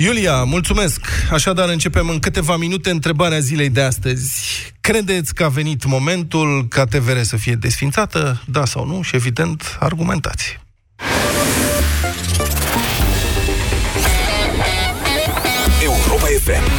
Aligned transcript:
Iulia, 0.00 0.44
mulțumesc! 0.44 1.00
Așadar, 1.30 1.68
începem 1.68 2.08
în 2.08 2.18
câteva 2.18 2.56
minute 2.56 2.90
întrebarea 2.90 3.38
zilei 3.38 3.68
de 3.68 3.82
astăzi. 3.82 4.32
Credeți 4.80 5.34
că 5.34 5.44
a 5.44 5.48
venit 5.48 5.84
momentul 5.84 6.66
ca 6.68 6.84
TVR 6.84 7.20
să 7.22 7.36
fie 7.36 7.54
desfințată? 7.54 8.42
Da 8.46 8.64
sau 8.64 8.86
nu? 8.86 9.02
Și, 9.02 9.16
evident, 9.16 9.76
argumentați. 9.80 10.58
Europa 15.82 16.26
FM. 16.42 16.70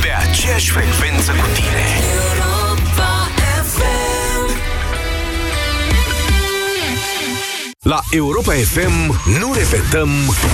Pe 0.00 0.08
aceeași 0.28 0.70
frecvență 0.70 1.30
cu 1.30 1.46
tine. 1.54 2.29
La 7.84 8.00
Europa 8.10 8.52
FM 8.52 9.20
nu 9.40 9.52
repetăm 9.52 10.08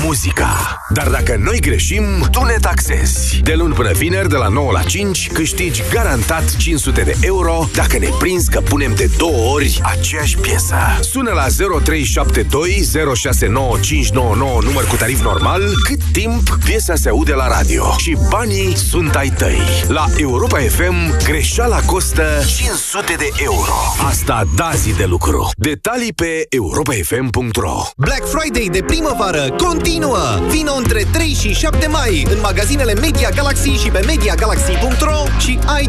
muzica. 0.05 0.83
Dar 0.89 1.09
dacă 1.09 1.37
noi 1.45 1.61
greșim, 1.61 2.29
tu 2.31 2.45
ne 2.45 2.57
taxezi. 2.61 3.41
De 3.43 3.55
luni 3.55 3.75
până 3.75 3.93
vineri, 3.93 4.29
de 4.29 4.37
la 4.37 4.49
9 4.49 4.73
la 4.73 4.83
5, 4.83 5.31
câștigi 5.33 5.83
garantat 5.91 6.57
500 6.57 7.03
de 7.03 7.17
euro 7.21 7.69
dacă 7.75 7.99
ne 7.99 8.09
prinzi 8.19 8.51
că 8.51 8.61
punem 8.61 8.95
de 8.95 9.11
două 9.17 9.53
ori 9.55 9.81
aceeași 9.83 10.37
piesă. 10.37 10.77
Sună 11.01 11.33
la 11.33 11.47
0372 11.83 12.83
069599 13.15 14.59
număr 14.63 14.85
cu 14.85 14.97
tarif 14.97 15.23
normal, 15.23 15.63
cât 15.85 16.01
timp 16.13 16.59
piesa 16.65 16.95
se 16.95 17.09
aude 17.09 17.33
la 17.33 17.49
radio. 17.49 17.95
Și 17.99 18.17
banii 18.29 18.77
sunt 18.77 19.15
ai 19.15 19.29
tăi. 19.29 19.61
La 19.89 20.07
Europa 20.17 20.59
FM, 20.59 21.25
greșeala 21.25 21.81
costă 21.81 22.25
500 22.57 23.15
de 23.19 23.29
euro. 23.43 23.75
Asta 24.07 24.45
da 24.57 24.71
zi 24.75 24.97
de 24.97 25.05
lucru. 25.05 25.51
Detalii 25.57 26.13
pe 26.13 26.47
europafm 26.49 27.15
fm.ro 27.33 27.77
Black 27.97 28.25
Friday 28.25 28.69
de 28.73 28.83
primăvară 28.83 29.55
continuă! 29.57 30.19
Vino 30.49 30.73
între 30.73 31.07
3 31.13 31.27
și 31.27 31.53
7 31.53 31.87
mai 31.87 32.27
în 32.31 32.41
magazinele 32.41 32.95
Media 32.95 33.31
Galaxy 33.31 33.69
și 33.69 33.91
pe 33.91 34.03
MediaGalaxy.ro 34.07 35.23
și 35.39 35.59
ai 35.67 35.89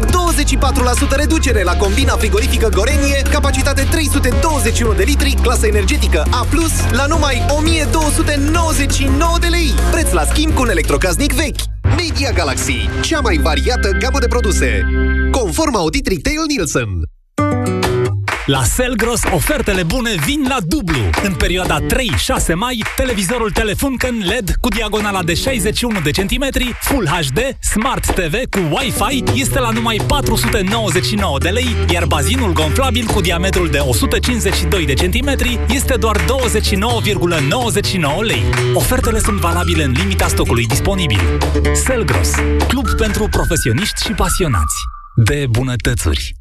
reducere 1.16 1.62
la 1.62 1.76
combina 1.76 2.16
frigorifică 2.16 2.68
Gorenie, 2.68 3.22
capacitate 3.30 3.82
321 3.90 4.92
de 4.92 5.02
litri, 5.02 5.36
clasă 5.42 5.66
energetică 5.66 6.26
A+, 6.30 6.46
la 6.90 7.06
numai 7.06 7.46
1299 7.58 9.36
de 9.40 9.46
lei. 9.46 9.70
Preț 9.90 10.12
la 10.12 10.24
schimb 10.24 10.54
cu 10.54 10.62
un 10.62 10.68
electrocasnic 10.68 11.32
vechi. 11.32 11.60
Media 11.96 12.30
Galaxy, 12.30 12.88
cea 13.02 13.20
mai 13.20 13.36
variată 13.36 13.90
gamă 13.90 14.18
de 14.18 14.26
produse. 14.26 14.86
Conform 15.30 15.76
audit 15.76 16.06
Retail 16.06 16.44
Nielsen. 16.48 17.17
La 18.48 18.62
Selgros, 18.62 19.20
ofertele 19.32 19.82
bune 19.82 20.14
vin 20.24 20.44
la 20.48 20.56
dublu. 20.66 20.98
În 21.22 21.34
perioada 21.34 21.78
3-6 21.80 21.84
mai, 22.54 22.84
televizorul 22.96 23.50
Telefunken 23.50 24.22
LED 24.26 24.54
cu 24.60 24.68
diagonala 24.68 25.22
de 25.22 25.34
61 25.34 26.00
de 26.00 26.10
centimetri, 26.10 26.76
Full 26.80 27.06
HD, 27.06 27.38
Smart 27.60 28.06
TV 28.14 28.34
cu 28.50 28.58
Wi-Fi 28.70 29.40
este 29.40 29.58
la 29.58 29.70
numai 29.70 30.00
499 30.06 31.38
de 31.38 31.48
lei, 31.48 31.76
iar 31.92 32.04
bazinul 32.06 32.52
gonflabil 32.52 33.06
cu 33.06 33.20
diametrul 33.20 33.68
de 33.68 33.78
152 33.78 34.86
de 34.86 34.94
centimetri 34.94 35.60
este 35.68 35.96
doar 35.96 36.16
29,99 36.20 36.26
lei. 38.20 38.42
Ofertele 38.74 39.18
sunt 39.18 39.40
valabile 39.40 39.84
în 39.84 39.92
limita 39.92 40.26
stocului 40.26 40.66
disponibil. 40.66 41.20
Selgros, 41.72 42.30
club 42.68 42.88
pentru 42.96 43.28
profesioniști 43.30 44.02
și 44.02 44.12
pasionați 44.12 44.76
de 45.14 45.46
bunătățuri. 45.50 46.37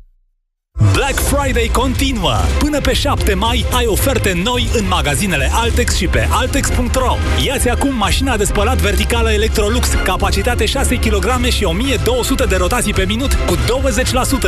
Black 0.77 1.19
Friday 1.19 1.69
continuă! 1.73 2.35
Până 2.59 2.81
pe 2.81 2.93
7 2.93 3.33
mai 3.33 3.65
ai 3.71 3.85
oferte 3.85 4.41
noi 4.43 4.67
în 4.73 4.87
magazinele 4.87 5.49
Altex 5.53 5.95
și 5.95 6.07
pe 6.07 6.27
Altex.ro. 6.31 7.17
Iați 7.45 7.69
acum 7.69 7.95
mașina 7.95 8.37
de 8.37 8.43
spălat 8.43 8.77
verticală 8.77 9.31
Electrolux, 9.31 9.87
capacitate 10.03 10.65
6 10.65 10.95
kg 10.95 11.45
și 11.45 11.63
1200 11.63 12.45
de 12.45 12.55
rotații 12.55 12.93
pe 12.93 13.05
minut, 13.07 13.33
cu 13.33 13.55
20% 13.55 13.59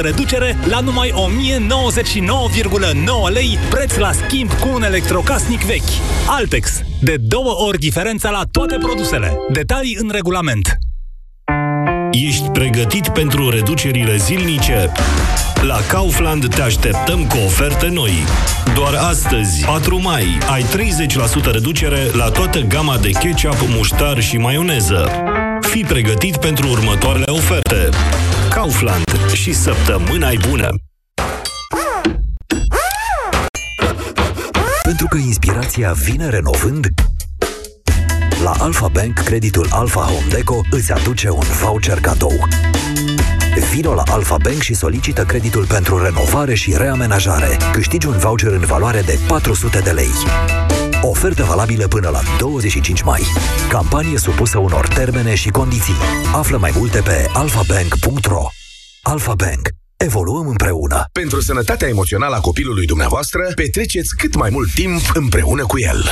reducere 0.02 0.57
la 0.69 0.80
numai 0.80 1.11
1099,9 1.11 3.34
lei, 3.34 3.57
preț 3.69 3.96
la 3.96 4.11
schimb 4.11 4.53
cu 4.53 4.69
un 4.73 4.84
electrocasnic 4.84 5.61
vechi. 5.61 5.90
Altex. 6.28 6.81
De 7.01 7.16
două 7.19 7.56
ori 7.67 7.78
diferența 7.78 8.29
la 8.29 8.44
toate 8.51 8.78
produsele. 8.79 9.38
Detalii 9.51 9.97
în 10.00 10.09
regulament. 10.13 10.78
Ești 12.12 12.50
pregătit 12.50 13.08
pentru 13.08 13.50
reducerile 13.50 14.18
zilnice? 14.18 14.92
La 15.62 15.80
Kaufland 15.88 16.56
te 16.56 16.62
așteptăm 16.62 17.25
cu 17.28 17.38
oferte 17.46 17.88
noi. 17.88 18.12
Doar 18.75 18.94
astăzi, 18.94 19.66
4 19.66 20.02
mai, 20.02 20.38
ai 20.52 20.64
30% 20.64 21.52
reducere 21.52 22.09
la 22.12 22.30
toată 22.30 22.59
gama 22.59 22.97
de 22.97 23.09
ketchup, 23.09 23.58
muștar 23.68 24.22
și 24.22 24.38
maioneză. 24.38 25.09
Fii 25.62 25.84
pregătit 25.84 26.38
pentru 26.38 26.68
următoarele 26.70 27.31
oferte. 27.31 27.90
Kaufland 28.50 29.31
și 29.34 29.53
săptămâna 29.53 30.30
bună! 30.50 30.70
Pentru 34.84 35.08
că 35.09 35.18
inspirația 35.18 35.91
vine 35.91 36.30
renovând, 36.30 36.88
la 38.44 38.53
Alpha 38.59 38.88
Bank, 38.88 39.19
creditul 39.19 39.67
Alpha 39.69 40.01
Home 40.01 40.25
Deco 40.29 40.61
îți 40.69 40.91
aduce 40.91 41.29
un 41.29 41.45
voucher 41.61 42.00
cadou. 42.00 42.47
Vino 43.72 43.94
la 43.94 44.03
Alpha 44.05 44.38
Bank 44.44 44.61
și 44.61 44.73
solicită 44.73 45.23
creditul 45.23 45.66
pentru 45.66 46.03
renovare 46.03 46.53
și 46.53 46.73
reamenajare. 46.78 47.57
Câștigi 47.72 48.07
un 48.07 48.17
voucher 48.17 48.51
în 48.51 48.59
valoare 48.66 49.01
de 49.01 49.19
400 49.28 49.79
de 49.79 49.91
lei. 49.91 50.11
Ofertă 51.01 51.44
valabilă 51.44 51.88
până 51.88 52.09
la 52.09 52.19
25 52.38 53.01
mai. 53.01 53.22
Campanie 53.69 54.17
supusă 54.17 54.57
unor 54.57 54.88
termene 54.88 55.35
și 55.35 55.49
condiții. 55.49 55.95
Află 56.33 56.57
mai 56.57 56.72
multe 56.78 57.01
pe 57.01 57.29
alfabank.ro 57.33 58.47
Alpha 59.01 59.33
Bank. 59.33 59.69
Evoluăm 59.97 60.47
împreună. 60.47 61.03
Pentru 61.11 61.41
sănătatea 61.41 61.88
emoțională 61.88 62.35
a 62.35 62.39
copilului 62.39 62.85
dumneavoastră, 62.85 63.51
petreceți 63.55 64.16
cât 64.17 64.35
mai 64.35 64.49
mult 64.49 64.73
timp 64.73 65.01
împreună 65.13 65.66
cu 65.66 65.79
el. 65.79 66.11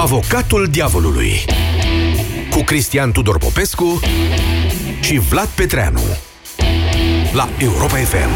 Avocatul 0.00 0.66
diavolului 0.70 1.44
cu 2.50 2.62
Cristian 2.62 3.12
Tudor 3.12 3.38
Popescu 3.38 4.00
și 5.00 5.18
Vlad 5.18 5.46
Petreanu 5.46 6.02
la 7.32 7.48
Europa 7.58 7.96
FM. 7.96 8.30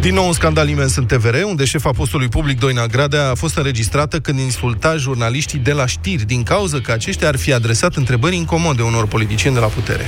Din 0.00 0.14
nou 0.14 0.26
un 0.26 0.32
scandal 0.32 0.68
imens 0.68 0.96
în 0.96 1.06
TVR, 1.06 1.34
unde 1.44 1.64
șefa 1.64 1.90
postului 1.90 2.28
public 2.28 2.58
Doina 2.58 2.86
Gradea 2.86 3.30
a 3.30 3.34
fost 3.34 3.56
înregistrată 3.56 4.20
când 4.20 4.38
insulta 4.38 4.96
jurnaliștii 4.96 5.58
de 5.58 5.72
la 5.72 5.86
știri, 5.86 6.24
din 6.24 6.42
cauza 6.42 6.80
că 6.80 6.92
aceștia 6.92 7.28
ar 7.28 7.36
fi 7.36 7.52
adresat 7.52 7.94
întrebări 7.94 8.36
incomode 8.36 8.82
unor 8.82 9.06
politicieni 9.06 9.54
de 9.54 9.60
la 9.60 9.66
putere. 9.66 10.04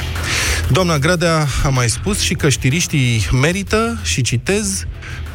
Doamna 0.71 0.99
Gradea 0.99 1.47
a 1.65 1.69
mai 1.69 1.89
spus 1.89 2.21
și 2.21 2.35
că 2.35 2.49
știriștii 2.49 3.29
merită, 3.41 4.01
și 4.03 4.23
citez, 4.23 4.87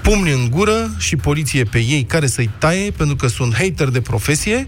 pumni 0.01 0.31
în 0.31 0.49
gură 0.49 0.91
și 0.97 1.15
poliție 1.15 1.63
pe 1.63 1.79
ei 1.79 2.03
care 2.03 2.27
să-i 2.27 2.49
taie 2.57 2.91
pentru 2.91 3.15
că 3.15 3.27
sunt 3.27 3.55
hater 3.55 3.87
de 3.87 4.01
profesie, 4.01 4.67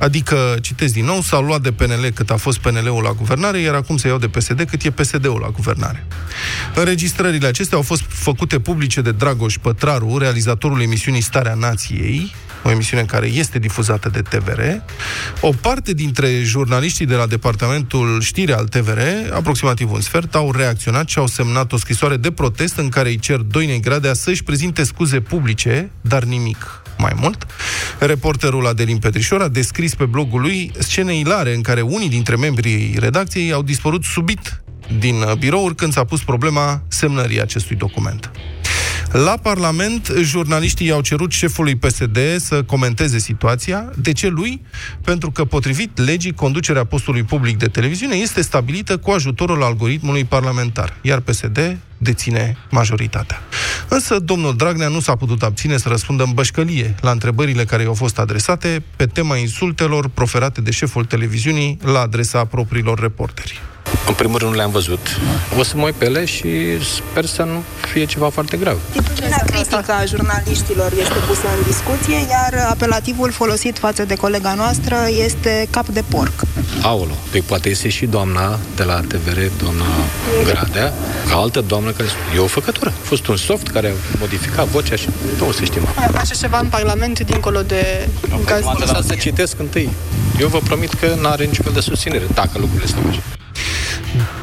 Adică, 0.00 0.56
citesc 0.60 0.92
din 0.92 1.04
nou, 1.04 1.20
s-au 1.20 1.42
luat 1.42 1.60
de 1.60 1.72
PNL 1.72 2.10
cât 2.14 2.30
a 2.30 2.36
fost 2.36 2.58
PNL-ul 2.58 3.02
la 3.02 3.12
guvernare, 3.12 3.58
iar 3.58 3.74
acum 3.74 3.96
se 3.96 4.08
iau 4.08 4.18
de 4.18 4.28
PSD 4.28 4.62
cât 4.62 4.82
e 4.82 4.90
PSD-ul 4.90 5.40
la 5.40 5.48
guvernare. 5.48 6.06
Înregistrările 6.74 7.46
acestea 7.46 7.76
au 7.76 7.82
fost 7.82 8.02
făcute 8.08 8.58
publice 8.60 9.00
de 9.00 9.12
Dragoș 9.12 9.58
Pătraru, 9.58 10.18
realizatorul 10.18 10.80
emisiunii 10.80 11.20
Starea 11.20 11.54
Nației, 11.54 12.34
o 12.62 12.70
emisiune 12.70 13.02
care 13.02 13.26
este 13.26 13.58
difuzată 13.58 14.08
de 14.08 14.22
TVR. 14.22 14.60
O 15.40 15.50
parte 15.60 15.92
dintre 15.92 16.42
jurnaliștii 16.42 17.06
de 17.06 17.14
la 17.14 17.26
departamentul 17.26 18.20
știri 18.20 18.52
al 18.52 18.68
TVR, 18.68 18.98
aproximativ 19.32 19.92
un 19.92 20.00
sfert, 20.00 20.34
au 20.34 20.52
reacționat 20.52 21.08
și 21.08 21.18
au 21.18 21.26
semnat 21.26 21.72
o 21.72 21.76
scrisoare 21.76 22.16
de 22.16 22.30
protest 22.30 22.76
în 22.76 22.88
care 22.88 23.08
îi 23.08 23.18
cer 23.18 23.36
Doinei 23.36 23.80
Gradea 23.80 24.12
să-și 24.12 24.44
prezinte 24.44 24.84
scuze 24.84 25.20
publice, 25.20 25.90
dar 26.00 26.22
nimic 26.24 26.82
mai 26.98 27.12
mult. 27.20 27.46
Reporterul 27.98 28.66
Adelin 28.66 28.98
Petrișor 28.98 29.40
a 29.40 29.48
descris 29.48 29.94
pe 29.94 30.04
blogul 30.04 30.40
lui 30.40 30.72
scene 30.78 31.18
ilare 31.18 31.54
în 31.54 31.62
care 31.62 31.80
unii 31.80 32.08
dintre 32.08 32.36
membrii 32.36 32.96
redacției 32.98 33.52
au 33.52 33.62
dispărut 33.62 34.04
subit 34.04 34.62
din 34.98 35.24
birouri 35.38 35.74
când 35.74 35.92
s-a 35.92 36.04
pus 36.04 36.22
problema 36.22 36.82
semnării 36.88 37.40
acestui 37.40 37.76
document. 37.76 38.30
La 39.12 39.36
Parlament, 39.42 40.12
jurnaliștii 40.22 40.86
i-au 40.86 41.00
cerut 41.00 41.32
șefului 41.32 41.76
PSD 41.76 42.18
să 42.36 42.62
comenteze 42.62 43.18
situația. 43.18 43.90
De 43.96 44.12
ce 44.12 44.28
lui? 44.28 44.62
Pentru 45.04 45.30
că, 45.30 45.44
potrivit 45.44 45.98
legii, 45.98 46.32
conducerea 46.32 46.84
postului 46.84 47.22
public 47.22 47.58
de 47.58 47.66
televiziune 47.66 48.14
este 48.14 48.42
stabilită 48.42 48.96
cu 48.96 49.10
ajutorul 49.10 49.62
algoritmului 49.62 50.24
parlamentar, 50.24 50.96
iar 51.02 51.20
PSD 51.20 51.78
deține 51.98 52.56
majoritatea. 52.70 53.42
Însă, 53.88 54.18
domnul 54.18 54.56
Dragnea 54.56 54.88
nu 54.88 55.00
s-a 55.00 55.16
putut 55.16 55.42
abține 55.42 55.76
să 55.76 55.88
răspundă 55.88 56.22
în 56.22 56.32
bășcălie 56.32 56.94
la 57.00 57.10
întrebările 57.10 57.64
care 57.64 57.82
i-au 57.82 57.94
fost 57.94 58.18
adresate 58.18 58.82
pe 58.96 59.06
tema 59.06 59.36
insultelor 59.36 60.08
proferate 60.08 60.60
de 60.60 60.70
șeful 60.70 61.04
televiziunii 61.04 61.78
la 61.82 62.00
adresa 62.00 62.44
propriilor 62.44 62.98
reporteri. 62.98 63.60
În 64.06 64.14
primul 64.14 64.38
rând 64.38 64.50
nu 64.50 64.56
le-am 64.56 64.70
văzut. 64.70 65.20
O 65.58 65.62
să 65.62 65.72
mă 65.76 65.84
uit 65.84 65.94
pe 65.94 66.04
ele 66.04 66.24
și 66.24 66.48
sper 66.84 67.24
să 67.24 67.42
nu 67.42 67.62
fie 67.92 68.04
ceva 68.04 68.28
foarte 68.28 68.56
grav. 68.56 68.78
Atitudinea 68.88 69.42
critică 69.46 69.92
a 70.00 70.04
jurnaliștilor 70.04 70.92
este 71.00 71.18
pusă 71.28 71.46
în 71.56 71.62
discuție, 71.66 72.16
iar 72.16 72.66
apelativul 72.70 73.30
folosit 73.30 73.78
față 73.78 74.04
de 74.04 74.14
colega 74.14 74.54
noastră 74.54 74.96
este 75.24 75.66
cap 75.70 75.86
de 75.86 76.02
porc. 76.08 76.32
Aolo, 76.82 77.12
păi 77.30 77.40
poate 77.40 77.68
este 77.68 77.88
și 77.88 78.06
doamna 78.06 78.58
de 78.76 78.82
la 78.82 79.00
TVR, 79.00 79.38
doamna 79.62 79.84
Gradea, 80.44 80.92
ca 81.28 81.36
altă 81.36 81.60
doamnă 81.60 81.90
care 81.90 82.08
spune, 82.08 82.34
e 82.34 82.38
o 82.38 82.46
făcătură. 82.46 82.92
A 83.02 83.04
fost 83.06 83.26
un 83.26 83.36
soft 83.36 83.66
care 83.68 83.88
a 83.88 84.16
modificat 84.18 84.66
vocea 84.66 84.96
și 84.96 85.08
nu 85.38 85.52
se 85.52 85.64
știm. 85.64 85.82
Așa 86.14 86.34
ceva 86.34 86.58
în 86.58 86.66
Parlament, 86.66 87.20
dincolo 87.20 87.62
de... 87.62 88.08
În 88.30 88.44
caz... 88.44 88.64
M-am 88.64 89.04
să 89.06 89.14
citesc 89.14 89.58
întâi. 89.58 89.90
Eu 90.40 90.48
vă 90.48 90.58
promit 90.58 90.92
că 90.94 91.14
nu 91.20 91.28
are 91.28 91.44
niciun 91.44 91.64
fel 91.64 91.72
de 91.74 91.80
susținere, 91.80 92.24
dacă 92.34 92.58
lucrurile 92.58 92.86
stau 92.86 93.02
așa. 93.08 93.22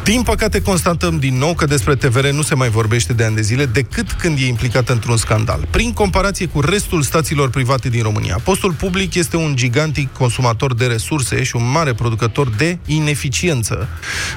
Din 0.04 0.22
păcate, 0.22 0.62
constatăm 0.62 1.18
din 1.19 1.38
nou 1.38 1.54
că 1.54 1.66
despre 1.66 1.96
TVR 1.96 2.28
nu 2.28 2.42
se 2.42 2.56
mai 2.56 2.69
vorbește 2.69 3.14
de 3.14 3.24
ani 3.24 3.36
de 3.36 3.42
zile 3.42 3.66
decât 3.66 4.12
când 4.12 4.38
e 4.38 4.46
implicat 4.46 4.90
într-un 4.90 5.18
scandal. 5.18 5.68
Prin 5.69 5.94
comparație 5.94 6.46
cu 6.46 6.62
restul 6.62 7.02
stațiilor 7.02 7.50
private 7.50 7.90
din 7.90 8.02
România, 8.02 8.40
postul 8.44 8.74
public 8.74 9.14
este 9.14 9.36
un 9.38 9.56
gigantic 9.56 10.14
consumator 10.14 10.74
de 10.74 10.86
resurse 10.86 11.44
și 11.44 11.56
un 11.56 11.72
mare 11.72 11.94
producător 11.94 12.50
de 12.50 12.78
ineficiență. 12.86 13.88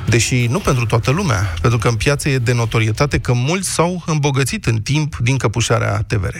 Deși 0.06 0.46
nu 0.46 0.58
pentru 0.58 0.86
toată 0.86 1.10
lumea, 1.10 1.54
pentru 1.60 1.78
că 1.78 1.88
în 1.88 1.94
piață 1.94 2.28
e 2.28 2.38
de 2.38 2.52
notorietate 2.52 3.18
că 3.18 3.32
mulți 3.32 3.70
s-au 3.70 4.02
îmbogățit 4.06 4.66
în 4.66 4.80
timp 4.80 5.16
din 5.16 5.36
căpușarea 5.36 6.04
TVR. 6.06 6.34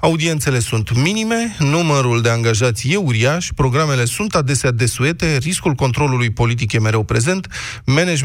Audiențele 0.00 0.58
sunt 0.58 0.96
minime, 0.96 1.56
numărul 1.58 2.22
de 2.22 2.28
angajați 2.28 2.90
e 2.92 2.96
uriaș, 2.96 3.48
programele 3.54 4.04
sunt 4.04 4.34
adesea 4.34 4.70
desuete, 4.70 5.36
riscul 5.36 5.72
controlului 5.72 6.30
politic 6.30 6.72
e 6.72 6.78
mereu 6.78 7.02
prezent, 7.02 7.46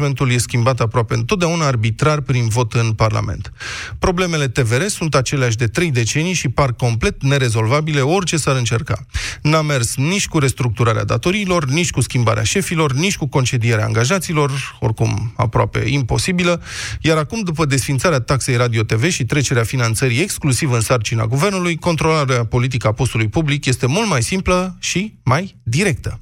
managementul 0.02 0.30
e 0.30 0.38
schimbat 0.38 0.80
aproape 0.80 1.14
întotdeauna 1.14 1.66
arbitrar 1.66 2.20
prin 2.20 2.48
vot 2.48 2.72
în 2.72 2.92
Parlament. 2.92 3.52
Problemele 3.98 4.48
TVR 4.48 4.86
sunt 4.86 5.14
aceleași 5.14 5.56
de 5.56 5.66
trei 5.66 5.90
decenii 5.90 6.32
și 6.32 6.48
par 6.48 6.72
complet 6.72 7.22
nerezolvabile 7.22 8.00
orice 8.00 8.36
s-ar 8.36 8.56
încerca. 8.56 9.06
N-a 9.42 9.62
mers 9.62 9.96
nici 9.96 10.28
cu 10.28 10.38
restructurarea 10.38 11.04
datoriilor, 11.04 11.64
nici 11.64 11.90
cu 11.90 12.00
schimbarea 12.00 12.42
șefilor, 12.42 12.92
nici 12.92 13.16
cu 13.16 13.26
concedierea 13.26 13.84
angajaților, 13.84 14.76
oricum 14.80 15.32
aproape 15.36 15.84
imposibilă, 15.86 16.62
iar 17.00 17.16
acum, 17.16 17.40
după 17.40 17.64
desfințarea 17.64 18.20
taxei 18.20 18.56
Radio 18.56 18.82
TV 18.82 19.10
și 19.10 19.24
trecerea 19.24 19.64
finanțării 19.64 20.20
exclusiv 20.20 20.72
în 20.72 20.80
sarcina 20.80 21.26
guvernului, 21.26 21.76
controlarea 21.76 22.44
politică 22.44 22.86
a 22.86 22.92
postului 22.92 23.28
public 23.28 23.66
este 23.66 23.86
mult 23.86 24.08
mai 24.08 24.22
simplă 24.22 24.76
și 24.80 25.18
mai 25.22 25.56
directă. 25.62 26.20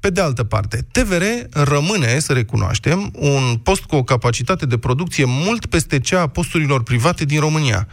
Pe 0.00 0.10
de 0.10 0.20
altă 0.20 0.44
parte, 0.44 0.86
TVR 0.92 1.22
rămâne, 1.50 2.18
să 2.18 2.32
recunoaștem, 2.32 3.10
un 3.14 3.56
post 3.62 3.82
cu 3.82 3.96
o 3.96 4.02
capacitate 4.02 4.66
de 4.66 4.78
producție 4.78 5.24
mult 5.26 5.66
peste 5.66 6.00
cea 6.00 6.20
a 6.20 6.26
posturilor 6.26 6.82
private 6.82 7.24
din 7.24 7.40
România. 7.40 7.88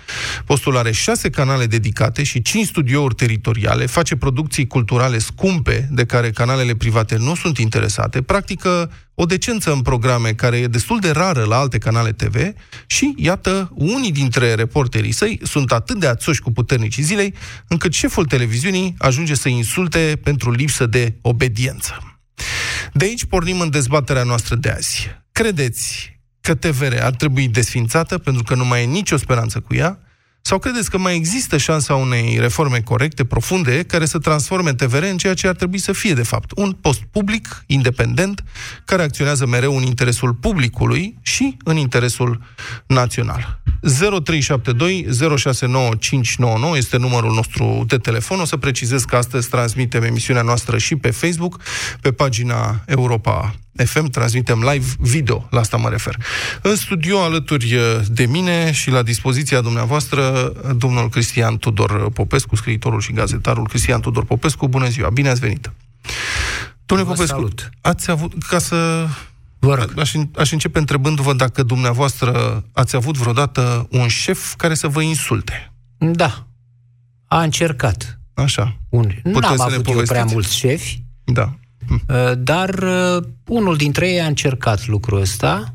Postul 0.46 0.78
are 0.78 0.92
șase 0.92 1.30
canale 1.30 1.66
dedicate 1.66 2.24
și 2.24 2.42
cinci 2.42 2.68
studiouri 2.68 3.16
teritoriale, 3.16 3.86
face 3.86 4.16
producții 4.16 4.68
culturale 4.68 5.18
scumpe 5.18 5.88
de 5.92 6.06
care 6.06 6.32
canalele 6.32 6.76
private 6.76 7.18
nu 7.18 7.36
sunt 7.36 7.58
interesate, 7.58 8.22
practică 8.22 8.92
o 9.22 9.26
decență 9.26 9.72
în 9.72 9.82
programe 9.82 10.34
care 10.34 10.58
e 10.58 10.68
destul 10.68 11.00
de 11.00 11.12
rară 11.12 11.44
la 11.44 11.58
alte 11.58 11.78
canale 11.78 12.12
TV 12.12 12.54
și, 12.86 13.14
iată, 13.18 13.72
unii 13.74 14.12
dintre 14.12 14.54
reporterii 14.54 15.12
săi 15.12 15.40
sunt 15.44 15.72
atât 15.72 16.00
de 16.00 16.08
ațoși 16.08 16.42
cu 16.42 16.52
puternicii 16.52 17.04
zilei, 17.04 17.34
încât 17.68 17.94
șeful 17.94 18.26
televiziunii 18.26 18.96
ajunge 18.98 19.36
să 19.36 19.50
insulte 19.50 20.20
pentru 20.24 20.52
lipsă 20.52 20.86
de 20.86 21.14
obediență. 21.22 22.20
De 22.94 23.06
aici 23.06 23.26
pornim 23.26 23.60
în 23.60 23.70
dezbaterea 23.70 24.24
noastră 24.24 24.56
de 24.56 24.70
azi. 24.70 25.08
Credeți 25.32 26.20
că 26.42 26.56
TVR 26.56 26.96
ar 27.02 27.16
trebui 27.16 27.48
desfințată 27.48 28.18
pentru 28.18 28.44
că 28.44 28.56
nu 28.56 28.66
mai 28.66 28.84
e 28.84 28.86
nicio 28.86 29.18
speranță 29.18 29.60
cu 29.60 29.74
ea? 29.74 30.00
Sau 30.44 30.60
credeți 30.60 30.90
că 30.90 30.98
mai 30.98 31.16
există 31.16 31.58
șansa 31.58 31.96
unei 31.96 32.38
reforme 32.40 32.80
corecte, 32.80 33.26
profunde, 33.26 33.84
care 33.84 34.06
să 34.06 34.20
transforme 34.20 34.74
TVR 34.74 35.04
în 35.04 35.18
ceea 35.18 35.34
ce 35.34 35.48
ar 35.48 35.56
trebui 35.56 35.78
să 35.78 35.92
fie, 35.92 36.14
de 36.14 36.24
fapt, 36.24 36.52
un 36.56 36.72
post 36.72 37.02
public, 37.12 37.64
independent, 37.66 38.44
care 38.86 39.04
acționează 39.04 39.46
mereu 39.46 39.78
în 39.78 39.84
interesul 39.84 40.34
publicului 40.34 41.18
și 41.22 41.58
în 41.64 41.78
interesul 41.78 42.42
național? 42.88 43.62
0372 43.82 45.08
069599 45.38 46.78
este 46.78 46.98
numărul 46.98 47.34
nostru 47.34 47.84
de 47.88 47.98
telefon. 47.98 48.40
O 48.40 48.46
să 48.46 48.58
precizez 48.58 49.04
că 49.04 49.16
astăzi 49.16 49.50
transmitem 49.50 50.04
emisiunea 50.04 50.42
noastră 50.42 50.78
și 50.78 50.96
pe 50.96 51.12
Facebook, 51.12 51.62
pe 52.02 52.12
pagina 52.12 52.84
Europa 52.86 53.56
FM, 53.76 54.06
transmitem 54.06 54.60
live 54.72 54.86
video, 54.98 55.48
la 55.50 55.60
asta 55.60 55.78
mă 55.78 55.90
refer. 55.90 56.16
În 56.62 56.76
studio, 56.76 57.20
alături 57.20 57.78
de 58.08 58.26
mine 58.26 58.72
și 58.72 58.90
la 58.90 59.02
dispoziția 59.02 59.62
dumneavoastră, 59.62 60.54
domnul 60.78 61.10
Cristian 61.10 61.58
Tudor 61.58 62.12
Popescu, 62.12 62.56
scriitorul 62.56 63.02
și 63.02 63.14
gazetarul 63.14 63.68
Cristian 63.68 64.02
Tudor 64.02 64.26
Popescu. 64.26 64.68
Bună 64.68 64.88
ziua, 64.88 65.10
bine 65.10 65.30
ați 65.30 65.40
venit! 65.40 65.72
Domnule 66.86 67.10
Popescu, 67.10 67.36
salut. 67.36 67.70
ați 67.82 68.12
avut, 68.12 68.44
ca 68.44 68.60
să 68.60 69.08
Vă 69.60 69.76
rog. 69.76 70.00
Aș, 70.00 70.14
aș 70.36 70.52
începe 70.52 70.80
întrebându-vă 70.80 71.34
dacă 71.34 71.64
dumneavoastră 71.64 72.64
ați 72.74 72.96
avut 72.96 73.18
vreodată 73.18 73.88
un 73.92 74.08
șef 74.08 74.56
care 74.56 74.74
să 74.74 74.88
vă 74.88 75.02
insulte. 75.02 75.72
Da. 75.98 76.48
A 77.28 77.42
încercat. 77.42 78.20
Așa. 78.34 78.78
Un... 78.90 79.12
Nu 79.24 79.40
am 79.42 79.62
avut 79.62 79.88
eu 79.88 80.02
prea 80.02 80.26
mulți 80.26 80.56
șefi. 80.56 81.04
Da. 81.24 81.56
Uh, 81.92 82.32
dar 82.38 82.70
uh, 82.70 83.24
unul 83.48 83.76
dintre 83.76 84.10
ei 84.10 84.22
a 84.22 84.26
încercat 84.26 84.88
lucrul 84.88 85.20
ăsta, 85.20 85.74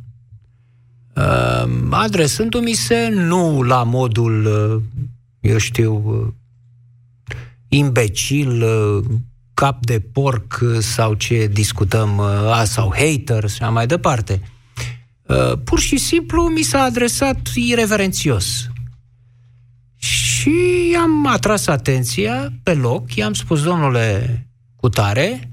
uh, 1.14 1.70
adresându-mi 1.90 2.72
se 2.72 3.08
nu 3.08 3.62
la 3.62 3.82
modul, 3.82 4.44
eu 5.40 5.58
știu, 5.58 6.34
imbecil, 7.68 8.64
cap 9.54 9.84
de 9.86 10.00
porc 10.00 10.62
sau 10.78 11.14
ce 11.14 11.46
discutăm, 11.46 12.20
a, 12.20 12.64
sau 12.64 12.94
hater 12.94 13.48
și 13.48 13.62
mai 13.62 13.86
departe. 13.86 14.42
Pur 15.64 15.78
și 15.78 15.96
simplu 15.96 16.42
mi 16.42 16.62
s-a 16.62 16.82
adresat 16.82 17.40
irreverențios. 17.54 18.68
Și 19.96 20.96
am 21.00 21.26
atras 21.26 21.66
atenția 21.66 22.52
pe 22.62 22.74
loc, 22.74 23.14
i-am 23.14 23.32
spus, 23.32 23.62
domnule 23.62 24.46
Cutare, 24.76 25.48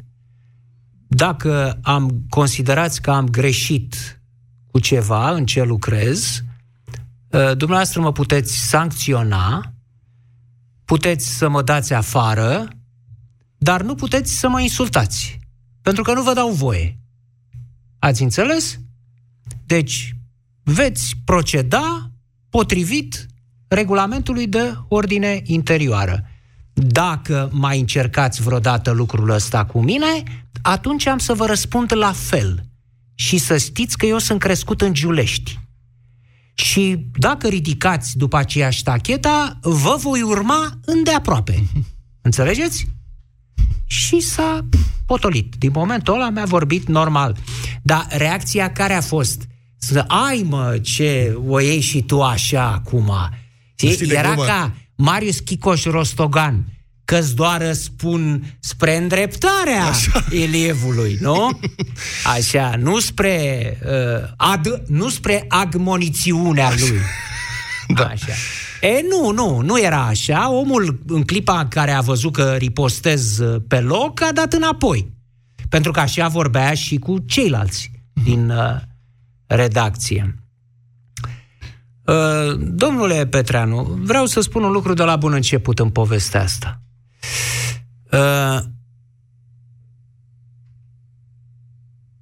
dacă 1.24 1.80
am 1.82 2.26
considerați 2.30 3.02
că 3.02 3.12
am 3.12 3.28
greșit 3.28 4.22
cu 4.72 4.80
ceva 4.80 5.32
în 5.32 5.46
ce 5.46 5.64
lucrez, 5.64 6.44
ă, 7.34 7.54
dumneavoastră 7.54 8.02
mă 8.02 8.12
puteți 8.12 8.68
sancționa, 8.68 9.74
puteți 10.86 11.38
să 11.38 11.50
mă 11.50 11.62
dați 11.62 11.94
afară, 11.94 12.68
dar 13.58 13.82
nu 13.82 13.96
puteți 13.96 14.40
să 14.40 14.50
mă 14.50 14.62
insultați, 14.62 15.40
pentru 15.82 16.04
că 16.04 16.14
nu 16.14 16.24
vă 16.24 16.34
dau 16.34 16.50
voie. 16.50 17.00
Ați 18.00 18.24
înțeles? 18.24 18.80
Deci, 19.66 20.16
veți 20.64 21.14
proceda 21.26 22.12
potrivit 22.50 23.26
regulamentului 23.68 24.48
de 24.48 24.74
ordine 24.88 25.42
interioară. 25.44 26.28
Dacă 26.74 27.50
mai 27.52 27.80
încercați 27.80 28.42
vreodată 28.42 28.92
lucrul 28.92 29.30
ăsta 29.30 29.66
cu 29.66 29.82
mine, 29.84 30.24
atunci 30.62 31.06
am 31.06 31.18
să 31.18 31.34
vă 31.34 31.46
răspund 31.46 31.94
la 31.96 32.12
fel. 32.12 32.64
Și 33.16 33.38
să 33.38 33.58
știți 33.58 33.98
că 33.98 34.06
eu 34.06 34.18
sunt 34.18 34.40
crescut 34.40 34.82
în 34.82 34.94
Giulești. 34.94 35.60
Și 36.54 37.06
dacă 37.14 37.48
ridicați 37.48 38.18
după 38.18 38.38
aceea 38.38 38.70
ștacheta, 38.70 39.60
vă 39.62 39.96
voi 40.00 40.22
urma 40.22 40.80
îndeaproape. 40.86 41.64
Înțelegeți? 42.22 42.88
Și 43.86 44.20
s-a 44.20 44.68
potolit. 45.06 45.56
Din 45.56 45.72
momentul 45.74 46.14
ăla 46.14 46.30
mi-a 46.30 46.46
vorbit 46.46 46.88
normal. 46.88 47.38
Dar 47.82 48.08
reacția 48.10 48.72
care 48.72 48.94
a 48.94 49.02
fost? 49.02 49.48
Să 49.78 50.00
ai 50.00 50.46
mă, 50.50 50.78
ce 50.82 51.38
o 51.48 51.60
iei 51.60 51.80
și 51.80 52.02
tu 52.02 52.22
așa 52.22 52.72
acum. 52.72 53.12
Era 54.00 54.36
ca 54.36 54.74
Marius 54.96 55.40
Chicoș 55.40 55.84
Rostogan 55.84 56.66
că-ți 57.06 57.36
doar 57.36 57.62
răspund 57.62 58.44
spre 58.60 58.98
îndreptarea 58.98 59.86
Așa. 59.86 60.26
elevului, 60.32 61.18
nu? 61.22 61.60
Așa, 62.36 62.76
nu 62.78 63.00
spre, 63.00 63.78
uh, 63.86 64.30
ad, 64.38 64.84
nu 64.88 65.10
spre 65.10 65.46
agmonițiunea 65.48 66.74
lui. 66.80 67.00
Da. 67.88 68.04
Așa. 68.06 68.34
E, 68.82 69.06
nu, 69.10 69.32
nu, 69.32 69.62
nu 69.62 69.82
era 69.82 70.06
așa. 70.06 70.52
Omul, 70.52 71.00
în 71.08 71.24
clipa 71.24 71.60
în 71.60 71.68
care 71.68 71.92
a 71.92 72.02
văzut 72.02 72.34
că 72.34 72.56
ripostez 72.58 73.38
uh, 73.38 73.62
pe 73.68 73.80
loc, 73.80 74.22
a 74.22 74.32
dat 74.34 74.54
înapoi. 74.54 75.12
Pentru 75.70 75.92
că 75.92 76.00
așa 76.00 76.28
vorbea 76.28 76.74
și 76.74 76.98
cu 76.98 77.18
ceilalți 77.20 77.92
din 78.24 78.50
uh, 78.50 78.76
redacție. 79.48 80.43
Uh, 82.06 82.54
domnule 82.58 83.28
Petreanu, 83.28 83.98
vreau 84.02 84.26
să 84.26 84.42
spun 84.42 84.64
un 84.64 84.72
lucru 84.72 84.94
de 84.94 85.04
la 85.04 85.16
bun 85.16 85.34
început 85.34 85.80
în 85.80 85.90
povestea 85.90 86.42
asta. 86.42 86.82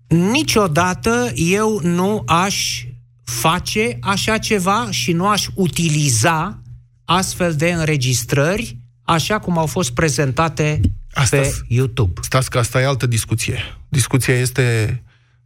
Niciodată 0.08 1.32
eu 1.36 1.80
nu 1.84 2.24
aș 2.26 2.86
face 3.24 3.98
așa 4.02 4.38
ceva 4.38 4.88
și 4.90 5.12
nu 5.12 5.28
aș 5.28 5.48
utiliza 5.56 6.62
astfel 7.06 7.56
de 7.56 7.72
înregistrări 7.72 8.78
așa 9.04 9.40
cum 9.40 9.58
au 9.58 9.66
fost 9.66 9.92
prezentate 9.92 10.82
Asta 11.14 11.38
pe 11.38 11.52
YouTube. 11.68 12.22
Stați 12.24 12.50
că 12.50 12.58
asta 12.58 12.82
e 12.82 12.86
altă 12.86 13.06
discuție. 13.06 13.78
Discuția 13.90 14.34
este 14.34 15.04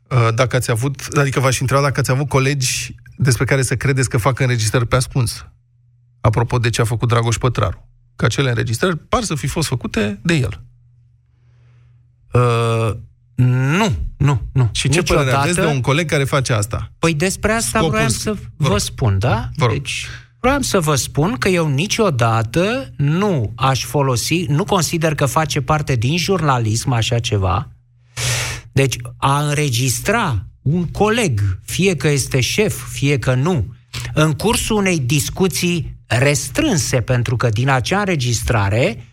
uh, 0.10 0.28
dacă 0.36 0.56
ați 0.56 0.72
avut, 0.72 1.08
adică 1.14 1.40
v-aș 1.40 1.60
întreba 1.60 1.82
dacă 1.82 2.00
ați 2.00 2.12
avut 2.12 2.28
colegi 2.28 2.96
despre 3.18 3.46
care 3.46 3.62
să 3.62 3.76
credeți 3.76 4.10
că 4.10 4.18
fac 4.18 4.40
înregistrări 4.40 4.88
pe 4.88 4.96
ascuns. 4.96 5.46
Apropo 6.22 6.58
de 6.58 6.70
ce 6.70 6.82
a 6.82 6.86
făcut 6.86 7.08
Dragoș 7.08 7.38
Pătraru. 7.38 7.90
Că 8.16 8.26
acele 8.26 8.50
înregistrări 8.50 8.98
par 8.98 9.24
să 9.24 9.36
fi 9.36 9.48
fost 9.48 9.68
făcute 9.68 10.20
de 10.24 10.34
el. 10.34 10.64
Uh, 12.34 12.96
nu, 13.36 13.96
nu, 14.18 14.42
nu. 14.54 14.70
Și 14.72 14.90
ce 14.90 15.02
părere 15.02 15.32
aveți 15.32 15.56
de 15.56 15.66
un 15.66 15.82
coleg 15.82 16.10
care 16.10 16.24
face 16.24 16.54
asta? 16.54 16.92
Păi 17.00 17.14
despre 17.14 17.52
asta 17.52 17.80
Scopul 17.80 17.90
vreau 17.90 18.08
sc- 18.10 18.12
să 18.18 18.32
vă 18.34 18.40
vă 18.58 18.68
rog. 18.68 18.80
spun, 18.80 19.20
da? 19.20 19.50
Vă 19.56 19.66
rog. 19.66 19.74
Deci, 19.74 20.06
vreau 20.40 20.62
să 20.62 20.80
vă 20.80 20.96
spun 20.96 21.38
că 21.38 21.50
eu 21.50 21.68
niciodată 21.68 22.94
nu 22.98 23.54
aș 23.56 23.86
folosi, 23.86 24.46
nu 24.48 24.64
consider 24.64 25.16
că 25.16 25.26
face 25.26 25.62
parte 25.62 25.96
din 25.96 26.18
jurnalism 26.18 26.92
așa 26.92 27.20
ceva. 27.20 27.70
Deci, 28.72 28.98
a 29.18 29.42
înregistra 29.42 30.46
un 30.66 30.86
coleg, 30.88 31.40
fie 31.66 31.96
că 31.96 32.08
este 32.08 32.40
șef, 32.40 32.92
fie 32.92 33.20
că 33.20 33.34
nu, 33.34 33.66
în 34.14 34.34
cursul 34.34 34.76
unei 34.76 35.00
discuții 35.00 35.96
restrânse, 36.08 37.02
pentru 37.02 37.36
că 37.36 37.50
din 37.50 37.70
acea 37.70 38.00
înregistrare 38.00 39.04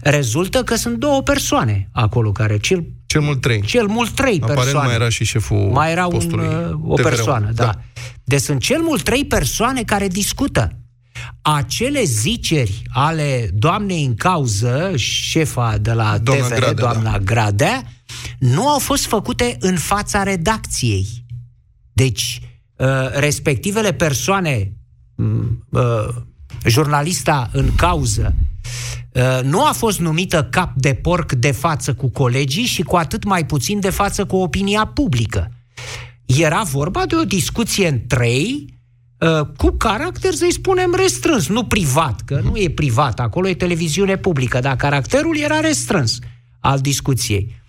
rezultă 0.00 0.62
că 0.62 0.74
sunt 0.74 0.96
două 0.98 1.22
persoane 1.22 1.88
acolo 1.92 2.32
care 2.32 2.58
cel 2.58 2.84
Cel 3.06 3.20
mult 3.20 3.40
trei. 3.40 3.60
cel 3.60 3.86
mult 3.86 4.10
trei 4.10 4.38
Aparent 4.42 4.60
persoane. 4.62 4.86
mai 4.86 4.94
era 4.96 5.08
și 5.08 5.24
șeful 5.24 5.56
Mai 5.72 5.90
era 5.90 6.06
un, 6.06 6.12
postului 6.12 6.46
uh, 6.46 6.70
o 6.86 6.94
TVR-ul. 6.94 7.02
persoană, 7.10 7.50
da. 7.54 7.64
da. 7.64 7.80
Deci 8.24 8.40
sunt 8.40 8.60
cel 8.60 8.80
mult 8.80 9.02
trei 9.02 9.24
persoane 9.24 9.82
care 9.82 10.08
discută. 10.08 10.72
Acele 11.42 12.02
ziceri 12.02 12.82
ale 12.88 13.50
doamnei 13.52 14.04
în 14.04 14.14
cauză, 14.14 14.92
șefa 14.96 15.78
de 15.78 15.92
la 15.92 16.18
Doamna 16.18 16.46
TVR, 16.46 16.54
Gradea, 16.54 16.72
doamna 16.72 17.10
da. 17.10 17.18
Gradea, 17.18 17.82
nu 18.38 18.68
au 18.68 18.78
fost 18.78 19.06
făcute 19.06 19.56
în 19.60 19.76
fața 19.76 20.22
redacției. 20.22 21.06
Deci, 21.92 22.40
uh, 22.76 22.86
respectivele 23.12 23.92
persoane, 23.92 24.72
m, 25.14 25.66
uh, 25.70 26.08
jurnalista 26.66 27.50
în 27.52 27.74
cauză, 27.74 28.34
uh, 29.12 29.40
nu 29.42 29.64
a 29.64 29.72
fost 29.72 30.00
numită 30.00 30.44
cap 30.50 30.72
de 30.74 30.94
porc 30.94 31.32
de 31.32 31.50
față 31.50 31.94
cu 31.94 32.08
colegii 32.08 32.64
și 32.64 32.82
cu 32.82 32.96
atât 32.96 33.24
mai 33.24 33.46
puțin 33.46 33.80
de 33.80 33.90
față 33.90 34.24
cu 34.24 34.36
opinia 34.36 34.84
publică. 34.86 35.50
Era 36.26 36.62
vorba 36.62 37.06
de 37.06 37.14
o 37.14 37.24
discuție 37.24 37.88
în 37.88 38.06
trei, 38.06 38.64
uh, 38.66 38.79
cu 39.56 39.70
caracter, 39.70 40.32
să-i 40.32 40.52
spunem, 40.52 40.94
restrâns, 40.96 41.48
nu 41.48 41.64
privat, 41.64 42.20
că 42.20 42.40
nu 42.44 42.56
e 42.56 42.70
privat, 42.70 43.20
acolo 43.20 43.48
e 43.48 43.54
televiziune 43.54 44.16
publică, 44.16 44.58
dar 44.58 44.76
caracterul 44.76 45.36
era 45.38 45.60
restrâns 45.60 46.18
al 46.60 46.80
discuției. 46.80 47.62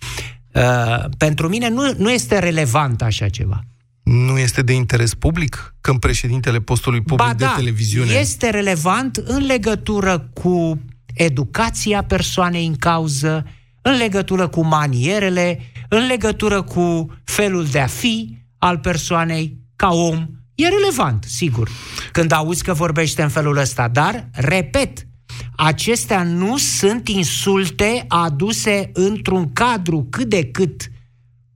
Uh, 0.53 1.05
pentru 1.17 1.47
mine 1.47 1.69
nu, 1.69 1.93
nu 1.97 2.11
este 2.11 2.39
relevant 2.39 3.01
așa 3.01 3.29
ceva. 3.29 3.63
Nu 4.03 4.37
este 4.37 4.61
de 4.61 4.73
interes 4.73 5.13
public 5.13 5.75
când 5.81 5.99
președintele 5.99 6.59
postului 6.59 7.01
public 7.01 7.27
ba 7.27 7.33
de 7.33 7.43
da, 7.43 7.53
televiziune... 7.55 8.11
este 8.11 8.49
relevant 8.49 9.15
în 9.15 9.45
legătură 9.45 10.29
cu 10.33 10.81
educația 11.13 12.03
persoanei 12.03 12.65
în 12.65 12.75
cauză, 12.75 13.45
în 13.81 13.97
legătură 13.97 14.47
cu 14.47 14.65
manierele, 14.65 15.59
în 15.89 16.05
legătură 16.05 16.61
cu 16.61 17.13
felul 17.23 17.65
de 17.65 17.79
a 17.79 17.87
fi 17.87 18.37
al 18.57 18.77
persoanei 18.77 19.57
ca 19.75 19.89
om. 19.93 20.27
E 20.61 20.67
relevant, 20.69 21.23
sigur, 21.27 21.69
când 22.11 22.31
auzi 22.31 22.63
că 22.63 22.73
vorbește 22.73 23.21
în 23.21 23.29
felul 23.29 23.57
ăsta, 23.57 23.87
dar, 23.87 24.29
repet, 24.31 25.07
acestea 25.55 26.23
nu 26.23 26.57
sunt 26.57 27.07
insulte 27.07 28.05
aduse 28.07 28.89
într-un 28.93 29.53
cadru 29.53 30.07
cât 30.09 30.29
de 30.29 30.45
cât 30.45 30.91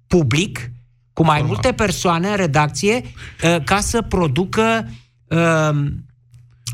public, 0.08 0.72
cu 1.14 1.24
mai 1.24 1.40
Normal. 1.40 1.54
multe 1.54 1.74
persoane 1.84 2.30
în 2.30 2.36
redacție, 2.36 3.02
uh, 3.44 3.64
ca 3.64 3.80
să 3.80 4.02
producă, 4.02 4.90
uh, 5.26 5.70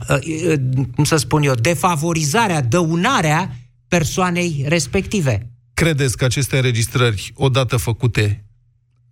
uh, 0.10 0.18
uh, 0.48 0.54
cum 0.96 1.04
să 1.04 1.16
spun 1.16 1.44
eu, 1.44 1.54
defavorizarea, 1.54 2.62
dăunarea 2.62 3.56
persoanei 3.88 4.66
respective. 4.68 5.50
Credeți 5.74 6.18
că 6.18 6.26
aceste 6.26 6.56
înregistrări, 6.56 7.32
odată 7.36 7.78
făcute, 7.78 8.46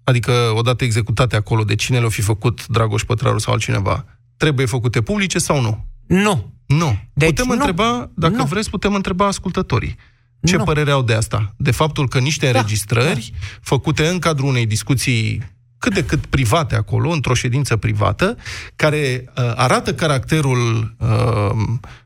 adică 0.10 0.32
odată 0.56 0.84
executate 0.84 1.36
acolo, 1.36 1.64
de 1.64 1.76
cine 1.76 2.00
le-o 2.00 2.10
fi 2.10 2.22
făcut, 2.22 2.68
Dragoș 2.68 3.04
Pătraru 3.04 3.38
sau 3.38 3.54
altcineva, 3.54 4.06
trebuie 4.38 4.66
făcute 4.66 5.02
publice 5.02 5.40
sau 5.40 5.62
nu? 5.62 5.86
Nu. 6.08 6.54
Nu. 6.66 6.98
Deci 7.14 7.30
putem 7.30 7.46
nu. 7.46 7.54
întreba, 7.54 8.10
dacă 8.16 8.36
Nu. 8.36 8.46
vreți, 8.46 8.70
putem 8.70 8.94
întreba 8.94 9.26
ascultătorii. 9.26 9.96
Ce 10.44 10.58
Nu. 10.58 10.64
părere 10.64 10.92
au 10.92 11.02
de 11.02 11.14
asta? 11.14 11.54
De 11.58 11.72
faptul 11.72 12.08
că 12.08 12.20
niște 12.20 12.48
înregistrări 12.48 13.34
făcute 13.62 14.08
în 14.08 14.20
cadrul 14.20 14.48
unei 14.48 14.66
discuții 14.66 15.42
cât 15.78 15.94
de 15.94 16.04
cât 16.06 16.26
private 16.26 16.76
acolo, 16.76 17.10
într-o 17.10 17.34
ședință 17.34 17.78
privată, 17.78 18.38
care 18.76 19.24
uh, 19.38 19.52
arată 19.56 19.94
caracterul 19.94 20.96
uh, 21.00 21.50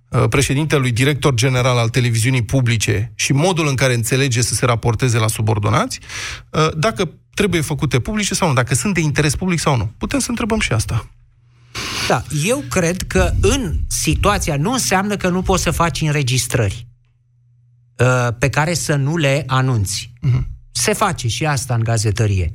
uh, 0.09 0.23
președintelui 0.29 0.91
director 0.91 1.33
general 1.33 1.77
al 1.77 1.89
televiziunii 1.89 2.43
publice 2.43 3.11
și 3.15 3.33
modul 3.33 3.67
în 3.67 3.75
care 3.75 3.93
înțelege 3.93 4.41
să 4.41 4.53
se 4.53 4.65
raporteze 4.65 5.17
la 5.17 5.27
subordonați, 5.27 5.99
uh, 6.49 6.67
dacă 6.77 7.09
trebuie 7.33 7.61
făcute 7.61 7.99
publice 7.99 8.33
sau 8.33 8.47
nu, 8.47 8.53
dacă 8.53 8.75
sunt 8.75 8.93
de 8.93 8.99
interes 8.99 9.35
public 9.35 9.59
sau 9.59 9.77
nu. 9.77 9.91
Putem 9.97 10.19
să 10.19 10.29
întrebăm 10.29 10.59
și 10.59 10.71
asta. 10.71 11.09
Da, 12.07 12.23
eu 12.45 12.63
cred 12.69 13.01
că 13.01 13.33
în 13.41 13.79
situația 13.87 14.57
nu 14.57 14.71
înseamnă 14.71 15.17
că 15.17 15.29
nu 15.29 15.41
poți 15.41 15.63
să 15.63 15.71
faci 15.71 16.01
înregistrări 16.01 16.87
uh, 17.97 18.27
pe 18.39 18.49
care 18.49 18.73
să 18.73 18.95
nu 18.95 19.17
le 19.17 19.43
anunți. 19.47 20.13
Uh-huh. 20.27 20.41
Se 20.71 20.93
face 20.93 21.27
și 21.27 21.45
asta 21.45 21.73
în 21.73 21.83
gazetărie. 21.83 22.51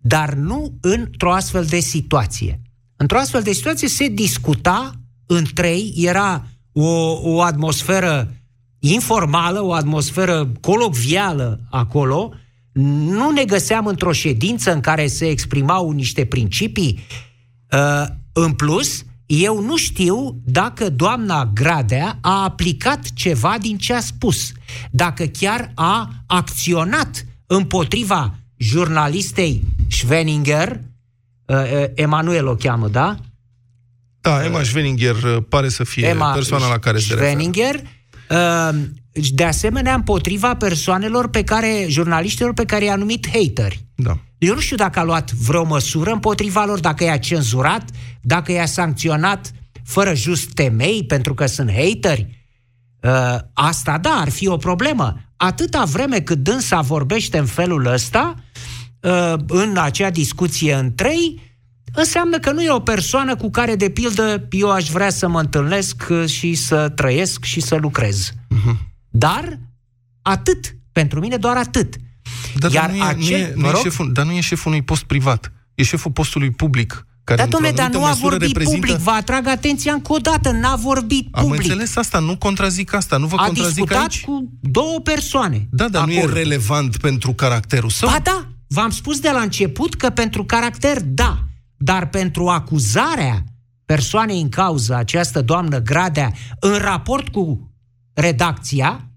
Dar 0.00 0.34
nu 0.34 0.78
într-o 0.80 1.32
astfel 1.32 1.64
de 1.64 1.80
situație. 1.80 2.60
Într-o 2.96 3.18
astfel 3.18 3.42
de 3.42 3.52
situație 3.52 3.88
se 3.88 4.08
discuta 4.08 4.92
în 5.26 5.44
trei, 5.54 5.94
era 5.96 6.46
o, 6.72 7.18
o 7.22 7.42
atmosferă 7.42 8.34
informală, 8.78 9.62
o 9.62 9.72
atmosferă 9.72 10.52
colocvială 10.60 11.60
acolo, 11.70 12.32
nu 12.72 13.30
ne 13.30 13.44
găseam 13.44 13.86
într-o 13.86 14.12
ședință 14.12 14.72
în 14.72 14.80
care 14.80 15.06
se 15.06 15.28
exprimau 15.28 15.90
niște 15.90 16.24
principii. 16.24 17.06
Uh, 17.72 18.04
în 18.32 18.52
plus, 18.52 19.04
eu 19.26 19.60
nu 19.60 19.76
știu 19.76 20.40
dacă 20.44 20.90
doamna 20.90 21.50
Gradea 21.54 22.18
a 22.20 22.42
aplicat 22.42 23.12
ceva 23.14 23.56
din 23.60 23.78
ce 23.78 23.94
a 23.94 24.00
spus, 24.00 24.52
dacă 24.90 25.24
chiar 25.24 25.72
a 25.74 26.10
acționat 26.26 27.26
împotriva 27.46 28.34
jurnalistei 28.56 29.62
Schweninger, 29.90 30.80
uh, 31.46 31.56
uh, 31.56 31.84
Emanuel 31.94 32.46
o 32.46 32.54
cheamă, 32.54 32.88
da? 32.88 33.16
Da, 34.20 34.44
Emma 34.44 34.62
Schweninger 34.62 35.14
uh, 35.14 35.36
pare 35.48 35.68
să 35.68 35.84
fie 35.84 36.06
Emma 36.06 36.32
persoana 36.32 36.68
la 36.68 36.78
care 36.78 36.98
se 36.98 37.14
referă. 37.14 37.28
Schweninger, 37.28 37.74
uh, 38.30 38.78
de 39.12 39.44
asemenea 39.44 39.94
împotriva 39.94 40.54
persoanelor 40.54 41.28
pe 41.28 41.44
care, 41.44 41.84
jurnaliștilor 41.88 42.52
pe 42.52 42.64
care 42.64 42.84
i-a 42.84 42.96
numit 42.96 43.26
hateri. 43.32 43.84
Da. 43.94 44.18
Eu 44.38 44.54
nu 44.54 44.60
știu 44.60 44.76
dacă 44.76 44.98
a 44.98 45.04
luat 45.04 45.32
vreo 45.32 45.64
măsură 45.64 46.10
împotriva 46.10 46.64
lor, 46.64 46.80
dacă 46.80 47.04
i-a 47.04 47.16
cenzurat, 47.16 47.90
dacă 48.20 48.52
i-a 48.52 48.66
sancționat 48.66 49.52
fără 49.84 50.14
just 50.14 50.52
temei 50.52 51.04
pentru 51.04 51.34
că 51.34 51.46
sunt 51.46 51.70
hateri. 51.70 52.46
Uh, 53.02 53.38
asta, 53.52 53.98
da, 53.98 54.10
ar 54.10 54.28
fi 54.28 54.48
o 54.48 54.56
problemă. 54.56 55.20
Atâta 55.36 55.84
vreme 55.84 56.20
cât 56.20 56.38
dânsa 56.38 56.80
vorbește 56.80 57.38
în 57.38 57.46
felul 57.46 57.86
ăsta, 57.86 58.34
uh, 59.00 59.34
în 59.48 59.76
acea 59.76 60.10
discuție 60.10 60.74
în 60.74 60.94
trei, 60.94 61.40
înseamnă 61.94 62.38
că 62.38 62.52
nu 62.52 62.62
e 62.62 62.70
o 62.70 62.80
persoană 62.80 63.36
cu 63.36 63.50
care, 63.50 63.76
de 63.76 63.88
pildă, 63.88 64.48
eu 64.50 64.70
aș 64.70 64.90
vrea 64.90 65.10
să 65.10 65.28
mă 65.28 65.40
întâlnesc 65.40 66.06
uh, 66.10 66.26
și 66.26 66.54
să 66.54 66.88
trăiesc 66.88 67.44
și 67.44 67.60
să 67.60 67.74
lucrez. 67.74 68.32
Mhm. 69.12 69.18
Dar 69.18 69.58
atât. 70.22 70.76
Pentru 70.92 71.20
mine 71.20 71.36
doar 71.36 71.56
atât. 71.56 71.94
Dar, 72.58 72.70
Iar 72.72 72.86
dar, 72.86 72.94
nu, 72.96 73.04
e, 73.04 73.06
acel- 73.08 73.18
nu, 73.30 73.36
e, 73.36 73.52
nu 73.54 73.60
mă 73.60 73.68
e 73.68 73.70
rog? 73.70 73.80
șeful, 73.82 74.12
dar 74.12 74.24
nu 74.24 74.32
e 74.32 74.40
șeful 74.40 74.70
unui 74.70 74.82
post 74.84 75.02
privat. 75.04 75.52
E 75.74 75.82
șeful 75.82 76.10
postului 76.10 76.50
public. 76.50 77.06
Care 77.24 77.38
Dar, 77.38 77.46
într-o 77.46 77.58
domnule, 77.60 77.74
dar 77.76 77.84
anumită 77.86 77.98
nu 77.98 78.04
a 78.04 78.08
măsură 78.14 78.28
vorbit 78.30 78.46
reprezintă... 78.48 78.86
public. 78.86 78.96
Vă 79.04 79.10
atrag 79.10 79.46
atenția 79.46 79.92
încă 79.92 80.12
o 80.12 80.16
dată. 80.16 80.50
N-a 80.50 80.76
vorbit 80.76 81.28
Am 81.30 81.42
public. 81.42 81.62
înțeles 81.62 81.96
asta, 81.96 82.18
nu 82.18 82.36
contrazic 82.36 82.92
asta, 82.94 83.16
nu 83.16 83.26
vă 83.26 83.36
a 83.38 83.44
contrazic 83.44 83.74
discutat 83.74 84.00
aici. 84.00 84.24
cu 84.24 84.48
două 84.60 85.00
persoane. 85.00 85.68
Da, 85.70 85.88
dar 85.88 86.04
nu 86.06 86.12
e 86.12 86.18
acolo. 86.18 86.32
relevant 86.32 86.96
pentru 86.96 87.32
caracterul 87.32 87.90
său. 87.90 88.08
Ba 88.08 88.18
da, 88.22 88.48
v-am 88.66 88.90
spus 88.90 89.18
de 89.20 89.30
la 89.32 89.40
început 89.40 89.94
că 89.94 90.10
pentru 90.10 90.44
caracter, 90.44 91.00
da. 91.02 91.38
Dar 91.76 92.08
pentru 92.08 92.46
acuzarea 92.48 93.44
persoanei 93.84 94.40
în 94.40 94.48
cauză, 94.48 94.94
această 94.94 95.42
doamnă 95.42 95.78
Gradea, 95.78 96.32
în 96.60 96.76
raport 96.78 97.28
cu 97.28 97.71
redacția, 98.12 99.08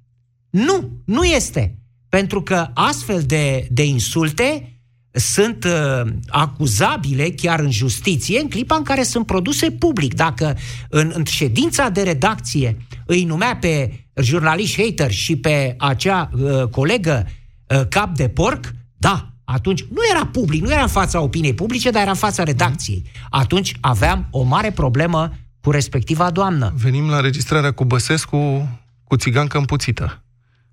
nu, 0.49 0.89
nu 1.05 1.23
este. 1.23 1.79
Pentru 2.09 2.41
că 2.41 2.67
astfel 2.73 3.21
de, 3.21 3.67
de 3.71 3.85
insulte 3.85 4.69
sunt 5.11 5.63
uh, 5.63 6.11
acuzabile 6.27 7.29
chiar 7.29 7.59
în 7.59 7.71
justiție 7.71 8.39
în 8.39 8.49
clipa 8.49 8.75
în 8.75 8.83
care 8.83 9.03
sunt 9.03 9.25
produse 9.25 9.71
public. 9.71 10.13
Dacă 10.13 10.57
în, 10.89 11.11
în 11.13 11.23
ședința 11.23 11.89
de 11.89 12.01
redacție 12.01 12.77
îi 13.05 13.23
numea 13.23 13.55
pe 13.55 13.99
jurnaliști 14.21 14.83
hater 14.83 15.11
și 15.11 15.35
pe 15.35 15.75
acea 15.77 16.29
uh, 16.33 16.67
colegă 16.67 17.27
uh, 17.67 17.87
cap 17.89 18.15
de 18.15 18.29
porc, 18.29 18.73
da, 18.97 19.29
atunci 19.43 19.83
nu 19.83 20.01
era 20.11 20.25
public, 20.25 20.63
nu 20.63 20.71
era 20.71 20.81
în 20.81 20.87
fața 20.87 21.21
opiniei 21.21 21.53
publice, 21.53 21.89
dar 21.89 22.01
era 22.01 22.11
în 22.11 22.17
fața 22.17 22.43
redacției. 22.43 23.03
Atunci 23.29 23.75
aveam 23.81 24.27
o 24.31 24.43
mare 24.43 24.71
problemă 24.71 25.33
cu 25.61 25.71
respectiva 25.71 26.31
doamnă. 26.31 26.73
Venim 26.75 27.09
la 27.09 27.19
registrarea 27.19 27.71
cu 27.71 27.85
Băsescu 27.85 28.69
cu 29.15 29.21
țigancă 29.21 29.57
împuțită. 29.57 30.23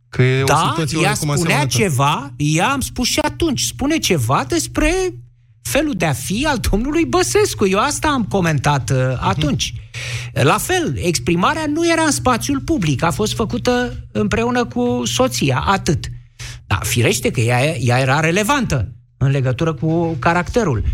Că 0.08 0.22
e 0.22 0.44
da, 0.44 0.54
o 0.54 0.68
situație 0.68 0.98
ea 0.98 1.04
oarecum 1.04 1.36
spunea 1.36 1.56
asemănătoare. 1.56 1.68
ceva, 1.68 2.32
ea 2.36 2.68
am 2.68 2.80
spus 2.80 3.08
și 3.08 3.18
atunci, 3.18 3.60
spune 3.60 3.98
ceva 3.98 4.44
despre 4.48 4.92
felul 5.62 5.94
de 5.96 6.04
a 6.04 6.12
fi 6.12 6.46
al 6.48 6.58
domnului 6.70 7.04
Băsescu. 7.04 7.66
Eu 7.66 7.78
asta 7.78 8.08
am 8.08 8.24
comentat 8.24 8.90
uh, 8.90 8.96
atunci. 9.20 9.74
La 10.32 10.58
fel, 10.58 10.98
exprimarea 11.02 11.64
nu 11.66 11.90
era 11.92 12.02
în 12.02 12.10
spațiul 12.10 12.60
public, 12.60 13.02
a 13.02 13.10
fost 13.10 13.34
făcută 13.34 13.92
împreună 14.12 14.64
cu 14.64 15.02
soția, 15.04 15.62
atât. 15.66 16.04
Da, 16.66 16.78
firește 16.82 17.30
că 17.30 17.40
ea, 17.40 17.76
ea 17.76 17.98
era 17.98 18.20
relevantă 18.20 18.92
în 19.16 19.30
legătură 19.30 19.74
cu 19.74 20.16
caracterul. 20.18 20.84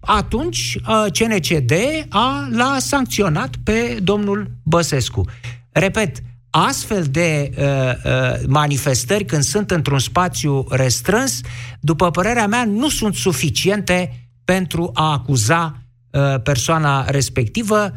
Atunci, 0.00 0.78
uh, 0.88 1.04
CNCD 1.12 1.72
a, 2.08 2.48
l-a 2.50 2.76
sancționat 2.78 3.54
pe 3.64 3.98
domnul 4.02 4.50
Băsescu. 4.62 5.24
Repet, 5.70 6.22
astfel 6.50 7.02
de 7.04 7.50
uh, 7.58 7.64
uh, 7.64 8.46
manifestări, 8.46 9.24
când 9.24 9.42
sunt 9.42 9.70
într-un 9.70 9.98
spațiu 9.98 10.66
restrâns, 10.70 11.40
după 11.80 12.10
părerea 12.10 12.46
mea, 12.46 12.64
nu 12.64 12.88
sunt 12.88 13.14
suficiente 13.14 14.28
pentru 14.44 14.90
a 14.94 15.12
acuza 15.12 15.82
uh, 16.10 16.40
persoana 16.42 17.04
respectivă 17.10 17.92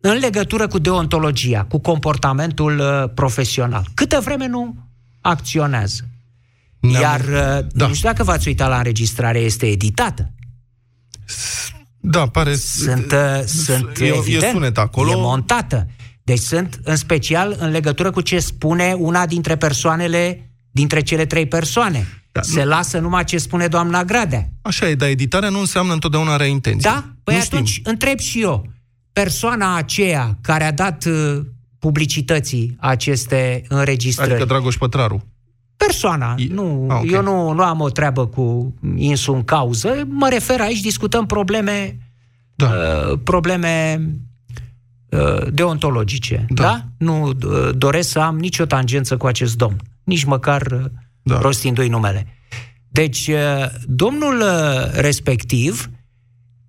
în 0.00 0.18
legătură 0.18 0.66
cu 0.66 0.78
deontologia, 0.78 1.64
cu 1.64 1.78
comportamentul 1.80 2.78
uh, 2.78 3.10
profesional. 3.14 3.86
Câtă 3.94 4.20
vreme 4.20 4.46
nu 4.46 4.76
acționează. 5.20 6.08
Ne-am- 6.80 7.02
Iar, 7.02 7.20
uh, 7.20 7.66
Da. 7.72 7.86
nu 7.86 7.94
știu 7.94 8.08
dacă 8.08 8.22
v-ați 8.24 8.48
uitat 8.48 8.68
la 8.68 8.76
înregistrare, 8.76 9.38
este 9.38 9.66
editată. 9.66 10.32
Da, 12.00 12.26
pare... 12.26 12.54
Sunt, 12.54 13.12
uh, 13.12 13.44
sunt 13.44 13.98
e, 13.98 14.04
e 14.04 14.14
evident, 14.16 14.52
sunet 14.52 14.78
acolo. 14.78 15.10
E 15.10 15.14
montată. 15.16 15.86
Deci 16.22 16.38
sunt 16.38 16.80
în 16.84 16.96
special 16.96 17.56
în 17.58 17.70
legătură 17.70 18.10
cu 18.10 18.20
ce 18.20 18.38
spune 18.38 18.94
una 18.98 19.26
dintre 19.26 19.56
persoanele, 19.56 20.50
dintre 20.70 21.00
cele 21.00 21.26
trei 21.26 21.46
persoane. 21.46 22.06
Da, 22.32 22.42
Se 22.42 22.64
lasă 22.64 22.98
numai 22.98 23.24
ce 23.24 23.38
spune 23.38 23.66
doamna 23.66 24.04
Gradea. 24.04 24.48
Așa 24.62 24.88
e, 24.88 24.94
dar 24.94 25.08
editarea 25.08 25.48
nu 25.48 25.58
înseamnă 25.58 25.92
întotdeauna 25.92 26.36
rea 26.36 26.46
intenție. 26.46 26.90
Da? 26.90 27.04
Păi 27.24 27.34
nu 27.34 27.40
atunci 27.40 27.68
știm. 27.68 27.82
întreb 27.86 28.18
și 28.18 28.40
eu. 28.42 28.66
Persoana 29.12 29.76
aceea 29.76 30.38
care 30.40 30.64
a 30.64 30.72
dat 30.72 31.04
uh, 31.04 31.40
publicității 31.78 32.76
aceste 32.80 33.62
înregistrări. 33.68 34.30
Adică 34.30 34.46
Dragoș 34.46 34.76
Pătraru. 34.76 35.26
Persoana, 35.76 36.34
E- 36.38 36.46
nu, 36.48 36.86
Ah, 36.90 37.00
ok. 37.02 37.10
eu 37.10 37.22
nu, 37.22 37.52
nu 37.52 37.62
am 37.62 37.80
o 37.80 37.88
treabă 37.88 38.26
cu 38.26 38.74
insul 38.96 39.34
în 39.34 39.44
cauză, 39.44 39.94
mă 40.08 40.28
refer 40.28 40.60
aici, 40.60 40.80
discutăm 40.80 41.26
probleme, 41.26 41.98
Da. 42.54 42.66
uh, 43.10 43.18
probleme 43.24 43.96
uh, 44.00 44.06
deontologice. 45.50 46.46
Da. 46.48 46.62
Da. 46.62 46.68
da? 46.68 46.84
Nu 46.98 47.26
uh, 47.26 47.34
doresc 47.76 48.08
să 48.08 48.18
am 48.18 48.38
nicio 48.38 48.64
tangență 48.64 49.16
cu 49.16 49.26
acest 49.26 49.56
domn, 49.56 49.76
nici 50.04 50.24
măcar 50.24 50.62
uh, 50.62 50.80
Da. 51.22 51.34
da. 51.34 51.40
rostindu-i 51.40 51.88
numele. 51.88 52.26
Deci, 52.88 53.26
uh, 53.28 53.66
domnul 53.86 54.40
uh, 54.40 54.92
respectiv, 54.92 55.90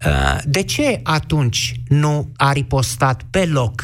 uh, 0.05 0.37
de 0.45 0.63
ce 0.63 0.99
atunci 1.03 1.81
nu 1.87 2.31
a 2.35 2.51
ripostat 2.51 3.23
pe 3.29 3.45
loc 3.45 3.81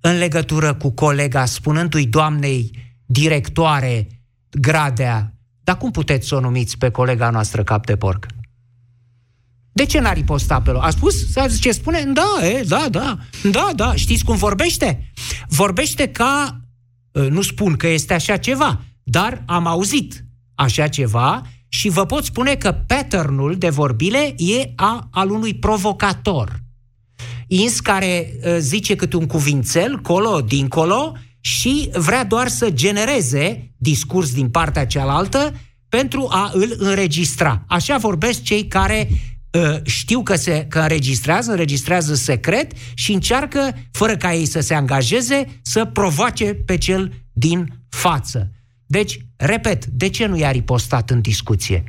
în 0.00 0.18
legătură 0.18 0.74
cu 0.74 0.90
colega, 0.90 1.44
spunându-i 1.44 2.06
doamnei 2.06 2.70
directoare 3.06 4.06
Gradea, 4.50 5.34
dar 5.64 5.76
cum 5.76 5.90
puteți 5.90 6.28
să 6.28 6.34
o 6.34 6.40
numiți 6.40 6.78
pe 6.78 6.90
colega 6.90 7.30
noastră 7.30 7.62
cap 7.62 7.86
de 7.86 7.96
porc? 7.96 8.26
De 9.76 9.84
ce 9.84 10.00
n-a 10.00 10.12
ripostat 10.12 10.62
pe 10.62 10.70
loc? 10.70 10.84
A 10.84 10.90
spus? 10.90 11.30
Să 11.30 11.56
ce 11.60 11.72
spune? 11.72 12.04
Da, 12.14 12.46
e, 12.46 12.62
da, 12.62 12.86
da, 12.90 13.18
da, 13.50 13.70
da. 13.74 13.94
Știți 13.94 14.24
cum 14.24 14.36
vorbește? 14.36 15.12
Vorbește 15.48 16.08
ca, 16.08 16.60
uh, 17.12 17.28
nu 17.28 17.42
spun 17.42 17.76
că 17.76 17.86
este 17.86 18.14
așa 18.14 18.36
ceva, 18.36 18.80
dar 19.02 19.42
am 19.46 19.66
auzit 19.66 20.24
așa 20.54 20.88
ceva 20.88 21.42
și 21.68 21.88
vă 21.88 22.06
pot 22.06 22.24
spune 22.24 22.54
că 22.54 22.72
patternul 22.72 23.56
de 23.56 23.68
vorbire 23.68 24.34
e 24.36 24.72
a, 24.76 25.08
al 25.10 25.30
unui 25.30 25.54
provocator. 25.54 26.60
Ins 27.46 27.80
care 27.80 28.32
uh, 28.44 28.56
zice 28.58 28.94
câte 28.94 29.16
un 29.16 29.26
cuvințel, 29.26 29.98
colo, 29.98 30.40
dincolo, 30.40 31.12
și 31.40 31.90
vrea 31.92 32.24
doar 32.24 32.48
să 32.48 32.70
genereze 32.70 33.74
discurs 33.76 34.32
din 34.32 34.48
partea 34.48 34.86
cealaltă 34.86 35.52
pentru 35.88 36.26
a 36.30 36.50
îl 36.54 36.74
înregistra. 36.78 37.64
Așa 37.68 37.96
vorbesc 37.96 38.42
cei 38.42 38.66
care 38.66 39.08
uh, 39.10 39.16
știu 39.82 40.22
că 40.22 40.36
se 40.36 40.66
că 40.68 40.78
înregistrează, 40.78 41.50
înregistrează 41.50 42.14
secret 42.14 42.72
și 42.94 43.12
încearcă, 43.12 43.74
fără 43.90 44.16
ca 44.16 44.34
ei 44.34 44.46
să 44.46 44.60
se 44.60 44.74
angajeze, 44.74 45.60
să 45.62 45.84
provoace 45.84 46.54
pe 46.54 46.78
cel 46.78 47.12
din 47.32 47.82
față. 47.88 48.50
Deci, 48.86 49.18
repet, 49.36 49.86
de 49.86 50.08
ce 50.08 50.26
nu 50.26 50.36
i-a 50.36 50.50
ripostat 50.50 51.10
în 51.10 51.20
discuție? 51.20 51.84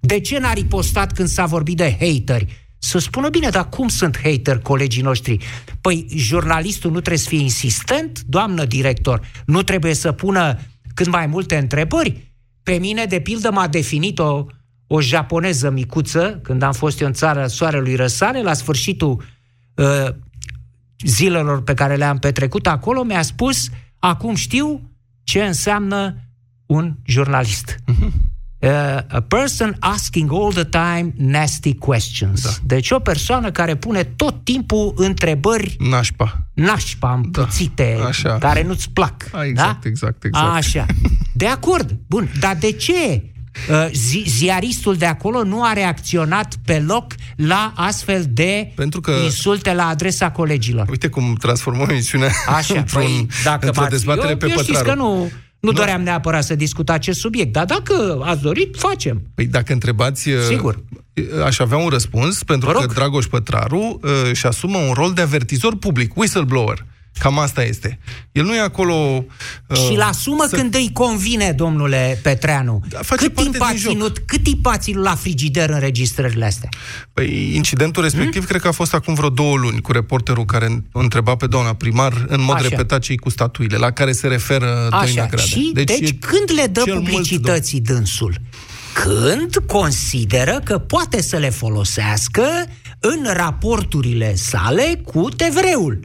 De 0.00 0.20
ce 0.20 0.38
n-a 0.38 0.52
ripostat 0.52 1.12
când 1.12 1.28
s-a 1.28 1.46
vorbit 1.46 1.76
de 1.76 1.96
hateri? 2.00 2.68
Să 2.78 2.98
spună 2.98 3.28
bine, 3.28 3.48
dar 3.48 3.68
cum 3.68 3.88
sunt 3.88 4.18
hater 4.22 4.58
colegii 4.58 5.02
noștri? 5.02 5.38
Păi 5.80 6.06
jurnalistul 6.14 6.90
nu 6.90 7.00
trebuie 7.00 7.22
să 7.22 7.28
fie 7.28 7.40
insistent, 7.40 8.20
doamnă 8.26 8.64
director, 8.64 9.20
nu 9.46 9.62
trebuie 9.62 9.94
să 9.94 10.12
pună 10.12 10.58
cât 10.94 11.06
mai 11.06 11.26
multe 11.26 11.56
întrebări? 11.56 12.34
Pe 12.62 12.72
mine, 12.72 13.04
de 13.04 13.20
pildă, 13.20 13.50
m-a 13.50 13.68
definit 13.68 14.18
o, 14.18 14.46
o 14.92 15.00
japoneză 15.00 15.70
micuță, 15.70 16.40
când 16.42 16.62
am 16.62 16.72
fost 16.72 17.00
eu 17.00 17.06
în 17.06 17.12
țara 17.12 17.46
Soarelui 17.46 17.94
Răsare, 17.94 18.42
la 18.42 18.52
sfârșitul 18.52 19.22
uh, 19.74 20.08
zilelor 21.04 21.62
pe 21.62 21.74
care 21.74 21.96
le-am 21.96 22.18
petrecut 22.18 22.66
acolo, 22.66 23.02
mi-a 23.02 23.22
spus, 23.22 23.68
acum 23.98 24.34
știu 24.34 24.90
ce 25.22 25.42
înseamnă 25.44 26.16
un 26.66 26.94
jurnalist. 27.04 27.76
Uh, 28.58 28.68
a 29.08 29.20
person 29.28 29.76
asking 29.78 30.30
all 30.32 30.52
the 30.52 30.64
time 30.64 31.12
nasty 31.16 31.74
questions. 31.74 32.42
Da. 32.42 32.50
Deci 32.62 32.90
o 32.90 32.98
persoană 32.98 33.50
care 33.50 33.76
pune 33.76 34.02
tot 34.04 34.44
timpul 34.44 34.92
întrebări 34.96 35.76
Nașpa. 35.78 36.46
nașpa, 36.54 37.12
împuțite, 37.12 37.96
Da, 37.98 38.04
așa. 38.06 38.38
care 38.38 38.62
nu-ți 38.62 38.90
plac. 38.90 39.28
A, 39.32 39.44
exact, 39.44 39.82
da? 39.82 39.88
exact, 39.88 40.24
exact. 40.24 40.54
Așa. 40.54 40.86
De 41.32 41.46
acord. 41.46 41.96
Bun. 42.06 42.28
Dar 42.40 42.56
de 42.56 42.72
ce 42.72 42.92
uh, 43.12 43.20
zi- 43.92 44.24
ziaristul 44.26 44.94
de 44.94 45.06
acolo 45.06 45.42
nu 45.44 45.64
a 45.64 45.72
reacționat 45.72 46.54
pe 46.64 46.78
loc 46.86 47.12
la 47.36 47.72
astfel 47.76 48.24
de 48.28 48.72
Pentru 48.74 49.00
că- 49.00 49.12
insulte 49.24 49.72
la 49.74 49.86
adresa 49.86 50.30
colegilor? 50.30 50.86
Uite 50.90 51.08
cum 51.08 51.34
transformăm 51.40 51.88
emisiunea 51.88 52.30
Așa, 52.56 52.78
într-un, 52.78 53.02
păi, 53.02 53.26
dacă 53.44 53.66
într-o 53.66 53.80
m-ați- 53.80 53.92
dezbatere 53.94 54.30
eu, 54.30 54.36
pe 54.36 54.46
eu 54.46 54.50
știți 54.58 54.66
pătraru. 54.72 54.88
că 54.88 54.94
nu, 54.94 55.30
nu 55.60 55.72
doream 55.72 56.02
neapărat 56.02 56.44
să 56.44 56.54
discut 56.54 56.90
acest 56.90 57.18
subiect, 57.20 57.52
dar 57.52 57.64
dacă 57.64 58.20
ați 58.24 58.42
dorit, 58.42 58.76
facem. 58.78 59.22
Păi 59.34 59.46
dacă 59.46 59.72
întrebați, 59.72 60.28
Sigur. 60.48 60.84
uh, 61.14 61.44
aș 61.44 61.58
avea 61.58 61.76
un 61.78 61.88
răspuns, 61.88 62.42
pentru 62.42 62.66
Vă 62.68 62.74
că 62.74 62.80
rog. 62.80 62.92
Dragoș 62.94 63.24
Pătraru 63.26 64.00
uh, 64.02 64.10
își 64.30 64.46
asumă 64.46 64.78
un 64.78 64.92
rol 64.92 65.12
de 65.12 65.20
avertizor 65.22 65.76
public, 65.76 66.16
whistleblower. 66.16 66.84
Cam 67.18 67.38
asta 67.38 67.62
este. 67.64 67.98
El 68.32 68.44
nu 68.44 68.54
e 68.54 68.60
acolo... 68.60 69.24
Uh, 69.66 69.76
Și 69.76 69.94
îl 69.94 70.00
asumă 70.00 70.44
să- 70.48 70.56
când 70.56 70.74
îi 70.74 70.90
convine, 70.92 71.52
domnule 71.52 72.20
Petreanu. 72.22 72.82
Da, 72.88 72.98
face 73.02 73.24
cât 73.24 73.34
parte 73.34 73.50
timp 73.50 73.62
a 73.62 73.68
din 73.68 73.78
joc. 73.78 73.92
ținut, 73.92 74.18
cât 74.26 74.42
timp 74.42 74.66
a 74.66 74.76
ținut 74.78 75.04
la 75.04 75.14
frigider 75.14 75.70
înregistrările 75.70 76.44
astea? 76.44 76.68
Păi, 77.12 77.54
incidentul 77.54 78.02
respectiv 78.02 78.46
cred 78.46 78.60
că 78.60 78.68
a 78.68 78.72
fost 78.72 78.94
acum 78.94 79.14
vreo 79.14 79.28
două 79.28 79.56
luni 79.56 79.80
cu 79.80 79.92
reporterul 79.92 80.44
care 80.44 80.82
o 80.92 80.98
întreba 81.00 81.36
pe 81.36 81.46
doamna 81.46 81.74
primar 81.74 82.24
în 82.28 82.42
mod 82.42 82.54
Așa. 82.54 82.68
repetat 82.68 83.00
cei 83.00 83.16
cu 83.16 83.30
statuile, 83.30 83.76
la 83.76 83.90
care 83.90 84.12
se 84.12 84.26
referă 84.26 84.66
Doina 84.90 84.96
Așa. 84.98 85.26
Gradea. 85.26 85.44
Și 85.44 85.70
deci, 85.74 85.86
deci 85.98 86.08
e 86.08 86.12
când 86.12 86.58
le 86.60 86.66
dă 86.66 86.82
cel 86.84 86.94
mult 86.94 87.08
publicității 87.10 87.80
dânsul? 87.80 88.34
Când 88.94 89.56
consideră 89.66 90.60
că 90.64 90.78
poate 90.78 91.22
să 91.22 91.36
le 91.36 91.50
folosească 91.50 92.42
în 92.98 93.26
raporturile 93.32 94.34
sale 94.34 95.00
cu 95.04 95.28
TVR-ul. 95.28 96.00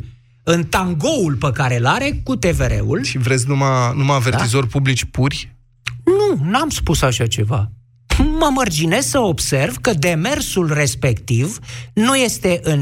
În 0.47 0.63
tangoul 0.63 1.35
pe 1.35 1.51
care 1.51 1.77
îl 1.77 1.85
are 1.85 2.21
cu 2.23 2.35
TVR-ul. 2.35 3.03
Și 3.03 3.17
vreți 3.17 3.47
numai, 3.47 3.93
numai 3.95 4.15
avertizori 4.15 4.67
publici 4.67 5.03
puri? 5.03 5.55
Nu, 6.03 6.49
n-am 6.49 6.69
spus 6.69 7.01
așa 7.01 7.27
ceva. 7.27 7.71
Mă 8.17 8.49
mărginez 8.53 9.05
să 9.05 9.19
observ 9.19 9.77
că 9.77 9.93
demersul 9.93 10.73
respectiv 10.73 11.59
nu 11.93 12.15
este 12.15 12.59
în 12.63 12.81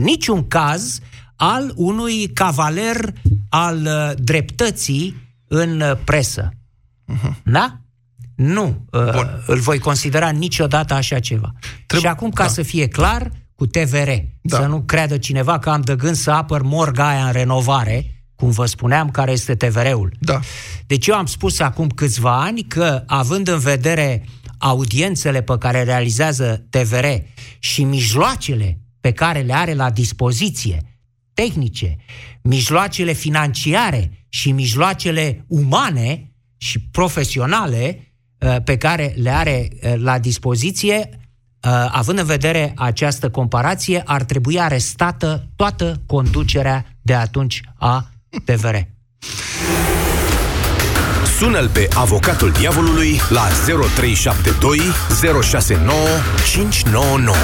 niciun 0.00 0.48
caz 0.48 0.98
al 1.36 1.72
unui 1.74 2.26
cavaler 2.26 3.12
al 3.48 3.80
uh, 3.86 4.10
dreptății 4.16 5.16
în 5.48 5.80
uh, 5.80 5.92
presă. 6.04 6.50
Da? 7.42 7.80
Nu, 8.36 8.84
uh, 8.90 9.12
Bun. 9.12 9.42
îl 9.46 9.58
voi 9.58 9.78
considera 9.78 10.30
niciodată 10.30 10.94
așa 10.94 11.18
ceva. 11.18 11.52
Treb- 11.86 12.00
și 12.00 12.06
acum, 12.06 12.30
ca 12.30 12.42
da. 12.42 12.48
să 12.48 12.62
fie 12.62 12.88
clar, 12.88 13.30
cu 13.60 13.66
TVR, 13.66 14.10
Da. 14.40 14.56
să 14.56 14.66
nu 14.66 14.82
creadă 14.82 15.18
cineva 15.18 15.58
că 15.58 15.70
am 15.70 15.80
de 15.80 15.96
gând 15.96 16.14
să 16.14 16.30
apăr 16.30 16.62
morga 16.62 17.08
aia 17.08 17.26
în 17.26 17.32
renovare, 17.32 18.24
cum 18.34 18.50
vă 18.50 18.66
spuneam, 18.66 19.10
care 19.10 19.30
este 19.30 19.54
TVR-ul. 19.54 20.12
Da. 20.18 20.40
Deci 20.86 21.06
eu 21.06 21.14
am 21.14 21.26
spus 21.26 21.58
acum 21.58 21.88
câțiva 21.88 22.40
ani 22.40 22.62
că, 22.62 23.02
având 23.06 23.48
în 23.48 23.58
vedere 23.58 24.24
audiențele 24.58 25.42
pe 25.42 25.58
care 25.58 25.82
realizează 25.82 26.66
TVR 26.70 27.04
și 27.58 27.84
mijloacele 27.84 28.80
pe 29.00 29.12
care 29.12 29.40
le 29.40 29.54
are 29.54 29.74
la 29.74 29.90
dispoziție, 29.90 31.00
tehnice, 31.34 31.96
mijloacele 32.42 33.12
financiare 33.12 34.26
și 34.28 34.52
mijloacele 34.52 35.44
umane 35.48 36.32
și 36.56 36.80
profesionale 36.80 38.14
uh, 38.38 38.56
pe 38.64 38.76
care 38.76 39.14
le 39.16 39.30
are 39.30 39.68
uh, 39.72 39.94
la 39.96 40.18
dispoziție, 40.18 41.08
uh, 41.12 41.19
având 41.90 42.18
în 42.18 42.24
vedere 42.24 42.72
această 42.76 43.30
comparație, 43.30 44.02
ar 44.06 44.22
trebui 44.22 44.60
arestată 44.60 45.48
toată 45.56 46.00
conducerea 46.06 46.86
de 47.02 47.14
atunci 47.14 47.60
a 47.78 48.10
TVR. 48.44 48.76
Sună-l 51.38 51.68
pe 51.68 51.88
avocatul 51.94 52.50
diavolului 52.50 53.20
la 53.28 53.46
0372 53.64 54.78
069 55.42 55.98
599. 56.52 57.36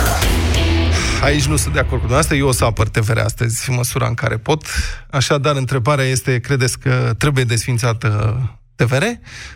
Aici 1.22 1.44
nu 1.44 1.56
sunt 1.56 1.72
de 1.74 1.78
acord 1.78 2.00
cu 2.00 2.06
dumneavoastră, 2.06 2.36
eu 2.36 2.46
o 2.46 2.52
să 2.52 2.64
apăr 2.64 2.88
TVR 2.88 3.18
astăzi 3.18 3.70
în 3.70 3.74
măsura 3.74 4.06
în 4.06 4.14
care 4.14 4.36
pot. 4.36 4.66
Așadar, 5.10 5.56
întrebarea 5.56 6.04
este, 6.04 6.40
credeți 6.40 6.78
că 6.78 7.14
trebuie 7.18 7.44
desfințată 7.44 8.40
TVR 8.76 9.04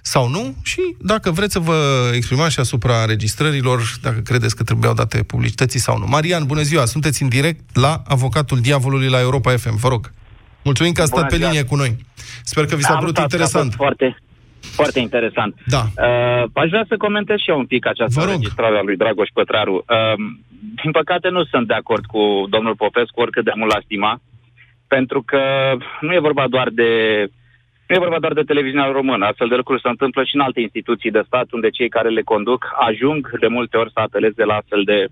sau 0.02 0.28
nu? 0.28 0.54
Și 0.62 0.80
dacă 1.00 1.30
vreți 1.30 1.52
să 1.52 1.58
vă 1.58 2.10
exprimați 2.14 2.52
și 2.52 2.60
asupra 2.60 3.00
înregistrărilor, 3.00 3.80
dacă 4.02 4.20
credeți 4.20 4.56
că 4.56 4.62
trebuiau 4.62 4.94
date 4.94 5.22
publicității 5.22 5.80
sau 5.80 5.98
nu. 5.98 6.06
Marian, 6.06 6.46
bună 6.46 6.62
ziua, 6.62 6.84
sunteți 6.84 7.22
în 7.22 7.28
direct 7.28 7.76
la 7.76 8.02
Avocatul 8.06 8.58
Diavolului 8.60 9.08
la 9.08 9.20
Europa 9.20 9.50
FM, 9.56 9.76
vă 9.76 9.88
rog. 9.88 10.12
Mulțumim 10.64 10.92
că 10.92 11.00
ați 11.00 11.10
stat 11.10 11.20
Bună 11.20 11.30
pe 11.32 11.36
ziua. 11.38 11.50
linie 11.50 11.64
cu 11.64 11.76
noi. 11.76 11.96
Sper 12.44 12.64
că 12.66 12.76
vi 12.76 12.82
s-a 12.82 12.92
Am 12.92 12.98
părut 12.98 13.14
stat, 13.16 13.24
a 13.24 13.28
interesant. 13.30 13.64
fost 13.64 13.76
Foarte, 13.76 14.16
foarte 14.60 14.98
interesant. 15.00 15.54
Da. 15.66 15.82
Uh, 16.06 16.44
aș 16.52 16.68
vrea 16.68 16.84
să 16.88 16.96
comentez 16.96 17.38
și 17.38 17.50
eu 17.50 17.58
un 17.58 17.66
pic 17.66 17.86
această 17.86 18.20
Vă 18.20 18.24
rog. 18.24 18.34
înregistrare 18.34 18.76
a 18.78 18.82
lui 18.82 18.96
Dragoș 18.96 19.28
Pătraru. 19.34 19.74
Uh, 19.88 20.14
din 20.82 20.90
păcate 20.90 21.28
nu 21.28 21.44
sunt 21.44 21.66
de 21.66 21.74
acord 21.74 22.04
cu 22.04 22.20
domnul 22.48 22.74
Popescu, 22.76 23.20
oricât 23.20 23.44
de 23.44 23.52
mult 23.56 23.72
l 23.74 23.80
stima, 23.84 24.20
pentru 24.86 25.22
că 25.22 25.40
nu 26.00 26.12
e 26.14 26.18
vorba 26.28 26.44
doar 26.48 26.68
de 26.68 26.90
nu 27.90 27.96
e 27.96 28.06
vorba 28.06 28.18
doar 28.18 28.32
de 28.32 28.50
televiziunea 28.52 28.90
română. 28.90 29.26
Astfel 29.26 29.48
de 29.48 29.54
lucruri 29.54 29.80
se 29.80 29.88
întâmplă 29.88 30.24
și 30.24 30.34
în 30.34 30.40
alte 30.40 30.60
instituții 30.60 31.10
de 31.10 31.22
stat, 31.26 31.46
unde 31.50 31.70
cei 31.70 31.88
care 31.88 32.08
le 32.08 32.22
conduc 32.22 32.60
ajung 32.88 33.38
de 33.38 33.46
multe 33.46 33.76
ori 33.76 33.92
să 33.92 34.00
apeleze 34.00 34.44
la, 34.44 34.54
astfel 34.54 34.82
de, 34.84 35.06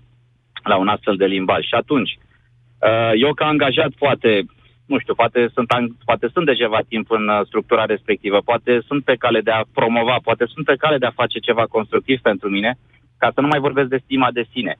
la 0.63 0.75
un 0.75 0.87
astfel 0.87 1.15
de 1.15 1.25
limbaj. 1.25 1.63
Și 1.65 1.73
atunci, 1.73 2.11
uh, 2.87 3.11
eu 3.15 3.33
ca 3.33 3.45
angajat 3.45 3.91
poate, 3.97 4.45
nu 4.85 4.99
știu, 4.99 5.13
poate 5.13 5.49
sunt, 5.53 5.71
an- 5.71 5.95
poate 6.05 6.27
sunt 6.33 6.45
de 6.45 6.53
ceva 6.53 6.79
timp 6.87 7.11
în 7.11 7.27
uh, 7.27 7.41
structura 7.45 7.85
respectivă, 7.85 8.37
poate 8.45 8.81
sunt 8.87 9.03
pe 9.03 9.15
cale 9.15 9.41
de 9.41 9.51
a 9.51 9.63
promova, 9.73 10.15
poate 10.23 10.45
sunt 10.53 10.65
pe 10.65 10.75
cale 10.75 10.97
de 10.97 11.05
a 11.05 11.19
face 11.21 11.39
ceva 11.39 11.65
constructiv 11.65 12.19
pentru 12.19 12.49
mine, 12.49 12.77
ca 13.17 13.31
să 13.33 13.41
nu 13.41 13.47
mai 13.47 13.59
vorbesc 13.59 13.89
de 13.89 14.01
stima 14.03 14.31
de 14.31 14.45
sine, 14.51 14.75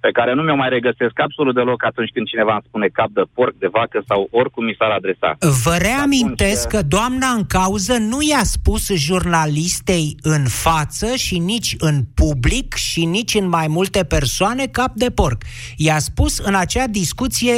pe 0.00 0.10
care 0.10 0.34
nu 0.34 0.42
mi-o 0.42 0.54
mai 0.54 0.68
regăsesc 0.68 1.20
absolut 1.20 1.54
deloc 1.54 1.84
atunci 1.84 2.10
când 2.14 2.26
cineva 2.26 2.52
îmi 2.52 2.62
spune 2.66 2.86
cap 2.86 3.10
de 3.10 3.22
porc, 3.34 3.54
de 3.58 3.66
vacă 3.66 4.02
sau 4.08 4.28
oricum 4.30 4.64
mi 4.64 4.74
s-ar 4.78 4.90
adresa. 4.90 5.36
Vă 5.64 5.76
reamintesc 5.88 6.66
Atunci, 6.66 6.82
că 6.82 6.88
doamna 6.96 7.28
în 7.38 7.44
cauză 7.46 7.96
nu 7.98 8.18
i-a 8.30 8.44
spus 8.56 8.92
jurnalistei 9.06 10.16
în 10.22 10.44
față 10.46 11.14
și 11.16 11.38
nici 11.38 11.74
în 11.78 11.96
public 12.14 12.74
și 12.74 13.04
nici 13.04 13.34
în 13.34 13.48
mai 13.48 13.66
multe 13.68 14.04
persoane 14.04 14.66
cap 14.66 14.92
de 14.94 15.10
porc. 15.10 15.42
I-a 15.76 15.98
spus 15.98 16.38
în 16.38 16.54
acea 16.54 16.86
discuție 16.86 17.56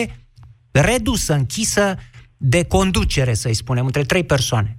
redusă, 0.72 1.32
închisă 1.32 1.94
de 2.36 2.66
conducere, 2.66 3.32
să-i 3.32 3.54
spunem, 3.54 3.84
între 3.84 4.02
trei 4.02 4.24
persoane. 4.24 4.78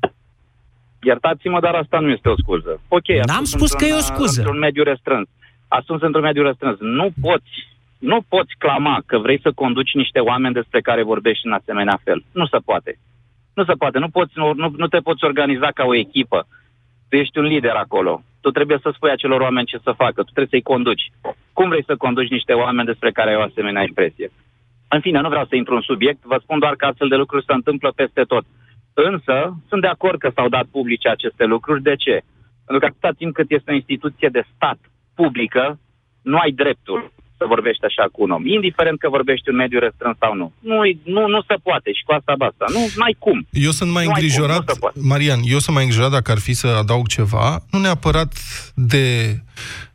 Iertați-mă, 1.02 1.60
dar 1.60 1.74
asta 1.76 2.00
nu 2.00 2.10
este 2.10 2.30
o 2.30 2.36
scuză. 2.38 2.82
Ok, 2.88 3.10
a 3.10 3.26
N-am 3.26 3.44
spus 3.44 3.60
spus 3.60 3.72
că 3.72 3.84
într-un, 3.84 4.00
e 4.00 4.02
o 4.02 4.14
scuză. 4.14 4.40
Într-un 4.40 4.60
mediu 4.60 4.84
restrâns. 4.84 5.28
A 5.28 5.43
spus 5.82 6.02
într-un 6.02 6.24
mediu 6.24 6.44
restrâns. 6.44 6.80
Nu 6.80 7.10
poți, 7.22 7.52
nu 8.00 8.22
poți 8.30 8.54
clama 8.58 9.02
că 9.06 9.18
vrei 9.18 9.40
să 9.42 9.52
conduci 9.52 9.94
niște 9.94 10.20
oameni 10.20 10.54
despre 10.54 10.82
care 10.82 11.04
vorbești 11.04 11.46
în 11.46 11.52
asemenea 11.52 12.00
fel. 12.04 12.24
Nu 12.34 12.46
se 12.46 12.58
poate. 12.66 13.00
Nu 13.54 13.64
se 13.64 13.74
poate. 13.74 14.00
Nu, 14.00 14.10
poți, 14.10 14.32
nu, 14.36 14.54
nu, 14.54 14.74
nu 14.78 14.88
te 14.88 15.00
poți 15.00 15.24
organiza 15.24 15.70
ca 15.74 15.84
o 15.86 15.96
echipă. 15.96 16.48
Tu 17.10 17.16
ești 17.16 17.38
un 17.38 17.46
lider 17.46 17.76
acolo. 17.76 18.24
Tu 18.42 18.52
trebuie 18.52 18.78
să 18.82 18.92
spui 18.94 19.12
acelor 19.12 19.42
oameni 19.42 19.68
ce 19.68 19.78
să 19.84 19.92
facă. 19.92 20.24
Tu 20.24 20.32
trebuie 20.32 20.48
să-i 20.50 20.72
conduci. 20.74 21.12
Cum 21.54 21.70
vrei 21.70 21.84
să 21.84 21.96
conduci 21.96 22.30
niște 22.30 22.54
oameni 22.54 22.88
despre 22.88 23.12
care 23.12 23.30
ai 23.30 23.36
o 23.36 23.42
asemenea 23.42 23.84
impresie? 23.84 24.32
În 24.88 25.00
fine, 25.00 25.20
nu 25.20 25.30
vreau 25.30 25.46
să 25.46 25.56
intru 25.56 25.76
în 25.76 25.82
subiect, 25.82 26.24
vă 26.24 26.38
spun 26.42 26.60
doar 26.60 26.76
că 26.76 26.86
astfel 26.86 27.08
de 27.08 27.16
lucruri 27.16 27.46
se 27.46 27.54
întâmplă 27.54 27.92
peste 27.96 28.24
tot. 28.24 28.46
Însă, 28.94 29.56
sunt 29.70 29.82
de 29.82 29.88
acord 29.88 30.20
că 30.20 30.32
s-au 30.36 30.50
dat 30.50 30.66
publice 30.72 31.10
aceste 31.10 31.46
lucruri. 31.46 31.82
De 31.82 31.96
ce? 31.96 32.22
Pentru 32.66 32.80
că 32.80 32.86
atâta 32.86 33.12
timp 33.18 33.34
cât 33.34 33.52
este 33.52 33.72
o 33.72 33.74
instituție 33.74 34.30
de 34.30 34.44
stat 34.56 34.78
publică, 35.16 35.80
nu 36.22 36.38
ai 36.38 36.52
dreptul 36.52 37.12
să 37.38 37.44
vorbești 37.48 37.86
așa 37.86 38.06
cu 38.12 38.22
un 38.24 38.32
om, 38.32 38.46
indiferent 38.46 39.00
că 39.00 39.10
vorbești 39.10 39.50
în 39.50 39.56
mediu 39.56 39.80
restrâns 39.80 40.18
sau 40.18 40.34
nu. 40.36 40.54
Nu, 40.60 40.78
nu, 41.16 41.28
nu 41.28 41.42
se 41.50 41.56
poate 41.64 41.90
și 41.98 42.04
cu 42.06 42.12
asta 42.14 42.34
basta. 42.38 42.66
Nu 42.76 43.04
ai 43.08 43.16
cum. 43.20 43.48
Eu 43.52 43.72
sunt 43.72 43.92
mai 43.92 44.04
Nu 44.06 44.10
ai 44.10 44.16
cum, 44.16 44.24
îngrijorat, 44.24 44.58
nu 44.68 44.74
se 44.74 44.80
poate. 44.80 45.00
Marian, 45.02 45.40
eu 45.44 45.60
sunt 45.60 45.76
mai 45.76 45.84
îngrijorat 45.86 46.12
dacă 46.12 46.32
ar 46.32 46.40
fi 46.40 46.54
să 46.54 46.68
adaug 46.68 47.08
ceva, 47.08 47.64
nu 47.72 47.80
neapărat 47.80 48.34
de 48.74 49.36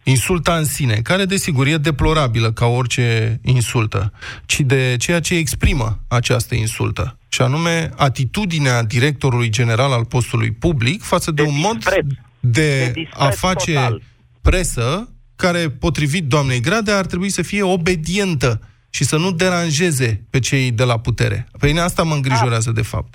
insulta 0.02 0.56
în 0.56 0.64
sine, 0.64 0.94
care 1.02 1.24
desigur 1.24 1.66
e 1.66 1.76
deplorabilă 1.76 2.52
ca 2.52 2.66
orice 2.66 3.40
insultă, 3.44 4.12
ci 4.46 4.60
de 4.60 4.96
ceea 4.98 5.20
ce 5.20 5.34
exprimă 5.34 5.98
această 6.08 6.54
insultă. 6.54 7.18
Și 7.28 7.42
anume 7.42 7.90
atitudinea 7.96 8.82
directorului 8.82 9.48
general 9.48 9.92
al 9.92 10.04
postului 10.04 10.50
public 10.52 11.02
față 11.02 11.30
de, 11.30 11.42
De 11.42 11.48
un 11.48 11.58
mod 11.60 11.74
dispreț. 11.74 12.04
de, 12.04 12.14
De 12.40 12.90
dispreț 12.94 13.20
a 13.20 13.30
face 13.30 13.72
total. 13.72 14.02
Presă 14.50 15.08
care, 15.36 15.62
potrivit 15.80 16.24
doamnei 16.28 16.60
Gradea, 16.60 16.96
ar 16.96 17.06
trebui 17.06 17.28
să 17.28 17.42
fie 17.42 17.62
obedientă 17.62 18.60
și 18.90 19.04
să 19.04 19.16
nu 19.16 19.30
deranjeze 19.30 20.10
pe 20.30 20.38
cei 20.38 20.70
de 20.70 20.84
la 20.84 20.98
putere. 20.98 21.48
Pe 21.60 21.66
mine 21.66 21.80
asta 21.80 22.02
mă 22.02 22.14
îngrijorează, 22.14 22.70
de 22.70 22.82
fapt. 22.82 23.12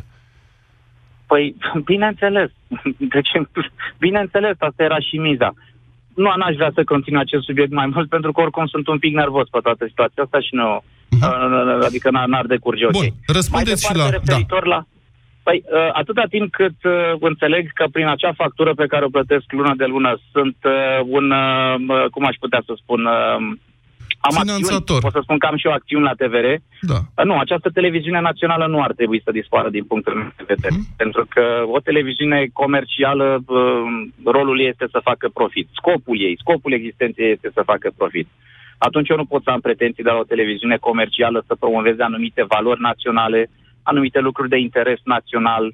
Păi, 1.25 1.55
bineînțeles. 1.91 2.49
Deci, 3.13 3.31
bineînțeles, 3.97 4.55
asta 4.59 4.83
era 4.83 4.99
și 4.99 5.15
miza. 5.17 5.53
Nu, 6.15 6.29
n-aș 6.37 6.55
vrea 6.55 6.71
să 6.73 6.83
continui 6.83 7.21
acest 7.21 7.43
subiect 7.43 7.71
mai 7.71 7.87
mult, 7.93 8.09
pentru 8.09 8.31
că 8.31 8.41
oricum 8.41 8.65
sunt 8.65 8.87
un 8.87 8.99
pic 8.99 9.13
nervos 9.13 9.49
pe 9.49 9.59
toată 9.63 9.85
situația 9.87 10.23
asta 10.23 10.39
și 10.39 10.55
nu... 10.55 10.83
Uh, 11.09 11.85
adică 11.85 12.09
n-ar, 12.09 12.27
n-ar 12.27 12.45
decurge 12.45 12.85
ok. 12.85 12.91
Bun, 12.91 13.07
răspundeți 13.27 13.85
și 13.85 13.95
la- 13.95 14.03
da. 14.03 14.09
referitor 14.09 14.65
la... 14.65 14.85
Păi, 15.43 15.63
uh, 15.65 15.89
atâta 15.93 16.23
timp 16.29 16.51
cât 16.51 16.77
uh, 16.83 17.13
înțeleg 17.19 17.71
că 17.73 17.85
prin 17.91 18.07
acea 18.07 18.33
factură 18.33 18.73
pe 18.73 18.87
care 18.87 19.05
o 19.05 19.15
plătesc 19.17 19.51
lună 19.51 19.73
de 19.77 19.85
lună 19.85 20.17
sunt 20.31 20.57
uh, 20.63 20.99
un, 21.17 21.31
uh, 21.31 21.75
uh, 21.87 22.05
cum 22.11 22.25
aș 22.25 22.35
putea 22.39 22.61
să 22.65 22.73
spun, 22.81 23.05
uh, 23.05 23.37
am 24.27 24.33
Finanțator. 24.41 24.77
acțiuni, 24.79 25.01
pot 25.01 25.11
să 25.11 25.19
spun 25.23 25.37
că 25.37 25.47
am 25.47 25.57
și 25.57 25.67
eu 25.67 25.73
acțiuni 25.73 26.03
la 26.09 26.17
TVR, 26.21 26.47
Da. 26.91 26.99
Uh, 27.17 27.25
Nu, 27.29 27.35
această 27.37 27.69
televiziune 27.69 28.19
națională 28.19 28.65
nu 28.67 28.81
ar 28.81 28.93
trebui 28.93 29.21
să 29.23 29.31
dispară 29.31 29.69
din 29.69 29.83
punctul 29.83 30.13
meu 30.13 30.31
de 30.37 30.43
vedere. 30.47 30.75
Mhm. 30.75 30.95
Pentru 30.97 31.25
că 31.29 31.43
o 31.75 31.79
televiziune 31.79 32.49
comercială, 32.53 33.43
uh, 33.47 33.83
rolul 34.25 34.59
ei 34.59 34.67
este 34.67 34.87
să 34.91 34.99
facă 35.09 35.29
profit. 35.33 35.67
Scopul 35.79 36.17
ei, 36.19 36.35
scopul 36.39 36.73
existenței 36.73 37.25
ei 37.25 37.31
este 37.31 37.49
să 37.53 37.61
facă 37.65 37.91
profit. 37.97 38.27
Atunci 38.77 39.09
eu 39.09 39.17
nu 39.17 39.25
pot 39.25 39.43
să 39.43 39.49
am 39.49 39.59
pretenții 39.59 40.03
de 40.03 40.09
la 40.09 40.17
o 40.17 40.29
televiziune 40.33 40.77
comercială 40.77 41.43
să 41.47 41.55
promoveze 41.55 42.03
anumite 42.03 42.43
valori 42.47 42.81
naționale, 42.81 43.49
anumite 43.83 44.19
lucruri 44.19 44.49
de 44.49 44.57
interes 44.57 44.99
național. 45.03 45.73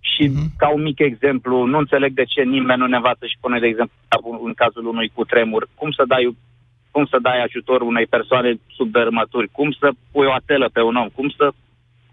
Și 0.00 0.28
Mhm. 0.28 0.56
ca 0.56 0.68
un 0.68 0.82
mic 0.82 0.98
exemplu, 0.98 1.64
nu 1.64 1.78
înțeleg 1.78 2.12
de 2.12 2.24
ce 2.24 2.42
nimeni 2.42 2.80
nu 2.80 2.86
ne 2.86 2.96
învață 2.96 3.26
și 3.26 3.36
pune, 3.40 3.58
de 3.58 3.66
exemplu, 3.66 3.94
în 4.44 4.54
cazul 4.54 4.86
unui 4.86 5.08
cutremur, 5.14 5.68
cum 5.74 5.90
să 5.90 6.04
dai 6.06 6.36
cum 6.90 7.06
să 7.06 7.18
dai 7.22 7.42
ajutor 7.42 7.80
unei 7.80 8.06
persoane 8.06 8.54
sub 8.76 8.90
dărâmături, 8.90 9.48
cum 9.52 9.70
să 9.70 9.90
pui 10.12 10.26
o 10.26 10.32
atelă 10.32 10.70
pe 10.72 10.80
un 10.80 10.96
om, 10.96 11.08
cum 11.08 11.28
să 11.28 11.52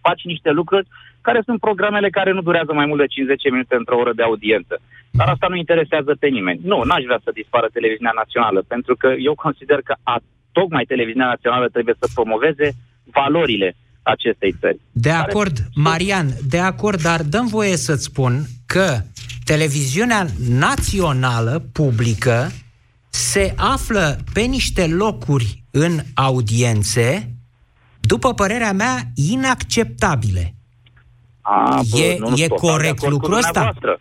faci 0.01 0.23
niște 0.23 0.51
lucruri 0.51 0.87
care 1.21 1.41
sunt 1.45 1.59
programele 1.59 2.09
care 2.09 2.31
nu 2.31 2.41
durează 2.41 2.73
mai 2.73 2.85
mult 2.85 2.99
de 2.99 3.07
50 3.07 3.51
minute 3.51 3.75
într-o 3.75 3.97
oră 3.97 4.13
de 4.13 4.23
audiență. 4.23 4.79
Dar 5.11 5.27
asta 5.27 5.47
nu 5.47 5.55
interesează 5.55 6.15
pe 6.19 6.27
nimeni. 6.27 6.59
Nu, 6.63 6.83
n-aș 6.83 7.03
vrea 7.03 7.19
să 7.23 7.31
dispară 7.39 7.67
televiziunea 7.73 8.11
națională, 8.15 8.63
pentru 8.67 8.95
că 8.95 9.13
eu 9.19 9.35
consider 9.35 9.79
că 9.83 9.93
a, 10.03 10.15
tocmai 10.51 10.83
televiziunea 10.83 11.27
națională 11.27 11.67
trebuie 11.67 11.95
să 11.99 12.07
promoveze 12.13 12.67
valorile 13.19 13.75
acestei 14.07 14.55
țări. 14.59 14.79
De 14.91 15.09
Care 15.09 15.21
acord, 15.21 15.57
Marian, 15.75 16.27
de 16.49 16.59
acord, 16.59 17.01
dar 17.01 17.23
dăm 17.23 17.47
voie 17.47 17.75
să-ți 17.75 18.03
spun 18.03 18.43
că 18.65 18.97
televiziunea 19.45 20.25
națională, 20.49 21.63
publică, 21.73 22.47
se 23.09 23.53
află 23.57 24.17
pe 24.33 24.41
niște 24.41 24.87
locuri 24.87 25.63
în 25.71 25.99
audiențe, 26.15 27.31
după 27.99 28.33
părerea 28.33 28.73
mea, 28.73 28.95
inacceptabile. 29.31 30.53
A, 31.41 31.81
bă, 31.91 31.97
E- 31.97 32.17
nu, 32.19 32.29
nu, 32.29 32.35
e 32.35 32.47
total 32.47 32.67
de 32.67 32.67
corect 32.67 32.97
acord 32.97 33.01
cu 33.01 33.09
lucrul 33.09 33.37
ăsta? 33.37 33.51
dumneavoastră. 33.51 33.99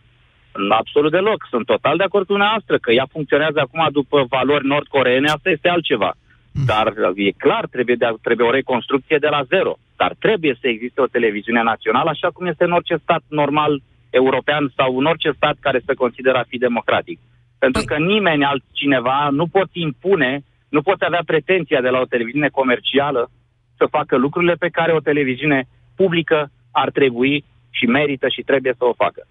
Absolut 0.82 1.10
deloc. 1.10 1.46
Sunt 1.50 1.66
total 1.66 1.96
de 1.96 2.02
acord 2.02 2.24
cu 2.26 2.32
dumneavoastră 2.32 2.78
că 2.78 2.92
ea 2.92 3.06
funcționează 3.10 3.58
acum 3.60 3.88
după 3.92 4.26
valori 4.28 4.66
nord-coreene, 4.66 5.28
asta 5.28 5.50
este 5.50 5.68
altceva. 5.68 6.16
Dar 6.64 6.94
e 7.14 7.30
clar, 7.30 7.66
trebuie, 7.66 7.96
de, 7.96 8.06
trebuie 8.22 8.46
o 8.46 8.50
reconstrucție 8.50 9.18
de 9.20 9.28
la 9.28 9.42
zero. 9.42 9.78
Dar 9.96 10.14
trebuie 10.18 10.56
să 10.60 10.68
existe 10.68 11.00
o 11.00 11.06
televiziune 11.06 11.62
națională, 11.62 12.10
așa 12.10 12.28
cum 12.30 12.46
este 12.46 12.64
în 12.64 12.72
orice 12.72 12.96
stat 13.02 13.22
normal 13.28 13.82
european 14.10 14.72
sau 14.76 14.98
în 14.98 15.04
orice 15.04 15.30
stat 15.36 15.56
care 15.60 15.82
se 15.86 15.94
consideră 15.94 16.38
a 16.38 16.48
fi 16.48 16.58
democratic. 16.58 17.18
Pentru 17.58 17.82
că 17.84 17.96
nimeni 17.96 18.44
altcineva 18.44 19.28
nu 19.30 19.46
poți 19.46 19.80
impune, 19.80 20.44
nu 20.68 20.82
poți 20.82 21.04
avea 21.04 21.22
pretenția 21.26 21.80
de 21.80 21.88
la 21.88 21.98
o 22.00 22.04
televiziune 22.04 22.48
comercială 22.48 23.30
să 23.76 23.86
facă 23.90 24.16
lucrurile 24.16 24.54
pe 24.54 24.68
care 24.68 24.92
o 24.92 25.00
televiziune 25.00 25.68
publică 25.96 26.50
ar 26.70 26.90
trebui 26.90 27.44
și 27.70 27.86
merită 27.86 28.28
și 28.28 28.42
trebuie 28.42 28.74
să 28.78 28.84
o 28.84 28.92
facă. 28.92 29.26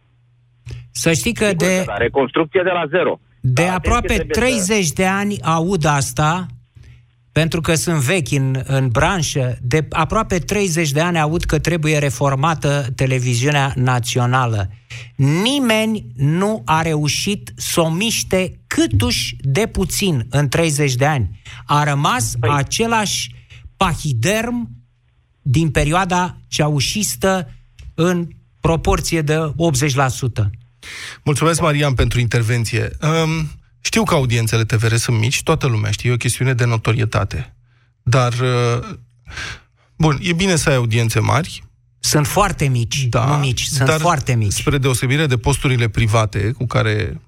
Să 0.91 1.11
știi 1.11 1.33
că 1.33 1.45
Sigur 1.45 1.67
de, 1.67 1.77
că 1.77 1.83
da, 1.85 1.97
reconstrucție 1.97 2.61
de 2.63 2.69
la 2.69 2.85
zero. 2.85 3.19
de 3.39 3.63
Dar 3.63 3.75
aproape 3.75 4.13
atenție, 4.13 4.25
trebuie 4.25 4.51
30 4.51 4.89
de 4.89 5.05
ani 5.05 5.41
aud 5.41 5.85
asta, 5.85 6.45
pentru 7.41 7.61
că 7.61 7.75
sunt 7.75 7.99
vechi 7.99 8.31
în, 8.31 8.61
în 8.65 8.87
branșă, 8.87 9.57
de 9.61 9.85
aproape 9.89 10.39
30 10.39 10.91
de 10.91 10.99
ani 11.01 11.19
aud 11.19 11.43
că 11.43 11.59
trebuie 11.59 11.97
reformată 11.97 12.87
televiziunea 12.95 13.73
națională. 13.75 14.69
Nimeni 15.15 16.05
nu 16.15 16.61
a 16.65 16.81
reușit 16.81 17.53
să 17.55 17.81
o 17.81 17.89
miște 17.89 18.59
câtuși 18.67 19.35
de 19.41 19.67
puțin 19.67 20.25
în 20.29 20.47
30 20.47 20.95
de 20.95 21.05
ani. 21.05 21.41
A 21.65 21.83
rămas 21.83 22.33
Păi- 22.35 22.49
același 22.49 23.35
pahiderm 23.77 24.69
din 25.41 25.71
perioada 25.71 26.37
ceaușistă 26.47 27.53
în 27.93 28.27
proporție 28.59 29.21
de 29.21 29.53
80%. 29.57 30.49
Mulțumesc, 31.23 31.61
Marian, 31.61 31.93
pentru 31.93 32.19
intervenție. 32.19 32.89
Um, 33.01 33.49
știu 33.85 34.03
că 34.03 34.13
audiențele 34.13 34.65
TVR 34.65 34.95
sunt 34.95 35.17
mici, 35.17 35.43
toată 35.43 35.67
lumea 35.67 35.91
știe, 35.91 36.09
e 36.09 36.13
o 36.13 36.17
chestiune 36.17 36.53
de 36.53 36.65
notorietate. 36.65 37.55
Dar, 38.03 38.33
uh, 38.33 38.87
bun, 39.97 40.17
e 40.21 40.33
bine 40.33 40.55
să 40.55 40.69
ai 40.69 40.75
audiențe 40.75 41.19
mari, 41.19 41.63
Sunt 41.99 42.27
foarte 42.27 42.67
mici, 42.67 43.03
da, 43.03 43.25
nu 43.25 43.33
mici, 43.35 43.63
sunt 43.63 43.87
dar 43.87 43.99
foarte 43.99 44.35
mici. 44.35 44.53
spre 44.53 44.77
deosebire 44.77 45.25
de 45.25 45.37
posturile 45.37 45.87
private, 45.89 46.51
cu 46.51 46.65
care, 46.65 47.21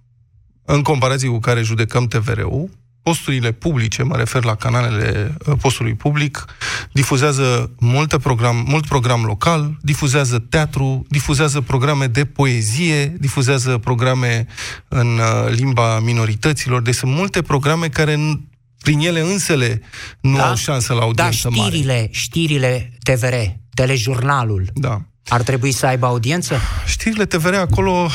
în 0.66 0.82
comparație 0.82 1.30
cu 1.30 1.40
care 1.40 1.62
judecăm 1.62 2.08
TVR-ul, 2.08 2.70
posturile 3.08 3.52
publice, 3.52 4.04
mă 4.04 4.16
refer 4.18 4.44
la 4.44 4.56
canalele 4.56 5.36
uh, 5.46 5.54
postului 5.62 5.94
public, 5.94 6.46
difuzează 6.92 7.72
multe 7.80 8.18
program, 8.18 8.66
mult 8.68 8.88
program 8.88 9.24
local, 9.24 9.78
difuzează 9.82 10.40
teatru, 10.40 11.06
difuzează 11.10 11.62
programe 11.62 12.08
de 12.08 12.26
poezie, 12.26 13.06
difuzează 13.20 13.78
programe 13.78 14.46
în 14.88 15.08
uh, 15.18 15.50
limba 15.50 16.00
minorităților, 16.00 16.82
deci 16.82 16.96
sunt 16.96 17.12
multe 17.12 17.42
programe 17.42 17.88
care 17.88 18.14
în, 18.14 18.40
prin 18.84 19.00
ele 19.00 19.20
însele 19.22 19.82
nu 20.22 20.36
Da? 20.38 20.50
au 20.50 20.56
șansă 20.56 20.94
la 20.94 21.00
Da, 21.00 21.06
audiență 21.06 21.50
mare. 21.50 21.70
știrile, 21.70 22.08
știrile 22.12 22.92
TVR, 23.04 23.34
telejurnalul, 23.74 24.70
Da. 24.74 25.02
ar 25.28 25.42
trebui 25.42 25.72
să 25.72 25.86
aibă 25.86 26.06
audiență? 26.06 26.60
Știrile 26.86 27.26
TVR 27.26 27.54
acolo, 27.54 28.10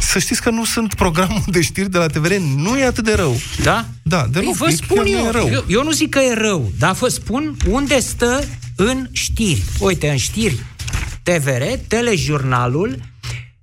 să 0.00 0.18
știți 0.18 0.42
că 0.42 0.50
nu 0.50 0.64
sunt 0.64 0.94
programul 0.94 1.42
de 1.46 1.60
știri 1.60 1.90
de 1.90 1.98
la 1.98 2.06
TVR, 2.06 2.32
nu 2.56 2.78
e 2.78 2.84
atât 2.84 3.04
de 3.04 3.14
rău. 3.14 3.40
Da? 3.62 3.86
Da, 4.02 4.26
deloc. 4.32 4.56
Păi 4.56 4.68
vă 4.68 4.68
E- 4.72 4.74
spun 4.74 4.96
chiar 4.96 5.04
nu 5.06 5.10
eu, 5.18 5.26
e 5.26 5.30
rău. 5.30 5.48
eu, 5.52 5.64
eu 5.68 5.82
nu 5.82 5.90
zic 5.90 6.08
că 6.10 6.18
e 6.18 6.34
rău, 6.34 6.72
dar 6.78 6.92
vă 6.92 7.08
spun 7.08 7.56
unde 7.68 8.00
stă 8.00 8.44
în 8.76 9.08
știri. 9.12 9.62
Uite, 9.78 10.08
în 10.10 10.16
știri 10.16 10.56
TVR, 11.22 11.62
telejurnalul, 11.88 12.98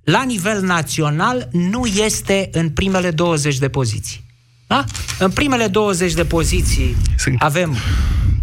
la 0.04 0.24
nivel 0.24 0.62
național, 0.62 1.48
nu 1.52 1.86
este 1.86 2.50
în 2.52 2.70
primele 2.70 3.12
20 3.12 3.58
de 3.58 3.70
poziții. 3.70 4.26
Da? 4.68 4.84
În 5.20 5.32
primele 5.32 5.68
20 5.68 6.14
de 6.14 6.26
poziții 6.26 6.96
Sunt- 7.18 7.42
avem 7.42 7.76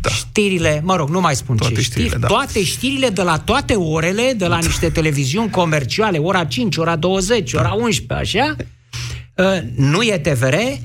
Da. 0.04 0.10
știrile, 0.10 0.80
mă 0.84 0.96
rog, 0.96 1.08
nu 1.08 1.20
mai 1.20 1.34
spun 1.34 1.56
Toate 1.56 1.74
ce 1.74 1.80
știrile, 1.80 2.06
știri, 2.06 2.20
da. 2.20 2.26
toate 2.26 2.64
știrile 2.64 3.08
de 3.08 3.22
la 3.22 3.38
toate 3.38 3.74
orele, 3.74 4.34
de 4.36 4.46
la 4.46 4.58
niște 4.58 4.90
televiziuni 4.90 5.50
comerciale, 5.50 6.18
ora 6.18 6.44
5, 6.44 6.76
ora 6.76 6.96
20, 6.96 7.52
ora 7.52 7.72
11, 7.72 8.12
așa, 8.38 8.56
Uh, 9.36 9.58
nu 9.76 10.02
e 10.02 10.18
TVR, 10.18 10.52
uh, 10.54 10.76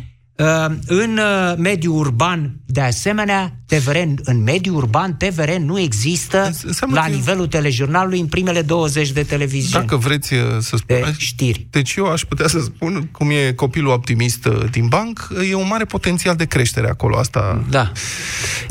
în 0.88 1.18
uh, 1.18 1.54
mediul 1.58 1.96
urban, 1.98 2.56
de 2.66 2.82
asemenea, 2.82 3.56
TVR, 3.66 3.96
în 4.24 4.44
mediul 4.44 4.76
urban, 4.76 5.16
TVR 5.18 5.50
nu 5.52 5.80
există 5.80 6.44
Înse- 6.46 6.68
înseamnă 6.68 6.96
la 6.96 7.06
că- 7.06 7.12
nivelul 7.12 7.48
telejurnalului 7.48 8.20
în 8.20 8.28
primele 8.28 8.62
20 8.62 9.12
de 9.12 9.24
televiziuni. 9.24 9.86
Dacă 9.86 9.98
vreți 9.98 10.34
uh, 10.34 10.40
să 10.60 10.76
de 10.86 10.96
spuneți... 10.96 11.22
știri. 11.22 11.68
Deci 11.70 11.96
eu 11.96 12.06
aș 12.06 12.22
putea 12.26 12.48
să 12.48 12.60
spun, 12.60 13.10
cum 13.12 13.30
e 13.30 13.52
copilul 13.54 13.92
optimist 13.92 14.46
uh, 14.46 14.70
din 14.72 14.88
banc, 14.88 15.28
e 15.50 15.54
un 15.56 15.68
mare 15.68 15.86
potențial 15.86 16.36
de 16.36 16.46
creștere 16.46 16.88
acolo. 16.90 17.18
Asta... 17.18 17.64
Da. 17.70 17.92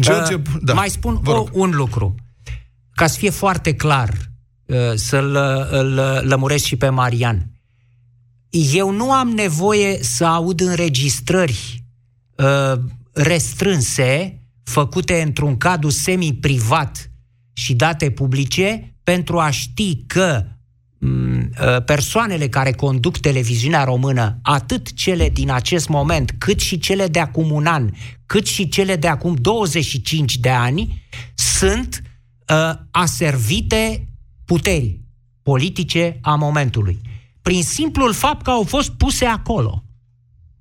George, 0.00 0.34
Uh, 0.34 0.40
da, 0.60 0.72
Mai 0.72 0.88
spun 0.88 1.18
vă 1.22 1.30
o, 1.30 1.34
rog. 1.34 1.48
un 1.52 1.70
lucru. 1.74 2.14
Ca 2.94 3.06
să 3.06 3.18
fie 3.18 3.30
foarte 3.30 3.74
clar, 3.74 4.10
uh, 4.66 4.76
să-l 4.94 5.36
îl 5.70 6.00
lămuresc 6.22 6.64
și 6.64 6.76
pe 6.76 6.88
Marian. 6.88 7.50
Eu 8.50 8.90
nu 8.90 9.12
am 9.12 9.28
nevoie 9.28 9.98
să 10.02 10.24
aud 10.24 10.60
înregistrări 10.60 11.84
uh, 12.36 12.80
restrânse, 13.12 14.42
făcute 14.62 15.22
într-un 15.22 15.56
cadru 15.56 15.90
semi-privat 15.90 17.10
și 17.52 17.74
date 17.74 18.10
publice, 18.10 18.94
pentru 19.02 19.38
a 19.38 19.50
ști 19.50 20.04
că 20.06 20.44
m, 20.98 21.38
uh, 21.38 21.84
persoanele 21.84 22.48
care 22.48 22.72
conduc 22.72 23.18
televiziunea 23.18 23.84
română, 23.84 24.38
atât 24.42 24.92
cele 24.92 25.28
din 25.28 25.50
acest 25.50 25.88
moment, 25.88 26.34
cât 26.38 26.60
și 26.60 26.78
cele 26.78 27.06
de 27.06 27.18
acum 27.18 27.50
un 27.50 27.66
an, 27.66 27.90
cât 28.26 28.46
și 28.46 28.68
cele 28.68 28.96
de 28.96 29.08
acum 29.08 29.34
25 29.34 30.36
de 30.38 30.50
ani, 30.50 31.02
sunt 31.34 32.02
uh, 32.48 32.72
aservite 32.90 34.08
puterii 34.44 35.06
politice 35.42 36.18
a 36.22 36.34
momentului. 36.34 37.00
Prin 37.42 37.62
simplul 37.62 38.12
fapt 38.12 38.42
că 38.42 38.50
au 38.50 38.62
fost 38.62 38.90
puse 38.90 39.24
acolo. 39.24 39.82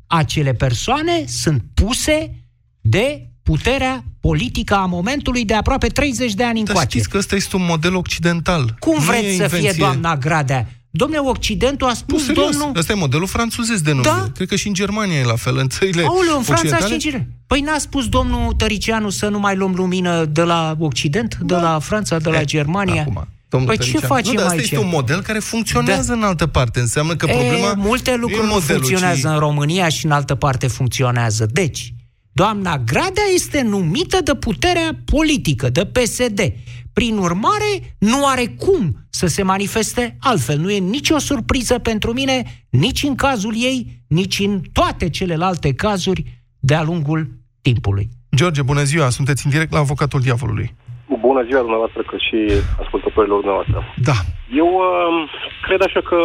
Acele 0.08 0.54
persoane 0.54 1.24
sunt 1.28 1.64
puse 1.74 2.44
de 2.82 3.30
puterea 3.44 4.04
politică 4.20 4.76
a 4.76 4.86
momentului 4.86 5.46
de 5.46 5.54
aproape 5.54 5.88
30 5.88 6.34
de 6.34 6.44
ani 6.44 6.54
Dar 6.60 6.68
încoace. 6.68 6.88
știți 6.90 7.10
că 7.10 7.18
ăsta 7.18 7.36
este 7.36 7.56
un 7.56 7.66
model 7.66 7.96
occidental. 7.96 8.76
Cum 8.80 8.94
Nu 8.96 9.00
vreți 9.04 9.26
e 9.26 9.36
să 9.36 9.48
fie 9.48 9.58
invenție- 9.58 9.80
doamna 9.84 10.18
Gradea? 10.18 10.68
Domne, 10.90 11.18
Occidentul 11.18 11.88
a 11.88 11.90
Nu, 11.90 11.96
spus, 11.96 12.26
serios, 12.26 12.58
domnul... 12.58 12.78
ăsta 12.78 12.92
e 12.92 12.96
modelul 12.96 13.28
franțuzez 13.28 13.82
de 13.82 13.90
nume. 13.92 14.04
Da? 14.04 14.28
Cred 14.36 14.48
că 14.48 14.56
și 14.56 14.68
în 14.68 14.74
Germania 14.74 15.20
e 15.20 15.24
la 15.24 15.36
fel. 15.36 15.58
În 15.58 15.70
țările 15.70 16.04
Aoleu, 16.04 16.38
în 16.38 16.44
Franța 16.44 16.54
occidentale- 16.62 16.88
și 16.88 16.94
în 16.94 17.00
Cile. 17.00 17.28
Păi 17.48 17.62
n-a 17.62 17.78
spus 17.78 18.08
domnul 18.10 18.54
Tăricianu 18.54 19.10
să 19.10 19.28
nu 19.30 19.40
mai 19.40 19.56
luăm 19.56 19.74
lumină 19.76 20.26
de 20.26 20.42
la 20.42 20.76
Occident, 20.80 21.38
de 21.42 21.54
la 21.56 21.80
Franța, 21.80 22.20
de 22.20 22.30
la 22.30 22.40
E, 22.40 22.44
Germania? 22.46 23.02
Acum, 23.02 23.28
domnul 23.50 23.70
păi 23.70 23.78
ce 23.78 23.92
Tăricianu. 23.92 24.14
facem 24.14 24.32
nu, 24.32 24.38
dar 24.38 24.46
asta 24.46 24.58
aici? 24.58 24.72
este 24.72 24.84
un 24.84 24.90
model 24.90 25.22
care 25.22 25.40
funcționează 25.40 26.14
în 26.14 26.24
altă 26.24 26.48
parte. 26.48 26.80
Înseamnă 26.80 27.16
că 27.16 27.26
problema 27.26 27.70
e, 27.70 27.74
multe 27.76 28.10
nu 28.10 28.16
e 28.16 28.20
lucruri 28.20 28.46
nu 28.46 28.54
modelul, 28.54 28.82
funcționează 28.82 29.28
ci- 29.28 29.32
în 29.32 29.40
România 29.40 29.90
și 29.90 30.06
în 30.06 30.12
altă 30.12 30.36
parte 30.36 30.68
funcționează. 30.68 31.46
Deci, 31.52 31.94
doamna 32.32 32.78
Gradea 32.78 33.24
este 33.34 33.62
numită 33.62 34.18
de 34.24 34.34
puterea 34.34 35.00
politică, 35.06 35.70
de 35.70 35.86
PSD. 35.86 36.54
Prin 36.94 37.18
urmare, 37.18 37.96
nu 37.98 38.26
are 38.26 38.46
cum 38.46 39.06
să 39.10 39.28
se 39.28 39.44
manifeste 39.44 40.18
altfel. 40.20 40.60
Nu 40.60 40.72
e 40.72 40.78
nicio 40.78 41.18
surpriză 41.18 41.78
pentru 41.80 42.14
mine, 42.14 42.66
nici 42.70 43.04
în 43.04 43.16
cazul 43.16 43.54
ei, 43.56 44.04
nici 44.08 44.40
în 44.40 44.62
toate 44.72 45.10
celelalte 45.10 45.74
cazuri 45.74 46.44
de-a 46.60 46.84
lungul 46.84 47.40
timpului. 47.62 48.10
George, 48.36 48.62
bună 48.62 48.84
ziua, 48.84 49.10
sunteți 49.10 49.46
în 49.46 49.52
direct 49.52 49.72
la 49.72 49.80
Avocatul 49.80 50.22
Diavolului. 50.22 50.76
Bună 51.20 51.44
ziua 51.48 51.60
dumneavoastră, 51.68 52.02
cât 52.02 52.20
și 52.20 52.40
ascultătorilor 52.84 53.38
dumneavoastră. 53.40 53.94
Da. 54.10 54.18
Eu 54.62 54.70
uh, 54.74 55.30
cred 55.62 55.82
așa 55.84 56.02
că 56.10 56.18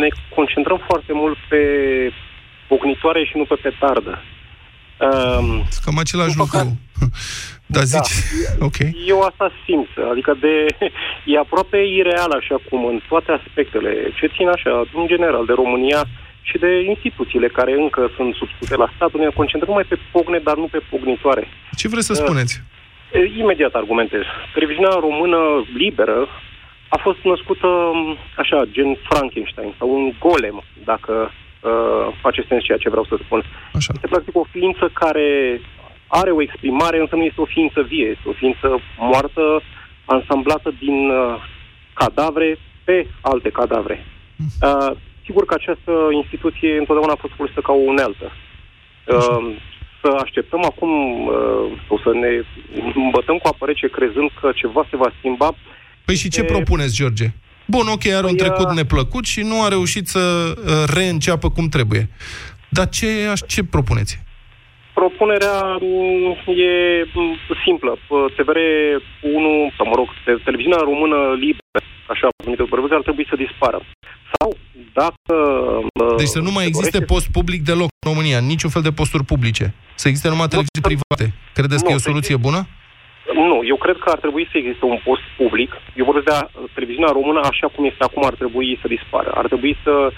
ne 0.00 0.08
concentrăm 0.34 0.80
foarte 0.88 1.12
mult 1.12 1.36
pe 1.48 1.60
ognitoare 2.68 3.24
și 3.24 3.36
nu 3.36 3.44
pe 3.44 3.54
petardă. 3.62 4.22
Uh, 5.00 5.60
Cam 5.84 5.98
același 5.98 6.34
Din 6.34 6.38
lucru. 6.38 6.76
Da, 7.66 7.80
zici, 7.82 8.12
ok. 8.68 8.78
eu 9.06 9.20
asta 9.20 9.52
simt, 9.64 9.88
adică 10.10 10.36
de, 10.40 10.54
e 11.32 11.38
aproape 11.38 11.78
ireal 11.98 12.30
așa 12.30 12.56
cum 12.68 12.86
în 12.86 13.00
toate 13.08 13.30
aspectele 13.32 13.90
ce 14.18 14.26
țin 14.36 14.48
așa, 14.48 14.70
în 14.94 15.06
general, 15.06 15.44
de 15.46 15.52
România 15.52 16.04
și 16.48 16.58
de 16.58 16.70
instituțiile 16.92 17.48
care 17.48 17.72
încă 17.72 18.10
sunt 18.16 18.34
subscute 18.34 18.76
la 18.76 18.88
stat, 18.94 19.12
ne 19.14 19.28
concentrăm 19.40 19.74
mai 19.74 19.84
pe 19.88 19.98
pogne, 20.12 20.38
dar 20.38 20.56
nu 20.56 20.68
pe 20.70 20.80
pognitoare. 20.90 21.48
Ce 21.76 21.88
vreți 21.88 22.06
să 22.06 22.12
Uh, 22.16 22.22
spuneți? 22.24 22.62
E, 23.12 23.38
Imediat 23.38 23.74
argumentez. 23.74 24.22
Televiziunea 24.52 24.96
română 25.00 25.64
liberă 25.74 26.28
a 26.88 26.96
fost 26.96 27.18
născută 27.22 27.66
m, 27.92 28.18
așa, 28.36 28.64
gen 28.70 28.96
Frankenstein 29.08 29.74
sau 29.78 29.88
un 29.94 30.12
golem, 30.18 30.62
dacă 30.84 31.30
uh, 31.30 32.14
face 32.20 32.44
sens 32.48 32.62
ceea 32.62 32.78
ce 32.78 32.88
vreau 32.90 33.04
să 33.04 33.16
spun. 33.24 33.42
Așa. 33.74 33.92
Este 33.94 34.06
practic 34.06 34.36
o 34.36 34.44
ființă 34.50 34.90
care 34.92 35.60
are 36.06 36.30
o 36.30 36.42
exprimare, 36.42 37.00
însă 37.00 37.16
nu 37.16 37.22
este 37.22 37.40
o 37.40 37.44
ființă 37.44 37.82
vie, 37.82 38.06
este 38.06 38.28
o 38.28 38.32
ființă 38.32 38.80
moartă, 38.98 39.62
ansamblată 40.04 40.74
din 40.78 41.10
uh, 41.10 41.34
cadavre 41.94 42.58
pe 42.84 43.06
alte 43.20 43.50
cadavre. 43.50 44.04
Uh, 44.62 44.90
sigur 45.24 45.44
că 45.44 45.54
această 45.54 45.92
instituție 46.12 46.78
întotdeauna 46.78 47.12
a 47.12 47.22
fost 47.24 47.32
folosită 47.32 47.60
ca 47.60 47.72
o 47.72 47.86
unealtă. 47.92 48.32
Uh, 49.04 49.54
să 50.06 50.22
așteptăm 50.24 50.62
acum 50.64 50.90
uh, 51.26 51.64
sau 51.86 51.96
să 52.04 52.10
ne 52.22 52.30
îmbătăm 53.04 53.36
cu 53.36 53.48
apă 53.48 53.64
rece 53.66 53.88
crezând 53.88 54.30
că 54.40 54.50
ceva 54.54 54.86
se 54.90 54.96
va 54.96 55.10
schimba. 55.18 55.48
Păi 56.04 56.16
și 56.16 56.28
ce 56.28 56.40
e... 56.40 56.44
propuneți, 56.44 56.94
George? 56.94 57.26
Bun, 57.66 57.86
ok, 57.86 58.06
are 58.06 58.26
un 58.26 58.36
păi, 58.36 58.44
trecut 58.44 58.68
uh, 58.68 58.76
neplăcut 58.76 59.24
și 59.24 59.40
nu 59.40 59.62
a 59.62 59.68
reușit 59.68 60.06
să 60.08 60.54
uh, 60.56 60.94
reînceapă 60.94 61.50
cum 61.50 61.68
trebuie. 61.68 62.08
Dar 62.68 62.88
ce, 62.88 63.32
ce 63.46 63.64
propuneți? 63.64 64.24
Propunerea 65.00 65.58
mm, 65.80 66.30
e 66.68 66.72
mm, 67.14 67.36
simplă. 67.64 67.92
TVR 68.36 68.58
1, 69.22 69.72
sau 69.76 69.84
mă 69.90 69.96
rog, 70.00 70.08
televiziunea 70.44 70.82
română 70.90 71.18
liberă, 71.44 71.80
așa 72.12 72.26
numită 72.44 72.62
pe 72.64 72.94
ar 72.94 73.02
trebui 73.08 73.26
să 73.30 73.42
dispară. 73.44 73.78
Sau, 74.32 74.48
dacă... 75.00 75.34
Deci 76.16 76.34
să 76.36 76.40
nu 76.46 76.52
mai 76.56 76.66
existe 76.66 76.98
dorește... 76.98 77.12
post 77.12 77.28
public 77.38 77.60
deloc 77.70 77.90
în 78.00 78.10
România, 78.12 78.38
niciun 78.52 78.70
fel 78.70 78.82
de 78.88 78.96
posturi 79.00 79.28
publice. 79.32 79.64
Să 79.94 80.06
existe 80.08 80.28
numai 80.28 80.52
televiziuni 80.52 80.88
private. 80.90 81.26
Credeți 81.58 81.82
nu, 81.82 81.86
că 81.86 81.92
e 81.92 82.00
o 82.02 82.08
soluție 82.10 82.36
bună? 82.46 82.60
Nu, 83.50 83.58
eu 83.72 83.76
cred 83.84 83.96
că 84.02 84.08
ar 84.14 84.20
trebui 84.24 84.44
să 84.50 84.56
existe 84.58 84.84
un 84.84 84.98
post 85.08 85.24
public. 85.40 85.70
Eu 85.98 86.04
vorbesc 86.08 86.26
de 86.30 86.36
televiziunea 86.76 87.12
română 87.18 87.40
așa 87.52 87.66
cum 87.74 87.84
este 87.84 88.02
acum, 88.04 88.22
ar 88.30 88.36
trebui 88.42 88.78
să 88.82 88.86
dispară. 88.96 89.30
Ar 89.40 89.46
trebui 89.46 89.74
să 89.84 89.94
uh, 90.04 90.12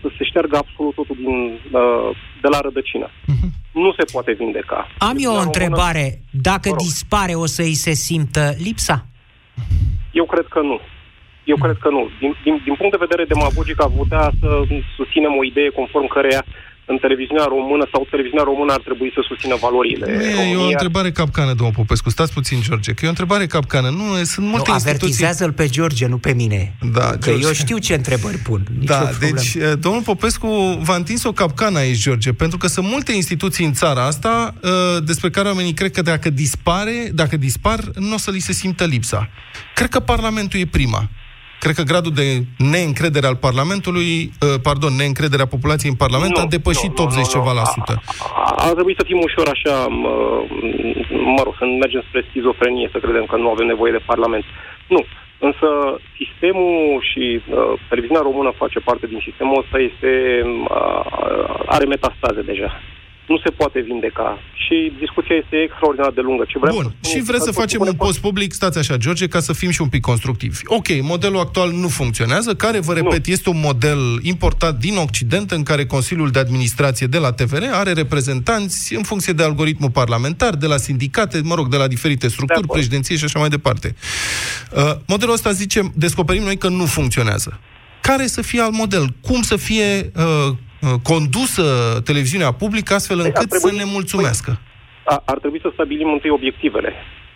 să 0.00 0.08
se 0.16 0.24
șteargă 0.24 0.56
absolut 0.56 0.94
totul 0.94 1.16
din, 1.16 1.60
uh, 1.80 2.16
de 2.42 2.48
la 2.48 2.60
rădăcină. 2.60 3.08
Uh-huh. 3.08 3.50
Nu 3.72 3.92
se 3.92 4.04
poate 4.12 4.32
vindeca. 4.32 4.88
Am 4.98 5.16
eu 5.18 5.32
o 5.34 5.40
întrebare. 5.40 6.04
Română... 6.04 6.40
Dacă 6.48 6.68
dispare, 6.78 7.34
o 7.34 7.46
să 7.46 7.62
îi 7.62 7.74
se 7.74 7.92
simtă 7.92 8.54
lipsa? 8.66 9.06
Eu 10.12 10.24
cred 10.24 10.46
că 10.46 10.60
nu. 10.60 10.80
Eu 11.44 11.56
cred 11.56 11.76
că 11.80 11.88
nu. 11.90 12.02
Din, 12.20 12.36
din, 12.44 12.60
din 12.64 12.74
punct 12.74 12.92
de 12.92 13.04
vedere 13.06 13.24
demagogic, 13.24 13.82
a 13.82 13.90
putea 13.96 14.30
să 14.40 14.48
susținem 14.96 15.36
o 15.36 15.44
idee 15.44 15.70
conform 15.70 16.06
căreia 16.06 16.44
în 16.86 16.96
televiziunea 16.98 17.44
română 17.44 17.88
sau 17.92 18.06
televiziunea 18.10 18.44
română 18.44 18.72
ar 18.72 18.80
trebui 18.80 19.10
să 19.14 19.20
susțină 19.28 19.56
valorile. 19.60 20.06
Nu 20.16 20.22
e, 20.22 20.52
e 20.52 20.56
o 20.56 20.66
întrebare 20.66 21.10
capcană, 21.10 21.52
domnul 21.54 21.74
Popescu. 21.74 22.10
Stați 22.10 22.32
puțin, 22.32 22.58
George, 22.62 22.92
că 22.92 23.00
e 23.02 23.06
o 23.06 23.16
întrebare 23.16 23.46
capcană. 23.46 23.88
Nu, 23.88 24.06
sunt 24.34 24.46
multe 24.46 24.68
nu, 24.68 24.74
instituții... 24.74 24.88
Avertizează-l 24.88 25.52
pe 25.52 25.66
George, 25.66 26.06
nu 26.06 26.18
pe 26.18 26.32
mine. 26.32 26.74
Da, 26.92 27.08
că 27.10 27.30
George. 27.30 27.46
eu 27.46 27.52
știu 27.52 27.78
ce 27.78 27.94
întrebări 27.94 28.36
pun. 28.36 28.66
Nici 28.78 28.88
da, 28.88 29.10
deci 29.20 29.54
eh, 29.54 29.72
domnul 29.80 30.02
Popescu 30.02 30.48
v-a 30.82 30.94
întins 30.94 31.24
o 31.24 31.32
capcană 31.32 31.78
aici, 31.78 32.02
George, 32.02 32.32
pentru 32.32 32.58
că 32.58 32.66
sunt 32.66 32.86
multe 32.86 33.12
instituții 33.12 33.64
în 33.64 33.72
țara 33.72 34.04
asta 34.06 34.54
eh, 34.62 34.70
despre 35.04 35.30
care 35.30 35.48
oamenii 35.48 35.72
cred 35.72 35.90
că 35.90 36.02
dacă 36.02 36.30
dispare, 36.30 37.10
dacă 37.14 37.36
dispar, 37.36 37.80
nu 37.94 38.14
o 38.14 38.18
să 38.18 38.30
li 38.30 38.38
se 38.38 38.52
simtă 38.52 38.84
lipsa. 38.84 39.28
Cred 39.74 39.88
că 39.88 40.00
Parlamentul 40.00 40.60
e 40.60 40.66
prima. 40.66 41.08
Cred 41.64 41.76
că 41.76 41.90
gradul 41.92 42.14
de 42.22 42.26
neîncredere 42.72 43.26
al 43.26 43.38
Parlamentului, 43.46 44.12
uh, 44.22 44.60
pardon, 44.68 44.92
neîncrederea 45.00 45.52
populației 45.54 45.92
în 45.94 46.02
Parlament 46.04 46.32
nu, 46.36 46.42
a 46.42 46.54
depășit 46.56 46.94
nu, 46.98 47.04
80 47.04 47.24
nu, 47.24 47.32
ceva 47.34 47.52
la 47.60 47.64
sută. 47.74 47.94
Ar 48.66 48.72
trebui 48.78 48.94
să 48.98 49.04
fim 49.10 49.20
ușor 49.28 49.46
așa, 49.56 49.74
mă, 50.02 50.14
mă 51.36 51.42
rog, 51.44 51.54
să 51.60 51.64
mergem 51.64 52.02
spre 52.08 52.26
schizofrenie, 52.28 52.88
să 52.92 52.98
credem 53.04 53.24
că 53.30 53.36
nu 53.36 53.50
avem 53.50 53.66
nevoie 53.66 53.92
de 53.96 54.06
Parlament. 54.12 54.44
Nu. 54.94 55.02
Însă 55.48 55.68
sistemul 56.20 57.02
și 57.10 57.24
uh, 57.36 57.72
televiziunea 57.88 58.28
română 58.28 58.50
face 58.62 58.78
parte 58.88 59.06
din 59.12 59.20
sistemul 59.28 59.60
ăsta, 59.62 59.78
este, 59.88 60.10
uh, 60.78 61.64
are 61.76 61.84
metastaze 61.94 62.42
deja 62.50 62.70
nu 63.26 63.38
se 63.44 63.50
poate 63.50 63.80
vindeca. 63.80 64.38
Și 64.54 64.92
discuția 64.98 65.36
este 65.42 65.56
extraordinar 65.56 66.10
de 66.10 66.20
lungă. 66.20 66.44
Ce 66.48 66.58
vrem 66.58 66.74
Bun, 66.74 66.94
să 67.00 67.10
și 67.10 67.22
vreți 67.22 67.44
să 67.44 67.50
facem 67.50 67.80
un 67.80 67.92
post 67.92 68.20
public, 68.20 68.52
stați 68.52 68.78
așa, 68.78 68.96
George, 68.96 69.26
ca 69.26 69.40
să 69.40 69.52
fim 69.52 69.70
și 69.70 69.82
un 69.82 69.88
pic 69.88 70.00
constructivi. 70.00 70.60
Ok, 70.64 70.88
modelul 71.00 71.38
actual 71.38 71.70
nu 71.70 71.88
funcționează, 71.88 72.54
care, 72.54 72.78
vă 72.80 72.92
repet, 72.92 73.26
nu. 73.26 73.32
este 73.32 73.48
un 73.48 73.60
model 73.60 73.98
importat 74.22 74.78
din 74.78 74.96
Occident, 74.96 75.50
în 75.50 75.62
care 75.62 75.86
Consiliul 75.86 76.30
de 76.30 76.38
Administrație 76.38 77.06
de 77.06 77.18
la 77.18 77.32
TVR 77.32 77.62
are 77.72 77.92
reprezentanți 77.92 78.94
în 78.94 79.02
funcție 79.02 79.32
de 79.32 79.42
algoritmul 79.42 79.90
parlamentar, 79.90 80.54
de 80.54 80.66
la 80.66 80.76
sindicate, 80.76 81.40
mă 81.44 81.54
rog, 81.54 81.68
de 81.68 81.76
la 81.76 81.86
diferite 81.86 82.28
structuri, 82.28 82.66
președinție 82.66 83.16
și 83.16 83.24
așa 83.24 83.38
mai 83.38 83.48
departe. 83.48 83.94
Uh, 84.76 84.92
modelul 85.06 85.34
ăsta, 85.34 85.50
zicem, 85.50 85.92
descoperim 85.96 86.42
noi 86.42 86.56
că 86.56 86.68
nu 86.68 86.84
funcționează. 86.84 87.60
Care 88.00 88.26
să 88.26 88.42
fie 88.42 88.60
alt 88.60 88.72
model? 88.72 89.14
Cum 89.20 89.42
să 89.42 89.56
fie 89.56 90.10
uh, 90.16 90.22
Uh, 90.24 90.56
condusă 91.02 91.64
televiziunea 92.04 92.52
publică 92.52 92.94
astfel 92.94 93.16
păi 93.16 93.26
încât 93.26 93.48
trebui, 93.48 93.78
să 93.78 93.84
ne 93.84 93.90
mulțumească. 93.92 94.58
Păi, 95.04 95.16
ar 95.24 95.38
trebui 95.38 95.60
să 95.60 95.70
stabilim 95.72 96.12
întâi 96.12 96.30
obiectivele. 96.30 96.92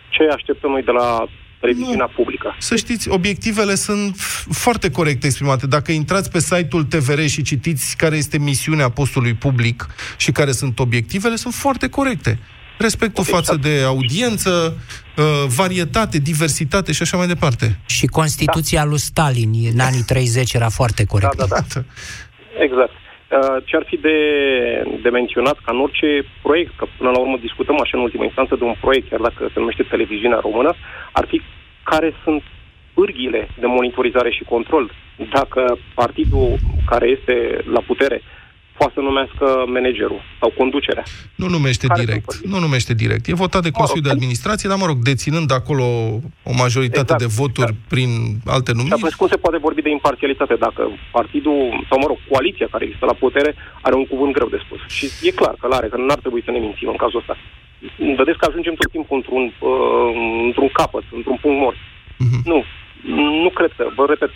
Ce 0.09 0.23
așteptăm 0.33 0.71
noi 0.71 0.83
de 0.83 0.91
la 0.91 1.25
televiziunea 1.59 2.09
nu. 2.09 2.23
publică? 2.23 2.55
Să 2.59 2.75
știți, 2.75 3.09
obiectivele 3.09 3.75
sunt 3.75 4.15
foarte 4.49 4.91
corect 4.91 5.23
exprimate. 5.23 5.67
Dacă 5.67 5.91
intrați 5.91 6.31
pe 6.31 6.39
site-ul 6.39 6.83
TVR 6.83 7.19
și 7.19 7.41
citiți 7.41 7.97
care 7.97 8.15
este 8.15 8.37
misiunea 8.37 8.89
postului 8.89 9.33
public 9.33 9.87
și 10.17 10.31
care 10.31 10.51
sunt 10.51 10.79
obiectivele, 10.79 11.35
sunt 11.35 11.53
foarte 11.53 11.89
corecte. 11.89 12.39
Respectul 12.77 13.23
okay, 13.27 13.41
față 13.41 13.55
de 13.55 13.81
audiență, 13.85 14.77
uh, 15.17 15.23
varietate, 15.47 16.17
diversitate 16.17 16.91
și 16.91 17.01
așa 17.01 17.17
mai 17.17 17.27
departe. 17.27 17.79
Și 17.85 18.05
Constituția 18.05 18.81
da. 18.81 18.89
lui 18.89 18.99
Stalin 18.99 19.51
în 19.73 19.79
anii 19.79 20.03
30 20.13 20.53
era 20.53 20.69
foarte 20.69 21.05
corectă. 21.05 21.45
Da, 21.49 21.55
da, 21.55 21.65
da. 21.73 21.83
Exact. 22.65 22.91
Uh, 23.29 23.63
ce 23.65 23.75
ar 23.75 23.83
fi 23.85 23.97
de, 23.97 24.17
de 25.01 25.09
menționat 25.09 25.57
ca 25.65 25.71
în 25.71 25.79
orice 25.79 26.25
proiect, 26.41 26.71
că 26.75 26.85
până 26.97 27.09
la 27.09 27.19
urmă 27.19 27.37
discutăm 27.37 27.77
așa 27.81 27.97
în 27.97 28.03
ultima 28.03 28.23
instanță 28.23 28.55
de 28.55 28.63
un 28.63 28.75
proiect, 28.81 29.09
chiar 29.09 29.19
dacă 29.19 29.49
se 29.53 29.59
numește 29.59 29.83
televiziunea 29.83 30.39
română, 30.41 30.73
ar 31.11 31.25
fi 31.25 31.41
care 31.83 32.13
sunt 32.23 32.43
pârghile 32.93 33.47
de 33.59 33.65
monitorizare 33.65 34.31
și 34.31 34.43
control. 34.43 34.91
Dacă 35.33 35.77
partidul 35.93 36.57
care 36.85 37.07
este 37.07 37.63
la 37.71 37.79
putere 37.79 38.21
poate 38.79 38.93
să 38.97 39.01
numească 39.09 39.45
managerul 39.75 40.21
sau 40.39 40.49
conducerea. 40.61 41.05
Nu 41.41 41.47
numește 41.55 41.87
Care 41.87 42.03
direct. 42.03 42.31
Nu 42.51 42.57
numește 42.65 42.93
direct. 43.03 43.23
E 43.27 43.43
votat 43.45 43.61
de 43.67 43.71
Consiliul 43.79 44.07
de 44.07 44.15
Administrație, 44.17 44.69
dar, 44.69 44.79
mă 44.83 44.89
rog, 44.91 44.97
deținând 45.09 45.49
acolo 45.59 45.85
o 46.49 46.53
majoritate 46.63 47.13
exact, 47.13 47.21
de 47.23 47.29
voturi 47.41 47.71
exact. 47.71 47.89
prin 47.93 48.09
alte 48.55 48.71
numiri. 48.77 49.11
Și 49.13 49.21
cum 49.21 49.27
se 49.33 49.43
poate 49.43 49.57
vorbi 49.67 49.81
de 49.87 49.95
imparțialitate 49.97 50.55
dacă 50.65 50.81
partidul, 51.17 51.59
sau, 51.89 51.97
mă 52.03 52.07
rog, 52.07 52.19
coaliția 52.29 52.67
care 52.71 52.83
există 52.85 53.05
la 53.05 53.19
putere 53.23 53.51
are 53.81 53.95
un 54.01 54.05
cuvânt 54.11 54.33
greu 54.37 54.49
de 54.55 54.59
spus. 54.65 54.79
Și 54.97 55.05
e 55.27 55.39
clar 55.41 55.55
că 55.59 55.65
l-are, 55.67 55.87
că 55.87 55.97
n-ar 55.97 56.19
trebui 56.23 56.41
să 56.45 56.51
ne 56.51 56.59
mințim 56.65 56.89
în 56.89 56.99
cazul 57.03 57.19
ăsta. 57.21 57.35
Vedeți 58.21 58.39
că 58.39 58.45
ajungem 58.49 58.75
tot 58.79 58.91
timpul 58.95 59.15
într-un, 59.19 59.45
uh, 59.69 60.11
într-un 60.47 60.69
capăt, 60.79 61.05
într-un 61.17 61.37
punct 61.41 61.59
mort. 61.65 61.79
Uh-huh. 62.23 62.41
Nu, 62.51 62.59
nu 63.05 63.49
cred 63.53 63.71
că, 63.77 63.83
vă 63.95 64.05
repet. 64.07 64.29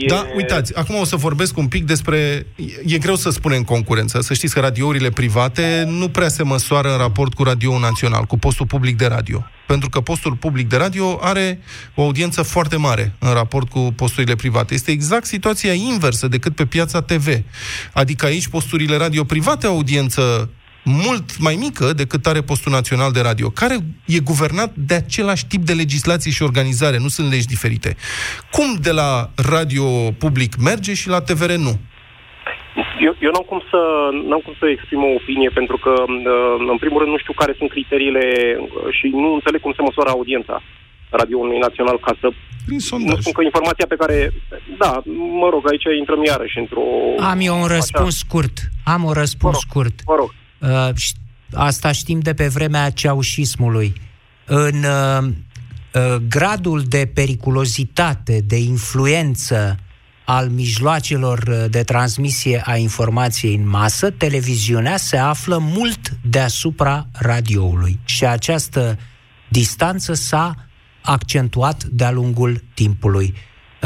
E... 0.00 0.06
Da, 0.06 0.26
uitați, 0.36 0.76
acum 0.76 0.94
o 0.94 1.04
să 1.04 1.16
vorbesc 1.16 1.56
un 1.56 1.68
pic 1.68 1.84
despre... 1.84 2.46
E 2.86 2.98
greu 2.98 3.14
să 3.14 3.30
spunem 3.30 3.62
concurență. 3.62 4.20
Să 4.20 4.34
știți 4.34 4.54
că 4.54 4.60
radiourile 4.60 5.10
private 5.10 5.84
nu 5.86 6.08
prea 6.08 6.28
se 6.28 6.42
măsoară 6.42 6.92
în 6.92 6.98
raport 6.98 7.34
cu 7.34 7.42
radio 7.42 7.78
național, 7.78 8.24
cu 8.24 8.38
postul 8.38 8.66
public 8.66 8.96
de 8.96 9.06
radio. 9.06 9.44
Pentru 9.66 9.88
că 9.88 10.00
postul 10.00 10.32
public 10.32 10.68
de 10.68 10.76
radio 10.76 11.18
are 11.22 11.60
o 11.94 12.02
audiență 12.02 12.42
foarte 12.42 12.76
mare 12.76 13.14
în 13.18 13.32
raport 13.32 13.68
cu 13.68 13.92
posturile 13.96 14.34
private. 14.34 14.74
Este 14.74 14.90
exact 14.90 15.24
situația 15.24 15.72
inversă 15.72 16.28
decât 16.28 16.54
pe 16.54 16.66
piața 16.66 17.02
TV. 17.02 17.28
Adică 17.92 18.26
aici 18.26 18.48
posturile 18.48 18.96
radio 18.96 19.24
private 19.24 19.66
au 19.66 19.74
audiență 19.74 20.50
mult 20.86 21.38
mai 21.38 21.56
mică 21.64 21.92
decât 21.92 22.26
are 22.26 22.40
postul 22.40 22.72
național 22.72 23.12
de 23.12 23.20
radio, 23.20 23.48
care 23.50 23.76
e 24.06 24.28
guvernat 24.30 24.72
de 24.74 24.94
același 24.94 25.46
tip 25.46 25.62
de 25.62 25.72
legislație 25.72 26.30
și 26.30 26.42
organizare, 26.42 26.98
nu 26.98 27.08
sunt 27.08 27.30
legi 27.30 27.46
diferite. 27.46 27.96
Cum 28.50 28.68
de 28.80 28.92
la 28.92 29.30
radio 29.52 29.86
public 30.18 30.56
merge 30.56 30.94
și 30.94 31.08
la 31.08 31.20
TVR 31.20 31.52
nu? 31.52 31.74
Eu, 33.06 33.14
eu 33.20 33.30
n-am, 33.32 33.46
cum 33.52 33.60
să, 33.70 33.80
n-am 34.28 34.42
cum 34.46 34.54
să 34.60 34.66
exprim 34.68 35.02
o 35.02 35.14
opinie, 35.20 35.50
pentru 35.60 35.76
că, 35.84 35.92
uh, 36.06 36.66
în 36.72 36.78
primul 36.82 36.98
rând, 37.00 37.12
nu 37.12 37.18
știu 37.18 37.32
care 37.32 37.54
sunt 37.58 37.70
criteriile 37.70 38.24
uh, 38.60 38.68
și 38.96 39.06
nu 39.22 39.28
înțeleg 39.34 39.60
cum 39.60 39.72
se 39.76 39.82
măsoară 39.82 40.10
audiența 40.10 40.62
radioului 41.10 41.58
național 41.58 41.98
ca 41.98 42.12
să 42.20 42.28
prin 42.66 42.78
sondaj. 42.78 43.14
Nu 43.14 43.20
spun 43.20 43.32
că 43.32 43.42
informația 43.42 43.86
pe 43.88 44.00
care... 44.02 44.32
Da, 44.78 45.02
mă 45.40 45.48
rog, 45.50 45.62
aici 45.70 45.86
intrăm 45.98 46.24
iarăși 46.24 46.58
într-o... 46.58 46.84
Am 47.30 47.38
eu 47.40 47.60
un 47.60 47.66
răspuns 47.66 48.14
așa. 48.14 48.24
scurt. 48.24 48.56
Am 48.84 49.04
un 49.04 49.12
răspuns 49.12 49.54
mă 49.54 49.60
rog, 49.60 49.68
scurt. 49.68 49.96
Mă 50.06 50.16
rog. 50.18 50.30
Uh, 50.58 50.88
asta 51.52 51.92
știm 51.92 52.18
de 52.18 52.34
pe 52.34 52.48
vremea 52.48 52.90
ceaușismului. 52.90 54.00
În 54.44 54.84
uh, 54.84 55.28
uh, 55.94 56.16
gradul 56.28 56.82
de 56.82 57.10
periculozitate, 57.14 58.40
de 58.40 58.56
influență 58.56 59.78
al 60.24 60.48
mijloacelor 60.48 61.66
de 61.70 61.82
transmisie 61.82 62.62
a 62.64 62.76
informației 62.76 63.54
în 63.54 63.68
masă, 63.68 64.10
televiziunea 64.10 64.96
se 64.96 65.16
află 65.16 65.58
mult 65.58 66.18
deasupra 66.22 67.06
radioului. 67.12 67.98
Și 68.04 68.24
această 68.24 68.98
distanță 69.48 70.14
s-a 70.14 70.66
accentuat 71.02 71.84
de-a 71.84 72.10
lungul 72.10 72.64
timpului. 72.74 73.34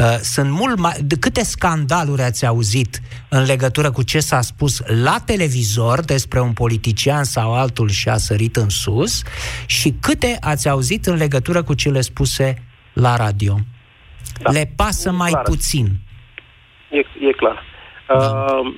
Uh, 0.01 0.17
sunt 0.21 0.49
mult 0.49 0.79
mai... 0.79 0.93
De 1.03 1.15
câte 1.19 1.43
scandaluri 1.43 2.21
ați 2.21 2.45
auzit 2.45 2.99
în 3.29 3.43
legătură 3.45 3.91
cu 3.91 4.03
ce 4.03 4.19
s-a 4.19 4.41
spus 4.41 4.83
la 5.03 5.15
televizor 5.25 5.99
despre 5.99 6.39
un 6.39 6.53
politician 6.53 7.23
sau 7.23 7.53
altul 7.53 7.89
și 7.89 8.09
a 8.09 8.17
sărit 8.17 8.55
în 8.55 8.69
sus 8.69 9.23
și 9.65 9.89
câte 10.01 10.37
ați 10.41 10.69
auzit 10.69 11.05
în 11.05 11.15
legătură 11.15 11.63
cu 11.63 11.73
cele 11.73 12.01
spuse 12.01 12.53
la 12.93 13.15
radio? 13.15 13.55
Da. 14.41 14.51
Le 14.51 14.63
pasă 14.75 15.09
e 15.09 15.17
mai 15.17 15.31
clar. 15.31 15.43
puțin. 15.43 15.87
E, 16.89 16.99
e 17.27 17.31
clar. 17.31 17.63
Uh, 18.09 18.73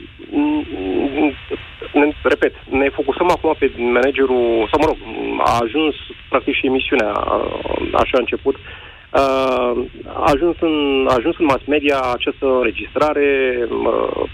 ne, 1.94 2.14
repet, 2.24 2.54
ne 2.70 2.90
focusăm 2.90 3.30
acum 3.30 3.56
pe 3.60 3.72
managerul, 3.78 4.68
sau 4.72 4.80
mă 4.80 4.86
rog, 4.86 4.98
a 5.46 5.60
ajuns 5.62 5.96
practic 6.30 6.56
și 6.56 6.66
emisiunea, 6.66 7.12
așa 7.94 8.16
a 8.18 8.26
început, 8.26 8.56
uh, 9.14 9.86
a 10.14 10.32
ajuns 10.36 10.56
în, 10.60 11.06
a 11.10 11.14
ajuns 11.14 11.36
în 11.38 11.46
mass 11.46 11.66
media 11.66 12.00
această 12.14 12.46
înregistrare 12.46 13.58
uh, 13.70 14.30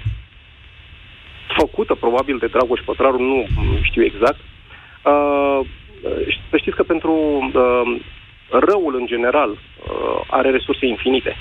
făcută 1.57 1.95
probabil 1.95 2.37
de 2.37 2.47
Dragoș 2.47 2.79
Pătraru, 2.85 3.21
nu 3.21 3.45
știu 3.81 4.03
exact. 4.03 4.39
Uh, 5.03 5.59
să 6.49 6.57
știți 6.57 6.75
că 6.75 6.83
pentru 6.83 7.13
uh, 7.53 8.01
răul 8.49 8.95
în 8.95 9.05
general 9.05 9.49
uh, 9.49 10.21
are 10.27 10.49
resurse 10.49 10.85
infinite. 10.85 11.35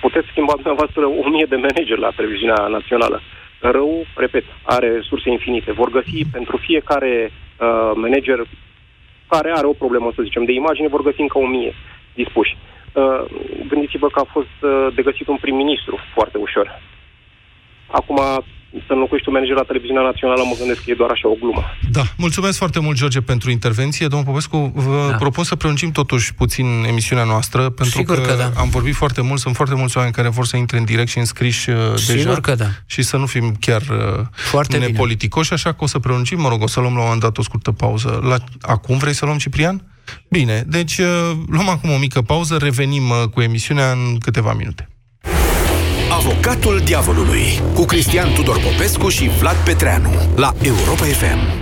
Puteți 0.00 0.28
schimba 0.30 0.52
dumneavoastră 0.52 1.06
o 1.06 1.28
mie 1.28 1.46
de 1.48 1.56
manageri 1.56 2.00
la 2.00 2.10
televiziunea 2.16 2.66
națională. 2.66 3.20
Rău, 3.60 4.06
repet, 4.16 4.44
are 4.62 4.88
resurse 4.90 5.30
infinite. 5.30 5.72
Vor 5.72 5.90
găsi 5.90 6.24
pentru 6.32 6.56
fiecare 6.56 7.30
uh, 7.30 7.92
manager 7.94 8.46
care 9.28 9.52
are 9.54 9.66
o 9.66 9.72
problemă, 9.72 10.12
să 10.14 10.22
zicem, 10.22 10.44
de 10.44 10.52
imagine, 10.52 10.88
vor 10.88 11.02
găsi 11.02 11.20
încă 11.20 11.38
o 11.38 11.46
mie 11.46 11.74
dispuși. 12.14 12.56
Uh, 12.92 13.22
gândiți-vă 13.68 14.08
că 14.08 14.20
a 14.20 14.32
fost 14.32 14.56
uh, 14.60 14.94
de 14.94 15.02
găsit 15.02 15.26
un 15.28 15.38
prim-ministru 15.40 15.98
foarte 16.14 16.38
ușor. 16.38 16.66
Acum, 17.86 18.18
să 18.86 18.92
înlocuiești 18.92 19.28
un 19.28 19.34
manager 19.34 19.56
la 19.56 19.62
televiziunea 19.62 20.02
națională, 20.02 20.42
mă 20.44 20.56
gândesc 20.58 20.84
că 20.84 20.90
e 20.90 20.94
doar 20.94 21.10
așa 21.10 21.28
o 21.28 21.36
glumă. 21.40 21.62
Da, 21.90 22.02
mulțumesc 22.16 22.58
foarte 22.58 22.80
mult, 22.80 22.96
George, 22.96 23.20
pentru 23.20 23.50
intervenție. 23.50 24.06
Domnul 24.06 24.28
Popescu, 24.28 24.72
vă 24.74 25.06
da. 25.10 25.16
propun 25.16 25.44
să 25.44 25.56
prelungim 25.56 25.90
totuși 25.90 26.34
puțin 26.34 26.66
emisiunea 26.88 27.24
noastră, 27.24 27.60
pentru 27.60 27.98
Sigur 27.98 28.16
că, 28.16 28.22
că 28.22 28.34
da. 28.34 28.60
am 28.60 28.68
vorbit 28.68 28.94
foarte 28.94 29.22
mult, 29.22 29.40
sunt 29.40 29.54
foarte 29.54 29.74
mulți 29.74 29.96
oameni 29.96 30.14
care 30.14 30.28
vor 30.28 30.44
să 30.44 30.56
intre 30.56 30.78
în 30.78 30.84
direct 30.84 31.08
și 31.08 31.18
înscriși 31.18 31.70
uh, 31.70 31.76
Sigur 31.94 32.14
deja. 32.14 32.40
că 32.40 32.54
da. 32.54 32.66
Și 32.86 33.02
să 33.02 33.16
nu 33.16 33.26
fim 33.26 33.56
chiar 33.60 33.80
uh, 33.80 34.24
Foarte 34.32 34.76
bine. 34.76 34.90
nepoliticoși, 34.90 35.52
așa 35.52 35.72
că 35.72 35.84
o 35.84 35.86
să 35.86 35.98
prelungim, 35.98 36.40
mă 36.40 36.48
rog, 36.48 36.62
o 36.62 36.66
să 36.66 36.80
luăm 36.80 36.92
la 36.92 36.98
un 36.98 37.04
moment 37.04 37.22
dat 37.22 37.38
o 37.38 37.42
scurtă 37.42 37.72
pauză. 37.72 38.20
La... 38.22 38.36
Acum 38.60 38.98
vrei 38.98 39.12
să 39.12 39.24
luăm, 39.24 39.38
Ciprian? 39.38 39.91
Bine, 40.28 40.64
deci 40.66 40.98
uh, 40.98 41.06
luăm 41.46 41.68
acum 41.68 41.90
o 41.90 41.98
mică 41.98 42.22
pauză, 42.22 42.56
revenim 42.56 43.10
uh, 43.10 43.28
cu 43.34 43.40
emisiunea 43.40 43.90
în 43.90 44.18
câteva 44.18 44.52
minute. 44.52 44.88
Avocatul 46.10 46.80
diavolului 46.84 47.62
cu 47.74 47.84
Cristian 47.84 48.32
Tudor 48.32 48.60
Popescu 48.60 49.08
și 49.08 49.28
Vlad 49.28 49.56
Petreanu 49.56 50.10
la 50.36 50.52
Europa 50.62 51.04
FM. 51.04 51.61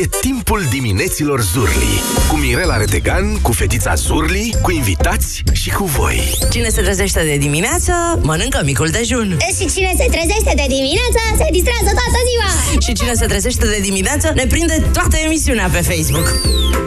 E 0.00 0.08
timpul 0.20 0.62
dimineților 0.70 1.40
Zurli 1.42 2.00
Cu 2.28 2.36
Mirela 2.36 2.76
Retegan, 2.76 3.40
cu 3.40 3.52
fetița 3.52 3.94
Zurli, 3.94 4.54
cu 4.62 4.70
invitați 4.70 5.42
și 5.52 5.70
cu 5.70 5.84
voi 5.84 6.38
Cine 6.50 6.68
se 6.68 6.82
trezește 6.82 7.22
de 7.24 7.36
dimineață, 7.36 7.92
mănâncă 8.22 8.60
micul 8.64 8.88
dejun. 8.88 9.36
Și 9.58 9.66
cine 9.74 9.94
se 9.96 10.06
trezește 10.10 10.52
de 10.56 10.64
dimineață, 10.68 11.20
se 11.36 11.48
distrează 11.52 11.90
toată 11.98 12.18
ziua. 12.28 12.78
Și 12.80 12.92
cine 12.92 13.14
se 13.14 13.26
trezește 13.26 13.66
de 13.66 13.78
dimineață, 13.82 14.32
ne 14.34 14.46
prinde 14.46 14.88
toată 14.92 15.16
emisiunea 15.24 15.68
pe 15.68 15.80
Facebook. 15.80 16.32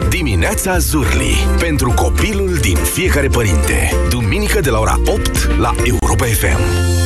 Dimineața 0.08 0.78
Zurli 0.78 1.46
Pentru 1.58 1.90
copilul 1.90 2.58
din 2.60 2.76
fiecare 2.76 3.26
părinte 3.28 3.92
Duminică 4.08 4.60
de 4.60 4.70
la 4.70 4.78
ora 4.78 5.00
8 5.06 5.58
la 5.58 5.74
Europa 5.84 6.24
FM 6.24 6.97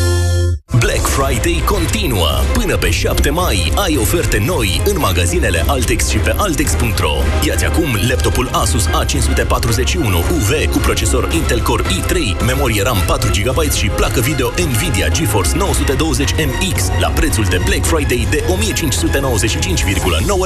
Black 0.78 1.06
Friday 1.06 1.62
continuă. 1.66 2.28
Până 2.52 2.76
pe 2.76 2.90
7 2.90 3.30
mai 3.30 3.72
ai 3.76 3.96
oferte 3.96 4.42
noi 4.46 4.82
în 4.84 4.96
magazinele 4.98 5.64
Altex 5.66 6.08
și 6.08 6.18
pe 6.18 6.34
Altex.ro. 6.36 7.12
Iați 7.46 7.64
acum 7.64 7.98
laptopul 8.08 8.48
Asus 8.52 8.86
A541 8.86 10.30
UV 10.32 10.70
cu 10.70 10.78
procesor 10.78 11.32
Intel 11.32 11.60
Core 11.60 11.82
i3, 11.82 12.44
memorie 12.46 12.82
RAM 12.82 12.96
4 13.06 13.30
GB 13.30 13.70
și 13.70 13.86
placă 13.86 14.20
video 14.20 14.48
Nvidia 14.48 15.08
GeForce 15.08 15.52
920MX 15.52 17.00
la 17.00 17.08
prețul 17.08 17.44
de 17.44 17.60
Black 17.64 17.84
Friday 17.84 18.26
de 18.30 18.42
1595,9 18.42 18.46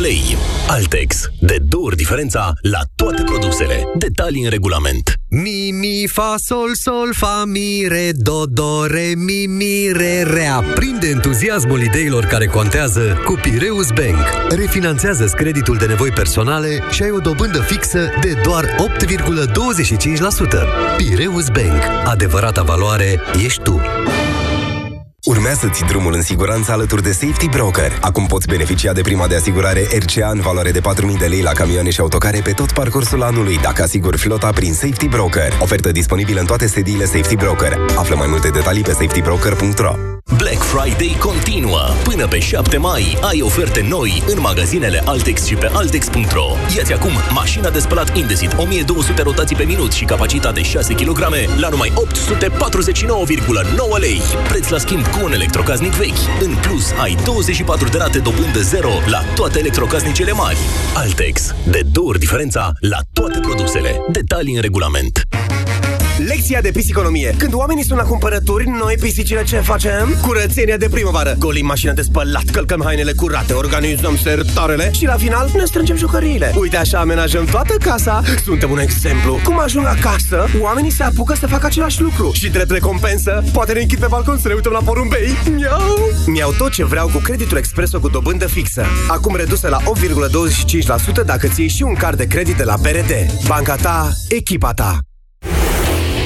lei. 0.00 0.36
Altex. 0.68 1.30
De 1.40 1.58
două 1.68 1.84
ori 1.84 1.96
diferența 1.96 2.52
la 2.60 2.80
toate 2.94 3.22
produsele. 3.22 3.84
Detalii 3.94 4.44
în 4.44 4.50
regulament. 4.50 5.14
Mi, 5.28 5.72
mi, 5.72 6.06
fa, 6.06 6.34
sol, 6.38 6.74
sol, 6.74 7.12
fa, 7.12 7.42
mi, 7.46 7.84
re, 7.88 8.12
do, 8.12 8.44
do, 8.46 8.86
re, 8.86 9.14
mi, 9.16 9.46
mi, 9.46 9.92
re, 9.92 10.22
Reaprinde 10.22 11.08
entuziasmul 11.08 11.82
ideilor 11.82 12.24
care 12.24 12.46
contează 12.46 13.22
cu 13.24 13.38
Pireus 13.42 13.88
Bank. 13.90 14.48
Refinanțează 14.48 15.24
creditul 15.24 15.76
de 15.76 15.86
nevoi 15.86 16.10
personale 16.10 16.82
și 16.90 17.02
ai 17.02 17.10
o 17.10 17.18
dobândă 17.18 17.58
fixă 17.58 18.10
de 18.20 18.40
doar 18.42 18.64
8,25%. 18.64 18.66
Pireus 20.96 21.48
Bank. 21.48 21.82
Adevărata 22.04 22.62
valoare 22.62 23.20
ești 23.44 23.62
tu. 23.62 23.80
Urmează-ți 25.26 25.84
drumul 25.84 26.14
în 26.14 26.22
siguranță 26.22 26.72
alături 26.72 27.02
de 27.02 27.12
Safety 27.12 27.48
Broker. 27.48 27.98
Acum 28.00 28.26
poți 28.26 28.46
beneficia 28.46 28.92
de 28.92 29.00
prima 29.00 29.26
de 29.26 29.34
asigurare 29.34 29.86
RCA 29.98 30.30
în 30.30 30.40
valoare 30.40 30.70
de 30.70 30.80
4.000 30.80 31.18
de 31.18 31.26
lei 31.26 31.42
la 31.42 31.50
camioane 31.50 31.90
și 31.90 32.00
autocare 32.00 32.40
pe 32.44 32.50
tot 32.50 32.72
parcursul 32.72 33.22
anului, 33.22 33.58
dacă 33.58 33.82
asiguri 33.82 34.18
flota 34.18 34.50
prin 34.50 34.72
Safety 34.72 35.08
Broker. 35.08 35.52
Ofertă 35.60 35.92
disponibilă 35.92 36.40
în 36.40 36.46
toate 36.46 36.66
sediile 36.66 37.04
Safety 37.04 37.36
Broker. 37.36 37.78
Află 37.96 38.16
mai 38.16 38.26
multe 38.28 38.48
detalii 38.48 38.82
pe 38.82 38.90
safetybroker.ro 38.90 40.15
Black 40.34 40.62
Friday 40.62 41.16
continuă. 41.20 41.80
Până 42.04 42.26
pe 42.26 42.38
7 42.38 42.76
mai 42.76 43.18
ai 43.20 43.42
oferte 43.42 43.86
noi 43.88 44.22
în 44.26 44.40
magazinele 44.40 45.02
Altex 45.04 45.44
și 45.44 45.54
pe 45.54 45.70
Altex.ro. 45.72 46.46
Iați 46.76 46.92
acum 46.92 47.10
mașina 47.34 47.70
de 47.70 47.78
spălat 47.78 48.16
Indesit 48.16 48.52
1200 48.56 49.22
rotații 49.22 49.56
pe 49.56 49.64
minut 49.64 49.92
și 49.92 50.04
capacitate 50.04 50.62
6 50.62 50.94
kg 50.94 51.18
la 51.58 51.68
numai 51.68 51.92
849,9 51.92 53.98
lei. 53.98 54.20
Preț 54.48 54.68
la 54.68 54.78
schimb 54.78 55.06
cu 55.06 55.24
un 55.24 55.32
electrocasnic 55.32 55.92
vechi. 55.92 56.40
În 56.40 56.54
plus, 56.60 56.90
ai 57.00 57.16
24 57.24 57.88
de 57.88 57.98
rate 57.98 58.18
dobândă 58.18 58.60
0 58.60 58.88
la 59.06 59.20
toate 59.34 59.58
electrocasnicele 59.58 60.32
mari. 60.32 60.58
Altex. 60.94 61.54
De 61.70 61.80
două 61.92 62.08
ori 62.08 62.18
diferența 62.18 62.72
la 62.80 62.98
toate 63.12 63.40
produsele. 63.40 64.00
Detalii 64.12 64.54
în 64.54 64.60
regulament. 64.60 65.20
Lecția 66.18 66.60
de 66.60 66.70
pisiconomie. 66.70 67.34
Când 67.38 67.54
oamenii 67.54 67.84
sunt 67.84 67.98
la 67.98 68.04
cumpărături, 68.04 68.68
noi 68.68 68.94
pisicile 69.00 69.44
ce 69.44 69.56
facem? 69.56 70.18
Curățenia 70.22 70.76
de 70.76 70.88
primăvară. 70.88 71.36
Golim 71.38 71.66
mașina 71.66 71.92
de 71.92 72.02
spălat, 72.02 72.44
călcăm 72.52 72.82
hainele 72.84 73.12
curate, 73.12 73.52
organizăm 73.52 74.16
sertarele 74.16 74.90
și 74.92 75.04
la 75.04 75.16
final 75.16 75.50
ne 75.56 75.64
strângem 75.64 75.96
jucăriile. 75.96 76.52
Uite 76.58 76.76
așa 76.76 76.98
amenajăm 76.98 77.44
toată 77.44 77.74
casa. 77.84 78.22
Suntem 78.44 78.70
un 78.70 78.78
exemplu. 78.78 79.40
Cum 79.44 79.58
ajung 79.58 79.86
acasă, 79.86 80.46
oamenii 80.60 80.90
se 80.90 81.02
apucă 81.02 81.34
să 81.34 81.46
facă 81.46 81.66
același 81.66 82.00
lucru. 82.00 82.30
Și 82.34 82.50
drept 82.50 82.70
recompensă, 82.70 83.44
poate 83.52 83.72
ne 83.72 83.80
închid 83.80 83.98
pe 83.98 84.06
balcon 84.08 84.38
să 84.38 84.48
ne 84.48 84.54
uităm 84.54 84.72
la 84.72 84.80
porumbei. 84.84 85.28
Miau! 85.54 86.10
Mi-au 86.26 86.52
tot 86.52 86.72
ce 86.72 86.84
vreau 86.84 87.08
cu 87.08 87.18
creditul 87.18 87.56
Expreso 87.56 88.00
cu 88.00 88.08
dobândă 88.08 88.46
fixă. 88.46 88.84
Acum 89.08 89.36
redusă 89.36 89.68
la 89.68 89.78
8,25% 89.80 91.24
dacă 91.26 91.46
ți 91.46 91.60
iei 91.60 91.68
și 91.68 91.82
un 91.82 91.94
card 91.94 92.16
de 92.16 92.26
credit 92.26 92.56
de 92.56 92.64
la 92.64 92.76
BRD. 92.76 93.12
Banca 93.46 93.74
ta, 93.74 94.10
echipa 94.28 94.72
ta. 94.72 94.98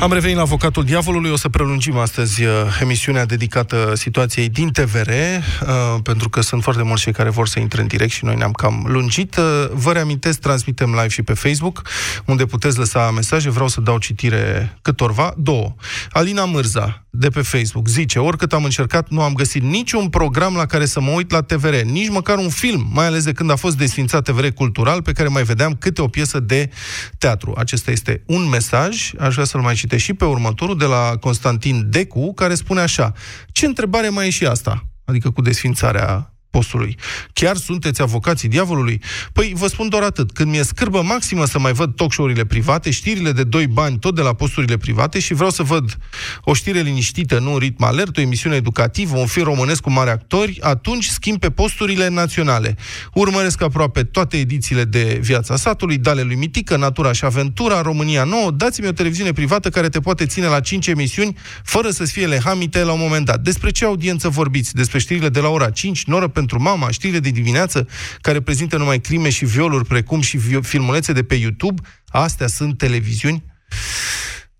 Am 0.00 0.12
revenit 0.12 0.36
la 0.36 0.42
Avocatul 0.42 0.84
Diavolului. 0.84 1.30
O 1.30 1.36
să 1.36 1.48
prelungim 1.48 1.96
astăzi 1.96 2.44
uh, 2.44 2.50
emisiunea 2.80 3.26
dedicată 3.26 3.92
situației 3.94 4.48
din 4.48 4.70
TVR, 4.70 5.08
uh, 5.08 6.00
pentru 6.02 6.28
că 6.28 6.40
sunt 6.40 6.62
foarte 6.62 6.82
mulți 6.82 7.02
cei 7.02 7.12
care 7.12 7.30
vor 7.30 7.48
să 7.48 7.58
intre 7.58 7.80
în 7.80 7.86
direct 7.86 8.12
și 8.12 8.24
noi 8.24 8.36
ne-am 8.36 8.52
cam 8.52 8.84
lungit. 8.88 9.36
Uh, 9.36 9.44
vă 9.72 9.92
reamintesc, 9.92 10.40
transmitem 10.40 10.90
live 10.90 11.08
și 11.08 11.22
pe 11.22 11.34
Facebook, 11.34 11.82
unde 12.24 12.46
puteți 12.46 12.78
lăsa 12.78 13.10
mesaje. 13.10 13.50
Vreau 13.50 13.68
să 13.68 13.80
dau 13.80 13.98
citire 13.98 14.78
câtorva. 14.82 15.34
Două. 15.36 15.74
Alina 16.10 16.44
Mârza, 16.44 17.06
de 17.10 17.28
pe 17.28 17.42
Facebook, 17.42 17.88
zice, 17.88 18.18
oricât 18.18 18.52
am 18.52 18.64
încercat, 18.64 19.08
nu 19.08 19.22
am 19.22 19.32
găsit 19.32 19.62
niciun 19.62 20.08
program 20.08 20.54
la 20.54 20.66
care 20.66 20.86
să 20.86 21.00
mă 21.00 21.10
uit 21.10 21.30
la 21.30 21.40
TVR, 21.40 21.74
nici 21.74 22.08
măcar 22.08 22.38
un 22.38 22.48
film, 22.48 22.88
mai 22.92 23.06
ales 23.06 23.24
de 23.24 23.32
când 23.32 23.50
a 23.50 23.56
fost 23.56 23.76
desfințat 23.76 24.24
TVR 24.24 24.46
Cultural, 24.46 25.02
pe 25.02 25.12
care 25.12 25.28
mai 25.28 25.42
vedeam 25.42 25.74
câte 25.74 26.02
o 26.02 26.06
piesă 26.06 26.40
de 26.40 26.70
teatru. 27.18 27.54
Acesta 27.56 27.90
este 27.90 28.22
un 28.26 28.48
mesaj, 28.48 29.10
aș 29.18 29.32
vrea 29.32 29.44
să-l 29.44 29.60
mai 29.60 29.74
citesc 29.74 29.84
și 29.94 30.14
pe 30.14 30.24
următorul, 30.24 30.78
de 30.78 30.84
la 30.84 31.16
Constantin 31.20 31.86
Decu, 31.90 32.34
care 32.34 32.54
spune 32.54 32.80
așa, 32.80 33.12
ce 33.52 33.66
întrebare 33.66 34.08
mai 34.08 34.26
e 34.26 34.30
și 34.30 34.46
asta? 34.46 34.86
Adică 35.04 35.30
cu 35.30 35.42
desfințarea 35.42 36.35
postului. 36.56 36.96
Chiar 37.32 37.56
sunteți 37.56 38.02
avocații 38.02 38.48
diavolului? 38.48 39.00
Păi 39.32 39.52
vă 39.56 39.66
spun 39.66 39.88
doar 39.88 40.02
atât. 40.02 40.32
Când 40.32 40.50
mi-e 40.50 40.62
scârbă 40.62 41.02
maximă 41.02 41.44
să 41.44 41.58
mai 41.58 41.72
văd 41.72 41.94
talk 41.96 42.12
show-urile 42.12 42.44
private, 42.44 42.90
știrile 42.90 43.32
de 43.32 43.44
doi 43.44 43.66
bani 43.66 43.98
tot 43.98 44.14
de 44.14 44.22
la 44.22 44.32
posturile 44.32 44.76
private 44.76 45.18
și 45.18 45.34
vreau 45.34 45.50
să 45.50 45.62
văd 45.62 45.96
o 46.44 46.54
știre 46.54 46.80
liniștită, 46.80 47.38
nu 47.38 47.52
un 47.52 47.58
ritm 47.58 47.82
alert, 47.84 48.16
o 48.16 48.20
emisiune 48.20 48.56
educativă, 48.56 49.16
un 49.16 49.26
film 49.26 49.44
românesc 49.44 49.80
cu 49.80 49.90
mari 49.90 50.10
actori, 50.10 50.58
atunci 50.60 51.06
schimb 51.06 51.38
pe 51.38 51.50
posturile 51.50 52.08
naționale. 52.08 52.76
Urmăresc 53.14 53.62
aproape 53.62 54.02
toate 54.02 54.36
edițiile 54.36 54.84
de 54.84 55.18
Viața 55.22 55.56
Satului, 55.56 55.98
Dale 55.98 56.22
lui 56.22 56.34
Mitică, 56.34 56.76
Natura 56.76 57.12
și 57.12 57.24
Aventura, 57.24 57.80
România 57.80 58.24
Nouă, 58.24 58.50
dați-mi 58.50 58.88
o 58.88 58.92
televiziune 58.92 59.32
privată 59.32 59.68
care 59.68 59.88
te 59.88 60.00
poate 60.00 60.26
ține 60.26 60.46
la 60.46 60.60
5 60.60 60.86
emisiuni 60.86 61.36
fără 61.64 61.90
să-ți 61.90 62.12
fie 62.12 62.26
lehamite 62.26 62.82
la 62.82 62.92
un 62.92 63.00
moment 63.00 63.24
dat. 63.24 63.40
Despre 63.40 63.70
ce 63.70 63.84
audiență 63.84 64.28
vorbiți? 64.28 64.74
Despre 64.74 64.98
știrile 64.98 65.28
de 65.28 65.40
la 65.40 65.48
ora 65.48 65.70
5, 65.70 66.04
noră 66.04 66.28
pentru 66.28 66.45
pentru 66.46 66.68
mama, 66.70 66.90
știrile 66.90 67.18
de 67.18 67.30
dimineață 67.30 67.88
care 68.20 68.40
prezintă 68.40 68.76
numai 68.76 69.00
crime 69.00 69.30
și 69.30 69.44
violuri, 69.44 69.86
precum 69.86 70.20
și 70.20 70.38
filmulețe 70.62 71.12
de 71.12 71.22
pe 71.22 71.34
YouTube, 71.34 71.82
astea 72.08 72.46
sunt 72.46 72.78
televiziuni? 72.78 73.44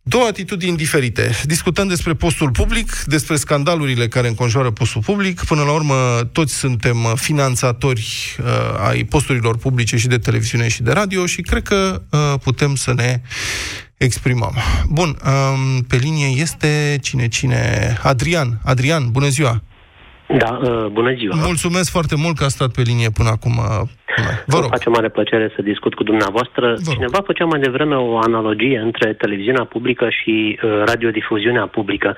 Două 0.03 0.27
atitudini 0.27 0.77
diferite. 0.77 1.31
Discutăm 1.45 1.89
despre 1.89 2.15
postul 2.15 2.51
public, 2.51 3.03
despre 3.07 3.37
scandalurile 3.37 4.09
care 4.09 4.29
înconjoară 4.29 4.71
postul 4.71 5.03
public. 5.03 5.45
Până 5.45 5.63
la 5.63 5.73
urmă, 5.73 5.95
toți 6.33 6.55
suntem 6.55 6.97
finanțatori 7.15 8.37
uh, 8.39 8.89
ai 8.89 9.05
posturilor 9.05 9.57
publice 9.57 9.97
și 9.97 10.07
de 10.07 10.19
televiziune 10.19 10.69
și 10.69 10.83
de 10.83 10.93
radio 10.93 11.27
și 11.27 11.41
cred 11.41 11.63
că 11.63 12.03
uh, 12.11 12.41
putem 12.43 12.75
să 12.75 12.93
ne 12.95 13.21
exprimăm. 13.97 14.57
Bun, 14.89 15.09
um, 15.25 15.83
pe 15.83 15.97
linie 15.97 16.27
este 16.27 16.99
cine, 17.03 17.29
cine? 17.29 17.97
Adrian. 18.03 18.61
Adrian, 18.65 19.11
bună 19.11 19.29
ziua! 19.29 19.63
Da, 20.29 20.59
uh, 20.63 20.87
bună 20.87 21.15
ziua! 21.15 21.35
Mulțumesc 21.35 21.91
foarte 21.91 22.17
mult 22.17 22.37
că 22.37 22.45
a 22.45 22.49
stat 22.49 22.71
pe 22.71 22.83
linie 22.83 23.11
până 23.11 23.29
acum. 23.29 23.61
Uh, 24.19 24.25
Vă 24.47 24.59
rog. 24.61 24.71
face 24.71 24.89
mare 24.89 25.09
plăcere 25.09 25.53
să 25.55 25.63
discut 25.63 25.95
cu 25.95 26.03
dumneavoastră. 26.03 26.75
Vă 26.85 26.93
Cineva 26.93 27.21
făcea 27.25 27.45
mai 27.45 27.61
devreme 27.61 27.95
o 27.95 28.19
analogie 28.19 28.79
între 28.79 29.13
televiziunea 29.13 29.65
publică 29.65 30.09
și 30.19 30.59
uh, 30.63 30.83
radiodifuziunea 30.85 31.67
publică. 31.67 32.17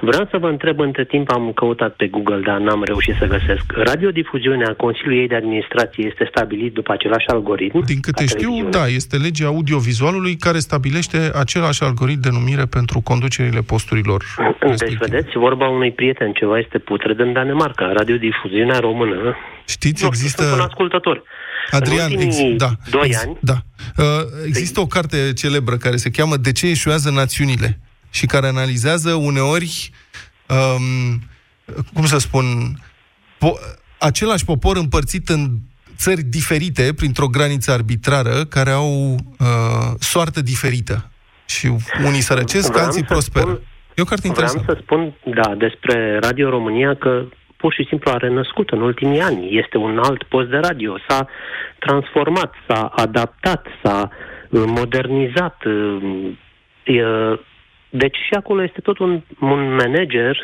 Vreau 0.00 0.26
să 0.30 0.36
vă 0.38 0.48
întreb, 0.48 0.78
între 0.80 1.04
timp 1.04 1.30
am 1.30 1.52
căutat 1.52 1.92
pe 1.94 2.06
Google, 2.06 2.40
dar 2.44 2.58
n-am 2.58 2.82
reușit 2.84 3.14
să 3.18 3.26
găsesc. 3.26 3.64
Radiodifuziunea, 3.76 4.74
Consiliul 4.76 5.18
ei 5.20 5.28
de 5.28 5.34
Administrație 5.34 6.04
este 6.06 6.24
stabilit 6.32 6.72
după 6.74 6.92
același 6.92 7.26
algoritm? 7.26 7.84
Din 7.84 8.00
câte 8.00 8.26
știu, 8.26 8.68
da, 8.70 8.86
este 8.86 9.16
legea 9.16 9.46
audiovizualului 9.46 10.34
care 10.36 10.58
stabilește 10.58 11.18
același 11.34 11.82
algoritm 11.82 12.20
de 12.20 12.28
numire 12.32 12.64
pentru 12.70 13.00
conducerile 13.04 13.60
posturilor. 13.60 14.20
Deci, 14.38 14.68
respective. 14.68 15.04
vedeți, 15.08 15.38
vorba 15.38 15.68
unui 15.68 15.92
prieten, 15.92 16.32
ceva 16.32 16.58
este 16.58 16.78
putred 16.78 17.18
în 17.18 17.32
Danemarca. 17.32 17.92
Radiodifuziunea 17.92 18.78
română 18.78 19.36
Știți, 19.64 20.02
nu, 20.02 20.08
există... 20.08 20.42
Sunt 20.42 20.54
un 20.54 20.60
ascultător. 20.60 21.22
Adrian, 21.70 22.10
ex- 22.10 22.36
da, 22.56 22.70
doi 22.90 23.06
ex- 23.06 23.22
ani... 23.22 23.38
Da. 23.40 23.56
Uh, 23.96 24.04
există 24.46 24.80
o 24.80 24.86
carte 24.86 25.32
celebră 25.32 25.76
care 25.76 25.96
se 25.96 26.10
cheamă 26.10 26.36
De 26.36 26.52
ce 26.52 26.66
eșuează 26.66 27.10
națiunile? 27.10 27.80
Și 28.10 28.26
care 28.26 28.46
analizează 28.46 29.12
uneori, 29.14 29.90
um, 30.48 31.22
cum 31.92 32.06
să 32.06 32.18
spun, 32.18 32.44
po- 33.36 33.78
același 33.98 34.44
popor 34.44 34.76
împărțit 34.76 35.28
în 35.28 35.50
țări 35.96 36.22
diferite, 36.22 36.94
printr-o 36.96 37.26
graniță 37.26 37.72
arbitrară, 37.72 38.44
care 38.44 38.70
au 38.70 39.16
uh, 39.38 39.94
soartă 39.98 40.42
diferită. 40.42 41.10
Și 41.46 41.66
unii 42.04 42.20
sărăcesc, 42.20 42.78
alții 42.78 43.04
prosperă. 43.04 43.44
Spun, 43.44 43.60
e 43.94 44.02
o 44.02 44.04
carte 44.04 44.26
interesantă. 44.26 44.62
Vreau 44.62 44.78
să 44.78 44.82
spun, 44.84 45.32
da, 45.34 45.54
despre 45.54 46.18
Radio 46.22 46.48
România 46.48 46.94
că 46.94 47.24
pur 47.64 47.72
și 47.72 47.86
simplu 47.88 48.10
a 48.10 48.16
renăscut 48.16 48.70
în 48.70 48.80
ultimii 48.80 49.20
ani. 49.20 49.58
Este 49.62 49.76
un 49.76 49.98
alt 49.98 50.22
post 50.22 50.48
de 50.48 50.56
radio. 50.56 50.98
S-a 51.08 51.28
transformat, 51.78 52.54
s-a 52.66 52.92
adaptat, 53.04 53.66
s-a 53.82 54.08
uh, 54.08 54.62
modernizat. 54.66 55.56
Uh, 55.64 57.38
deci 57.90 58.16
și 58.16 58.34
acolo 58.36 58.62
este 58.62 58.80
tot 58.80 58.98
un, 58.98 59.22
un 59.40 59.74
manager 59.74 60.36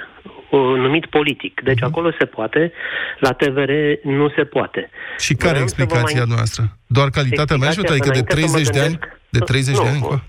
uh, 0.51 0.61
numit 0.85 1.07
politic. 1.07 1.61
Deci 1.65 1.79
uh-huh. 1.79 1.91
acolo 1.91 2.11
se 2.19 2.25
poate, 2.25 2.73
la 3.19 3.33
TVR 3.33 3.73
nu 4.03 4.29
se 4.37 4.45
poate. 4.45 4.91
Și 5.19 5.35
care 5.35 5.59
e 5.59 5.63
explicația 5.63 6.25
mai... 6.25 6.35
noastră? 6.37 6.63
Doar 6.87 7.09
calitatea 7.09 7.57
managementului? 7.57 8.01
Adică 8.01 8.19
de 8.19 8.35
30 8.35 8.69
de 8.69 8.81
ani? 8.81 8.99
De 9.29 9.39
30 9.39 9.77
nu, 9.77 9.83
de 9.83 9.89
ani? 9.89 10.01
Cu? 10.01 10.23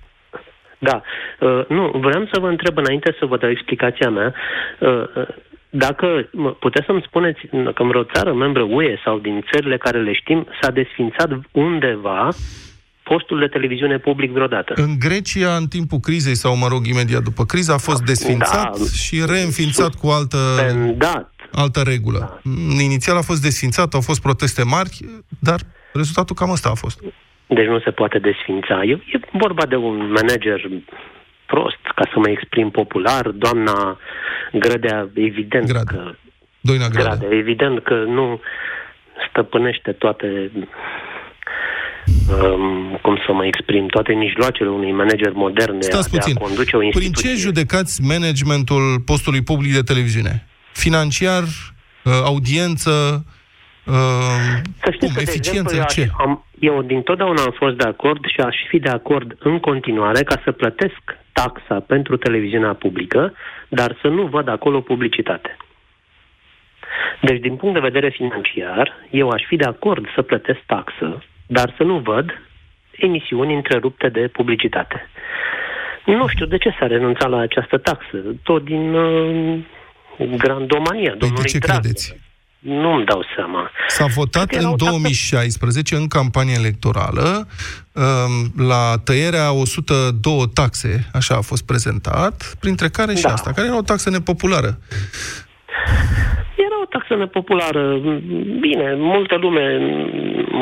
Da. 0.77 1.01
Uh, 1.39 1.65
nu, 1.67 1.91
vreau 2.05 2.27
să 2.31 2.39
vă 2.39 2.47
întreb 2.47 2.77
înainte 2.77 3.15
să 3.19 3.25
vă 3.25 3.37
dau 3.37 3.49
explicația 3.49 4.09
mea. 4.09 4.33
Uh, 4.79 5.27
dacă 5.71 6.29
puteți 6.59 6.85
să-mi 6.85 7.03
spuneți 7.07 7.39
că 7.49 7.81
în 7.81 7.87
vreo 7.87 8.03
țară 8.03 8.33
membră 8.33 8.61
UE 8.61 8.97
sau 9.03 9.19
din 9.19 9.45
țările 9.51 9.77
care 9.77 10.01
le 10.01 10.13
știm 10.13 10.47
s-a 10.61 10.71
desfințat 10.71 11.29
undeva 11.51 12.29
postul 13.03 13.39
de 13.39 13.47
televiziune 13.47 13.97
public 13.97 14.31
vreodată. 14.31 14.73
În 14.75 14.99
Grecia, 14.99 15.55
în 15.55 15.67
timpul 15.67 15.99
crizei, 15.99 16.35
sau 16.35 16.57
mă 16.57 16.67
rog, 16.67 16.85
imediat 16.85 17.21
după 17.21 17.43
criză, 17.45 17.71
a 17.73 17.77
fost 17.77 18.03
desfințat 18.03 18.77
da, 18.77 18.85
și 19.03 19.23
reînființat 19.27 19.93
cu 19.95 20.07
altă, 20.07 20.37
suspendat. 20.37 21.31
altă 21.51 21.81
regulă. 21.85 22.19
Da. 22.19 22.83
Inițial 22.83 23.17
a 23.17 23.21
fost 23.21 23.41
desfințat, 23.41 23.93
au 23.93 24.01
fost 24.01 24.21
proteste 24.21 24.63
mari, 24.63 24.99
dar 25.39 25.59
rezultatul 25.93 26.35
cam 26.35 26.49
ăsta 26.49 26.69
a 26.69 26.73
fost. 26.83 26.99
Deci 27.47 27.67
nu 27.67 27.79
se 27.79 27.91
poate 27.91 28.19
desfința. 28.19 28.83
E, 28.83 28.91
e 28.91 29.19
vorba 29.31 29.65
de 29.65 29.75
un 29.75 29.97
manager 29.97 30.69
prost, 31.53 31.83
ca 31.95 32.05
să 32.11 32.17
mă 32.19 32.29
exprim 32.29 32.69
popular, 32.69 33.23
doamna 33.27 33.97
Grădea, 34.63 35.09
evident 35.13 35.67
Grad. 35.71 35.87
că... 35.87 36.01
Doina 36.61 36.87
Gradea. 36.87 37.15
Gradea. 37.15 37.37
Evident 37.37 37.83
că 37.83 37.93
nu 37.93 38.39
stăpânește 39.29 39.91
toate 39.91 40.51
um, 42.29 42.99
cum 43.01 43.15
să 43.25 43.31
mă 43.33 43.45
exprim, 43.45 43.87
toate 43.87 44.13
mijloacele 44.13 44.69
unui 44.69 44.91
manager 44.91 45.31
modern 45.33 45.81
Stați 45.81 46.09
de 46.11 46.17
puțin. 46.17 46.35
a 46.35 46.39
conduce 46.39 46.75
o 46.75 46.81
instituție. 46.81 47.21
Prin 47.21 47.35
ce 47.35 47.41
judecați 47.41 48.01
managementul 48.01 48.83
postului 49.05 49.41
public 49.41 49.73
de 49.73 49.81
televiziune? 49.81 50.47
Financiar, 50.71 51.43
uh, 51.43 52.11
audiență, 52.25 52.91
uh, 53.85 53.93
să 54.83 54.89
știți 54.91 55.13
cum, 55.13 55.13
că, 55.13 55.21
eficiență, 55.21 55.75
exemplu, 55.75 56.03
ce? 56.03 56.09
Am, 56.17 56.45
eu 56.59 56.81
din 56.81 57.01
totdeauna 57.01 57.41
am 57.41 57.55
fost 57.57 57.75
de 57.75 57.87
acord 57.87 58.25
și 58.25 58.39
aș 58.39 58.55
fi 58.69 58.79
de 58.79 58.89
acord 58.89 59.35
în 59.39 59.59
continuare 59.59 60.23
ca 60.23 60.41
să 60.43 60.51
plătesc 60.51 61.01
taxa 61.33 61.79
pentru 61.79 62.17
televiziunea 62.17 62.73
publică, 62.73 63.33
dar 63.69 63.97
să 64.01 64.07
nu 64.07 64.25
văd 64.25 64.47
acolo 64.47 64.81
publicitate. 64.81 65.57
Deci, 67.21 67.39
din 67.39 67.55
punct 67.55 67.73
de 67.73 67.89
vedere 67.89 68.09
financiar, 68.09 68.93
eu 69.09 69.29
aș 69.29 69.43
fi 69.47 69.55
de 69.55 69.65
acord 69.65 70.05
să 70.15 70.21
plătesc 70.21 70.59
taxă, 70.65 71.23
dar 71.47 71.73
să 71.77 71.83
nu 71.83 71.97
văd 71.97 72.41
emisiuni 72.91 73.55
întrerupte 73.55 74.09
de 74.09 74.27
publicitate. 74.27 75.09
Nu 76.05 76.27
știu 76.27 76.45
de 76.45 76.57
ce 76.57 76.75
s-a 76.79 76.87
renunțat 76.87 77.29
la 77.29 77.39
această 77.39 77.77
taxă, 77.77 78.17
tot 78.43 78.63
din 78.63 78.93
uh, 78.93 79.59
grandomania 80.37 81.15
păi 81.19 81.31
de 81.35 81.41
ce 81.41 81.57
Draghi. 81.57 81.79
credeți? 81.79 82.30
Nu-mi 82.61 83.05
dau 83.05 83.23
seama. 83.35 83.71
S-a 83.87 84.05
votat 84.05 84.51
în 84.51 84.75
2016, 84.77 85.95
în 85.95 86.07
campanie 86.07 86.53
electorală, 86.57 87.47
um, 87.93 88.65
la 88.67 88.97
tăierea 89.03 89.53
102 89.53 90.49
taxe, 90.53 91.09
așa 91.13 91.35
a 91.35 91.41
fost 91.41 91.65
prezentat, 91.65 92.55
printre 92.59 92.87
care 92.87 93.13
și 93.15 93.21
da. 93.23 93.31
asta, 93.31 93.51
care 93.51 93.67
era 93.67 93.77
o 93.77 93.81
taxă 93.81 94.09
nepopulară. 94.09 94.77
Era 96.55 96.77
o 96.81 96.85
taxă 96.89 97.15
nepopulară. 97.15 97.97
Bine, 98.59 98.93
multă 98.97 99.35
lume 99.35 99.65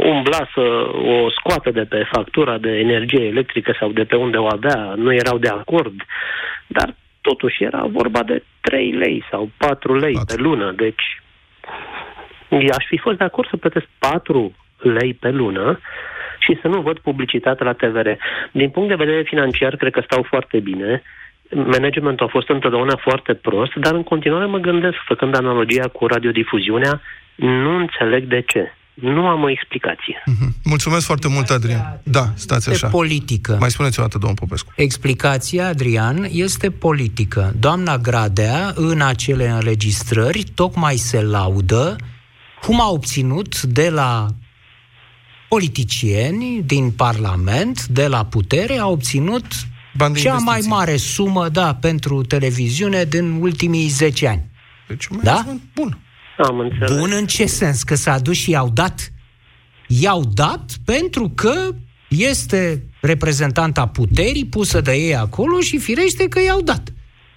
umbla 0.03 0.47
să 0.53 0.65
o 0.93 1.29
scoată 1.29 1.71
de 1.71 1.85
pe 1.89 2.07
factura 2.11 2.57
de 2.57 2.69
energie 2.69 3.25
electrică 3.25 3.75
sau 3.79 3.91
de 3.91 4.03
pe 4.03 4.15
unde 4.15 4.37
o 4.37 4.47
avea, 4.51 4.93
nu 4.97 5.13
erau 5.13 5.37
de 5.37 5.47
acord, 5.47 5.93
dar 6.67 6.95
totuși 7.21 7.63
era 7.63 7.85
vorba 7.91 8.23
de 8.23 8.43
3 8.61 8.91
lei 8.91 9.23
sau 9.31 9.49
4 9.57 9.95
lei 9.97 10.13
4. 10.13 10.35
pe 10.35 10.41
lună, 10.41 10.73
deci 10.75 11.03
aș 12.49 12.85
fi 12.87 12.97
fost 12.97 13.17
de 13.17 13.23
acord 13.23 13.49
să 13.49 13.57
plătesc 13.57 13.85
4 13.97 14.55
lei 14.77 15.13
pe 15.13 15.29
lună 15.29 15.79
și 16.39 16.57
să 16.61 16.67
nu 16.67 16.81
văd 16.81 16.97
publicitate 16.99 17.63
la 17.63 17.73
TVR. 17.73 18.07
Din 18.51 18.69
punct 18.69 18.89
de 18.89 19.03
vedere 19.03 19.21
financiar, 19.21 19.75
cred 19.75 19.91
că 19.91 20.01
stau 20.05 20.25
foarte 20.29 20.59
bine. 20.59 21.01
Managementul 21.51 22.25
a 22.25 22.29
fost 22.29 22.49
întotdeauna 22.49 22.95
foarte 22.95 23.33
prost, 23.33 23.73
dar 23.75 23.93
în 23.93 24.03
continuare 24.03 24.45
mă 24.45 24.57
gândesc, 24.57 24.97
făcând 25.05 25.35
analogia 25.35 25.87
cu 25.87 26.05
radiodifuziunea, 26.07 27.01
nu 27.35 27.75
înțeleg 27.75 28.23
de 28.23 28.41
ce. 28.47 28.73
Nu 28.93 29.27
am 29.27 29.43
o 29.43 29.49
explicație. 29.49 30.23
Mm-hmm. 30.23 30.49
Mulțumesc 30.63 31.05
foarte 31.05 31.27
mult, 31.27 31.49
Adrian. 31.49 31.99
Da, 32.03 32.25
stați 32.35 32.69
așa. 32.69 32.87
politică. 32.87 33.57
Mai 33.59 33.69
spuneți 33.69 33.99
o 33.99 34.01
dată, 34.01 34.17
domnul 34.17 34.37
Popescu. 34.39 34.71
Explicația, 34.75 35.67
Adrian, 35.67 36.27
este 36.29 36.71
politică. 36.71 37.53
Doamna 37.59 37.97
Gradea, 37.97 38.71
în 38.75 39.01
acele 39.01 39.47
înregistrări, 39.47 40.43
tocmai 40.55 40.95
se 40.95 41.21
laudă 41.21 41.95
cum 42.61 42.81
a 42.81 42.89
obținut 42.89 43.61
de 43.61 43.89
la 43.89 44.27
politicieni 45.49 46.63
din 46.65 46.91
Parlament, 46.91 47.85
de 47.85 48.07
la 48.07 48.25
putere, 48.25 48.77
a 48.77 48.87
obținut 48.87 49.45
Bani 49.97 50.15
cea 50.15 50.37
mai 50.37 50.61
mare 50.67 50.97
sumă, 50.97 51.49
da, 51.49 51.75
pentru 51.75 52.23
televiziune 52.23 53.03
din 53.03 53.31
ultimii 53.31 53.87
10 53.87 54.27
ani. 54.27 54.49
Deci, 54.87 55.07
da? 55.23 55.45
bun. 55.75 55.97
Am 56.37 56.59
înțeles. 56.59 56.97
Bun 56.99 57.11
în 57.11 57.25
ce 57.25 57.45
sens? 57.45 57.83
Că 57.83 57.95
s-a 57.95 58.19
dus 58.19 58.37
și 58.37 58.49
i-au 58.49 58.69
dat? 58.69 59.11
I-au 59.87 60.23
dat 60.33 60.71
pentru 60.85 61.31
că 61.35 61.75
este 62.09 62.83
reprezentanta 63.01 63.87
puterii 63.87 64.45
pusă 64.45 64.81
de 64.81 64.93
ei 64.93 65.15
acolo 65.15 65.59
și 65.59 65.77
firește 65.77 66.27
că 66.27 66.41
i-au 66.41 66.61
dat. 66.61 66.93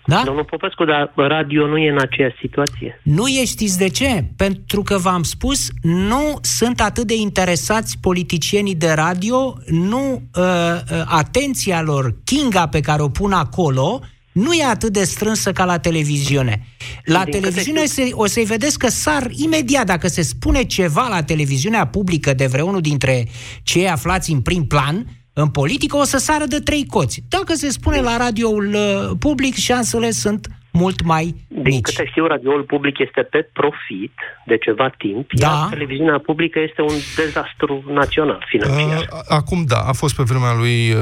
Da? 0.06 0.22
Domnul 0.24 0.44
Popescu, 0.44 0.84
dar 0.84 1.12
radio 1.16 1.66
nu 1.66 1.76
e 1.76 1.90
în 1.90 1.98
aceeași 1.98 2.36
situație. 2.40 3.00
Nu 3.02 3.26
e, 3.26 3.44
știți 3.44 3.78
de 3.78 3.88
ce? 3.88 4.24
Pentru 4.36 4.82
că 4.82 4.98
v-am 4.98 5.22
spus, 5.22 5.68
nu 5.82 6.38
sunt 6.40 6.80
atât 6.80 7.06
de 7.06 7.14
interesați 7.14 7.98
politicienii 8.00 8.74
de 8.74 8.92
radio, 8.92 9.56
nu 9.66 10.22
uh, 10.34 10.42
uh, 10.42 11.02
atenția 11.06 11.82
lor, 11.82 12.14
Kinga 12.24 12.66
pe 12.66 12.80
care 12.80 13.02
o 13.02 13.08
pun 13.08 13.32
acolo, 13.32 14.00
nu 14.32 14.52
e 14.52 14.64
atât 14.64 14.92
de 14.92 15.04
strânsă 15.04 15.52
ca 15.52 15.64
la 15.64 15.78
televiziune. 15.78 16.66
La 17.04 17.24
Din 17.24 17.32
televiziune 17.32 17.80
câte 17.80 17.92
se, 17.92 18.10
o 18.12 18.26
să-i 18.26 18.44
vedeți 18.44 18.78
că 18.78 18.88
sar 18.88 19.30
imediat, 19.30 19.86
dacă 19.86 20.08
se 20.08 20.22
spune 20.22 20.62
ceva 20.62 21.08
la 21.08 21.22
televiziunea 21.22 21.86
publică 21.86 22.34
de 22.34 22.46
vreunul 22.46 22.80
dintre 22.80 23.28
cei 23.62 23.88
aflați 23.88 24.32
în 24.32 24.40
prim 24.40 24.66
plan, 24.66 25.06
în 25.32 25.48
politică, 25.48 25.96
o 25.96 26.04
să 26.04 26.18
sară 26.18 26.44
de 26.44 26.58
trei 26.58 26.86
coți. 26.86 27.22
Dacă 27.28 27.54
se 27.54 27.68
spune 27.68 28.00
la 28.00 28.16
radioul 28.16 28.74
uh, 28.74 29.10
public, 29.18 29.54
șansele 29.54 30.10
sunt 30.10 30.46
mult 30.72 31.02
mai 31.02 31.24
Din 31.48 31.62
mici. 31.62 31.80
câte 31.82 32.06
știu, 32.06 32.26
radioul 32.26 32.62
public 32.62 32.98
este 32.98 33.22
pe 33.22 33.48
profit 33.52 34.12
de 34.46 34.56
ceva 34.58 34.88
timp, 34.98 35.32
Da. 35.32 35.46
iar 35.46 35.68
televiziunea 35.68 36.18
publică 36.18 36.58
este 36.68 36.82
un 36.82 36.94
dezastru 37.16 37.84
național 37.92 38.44
financiar. 38.48 38.98
Uh, 38.98 39.20
acum 39.28 39.64
da, 39.66 39.76
a 39.86 39.92
fost 39.92 40.16
pe 40.16 40.22
vremea 40.22 40.54
lui 40.54 40.90
uh, 40.90 40.98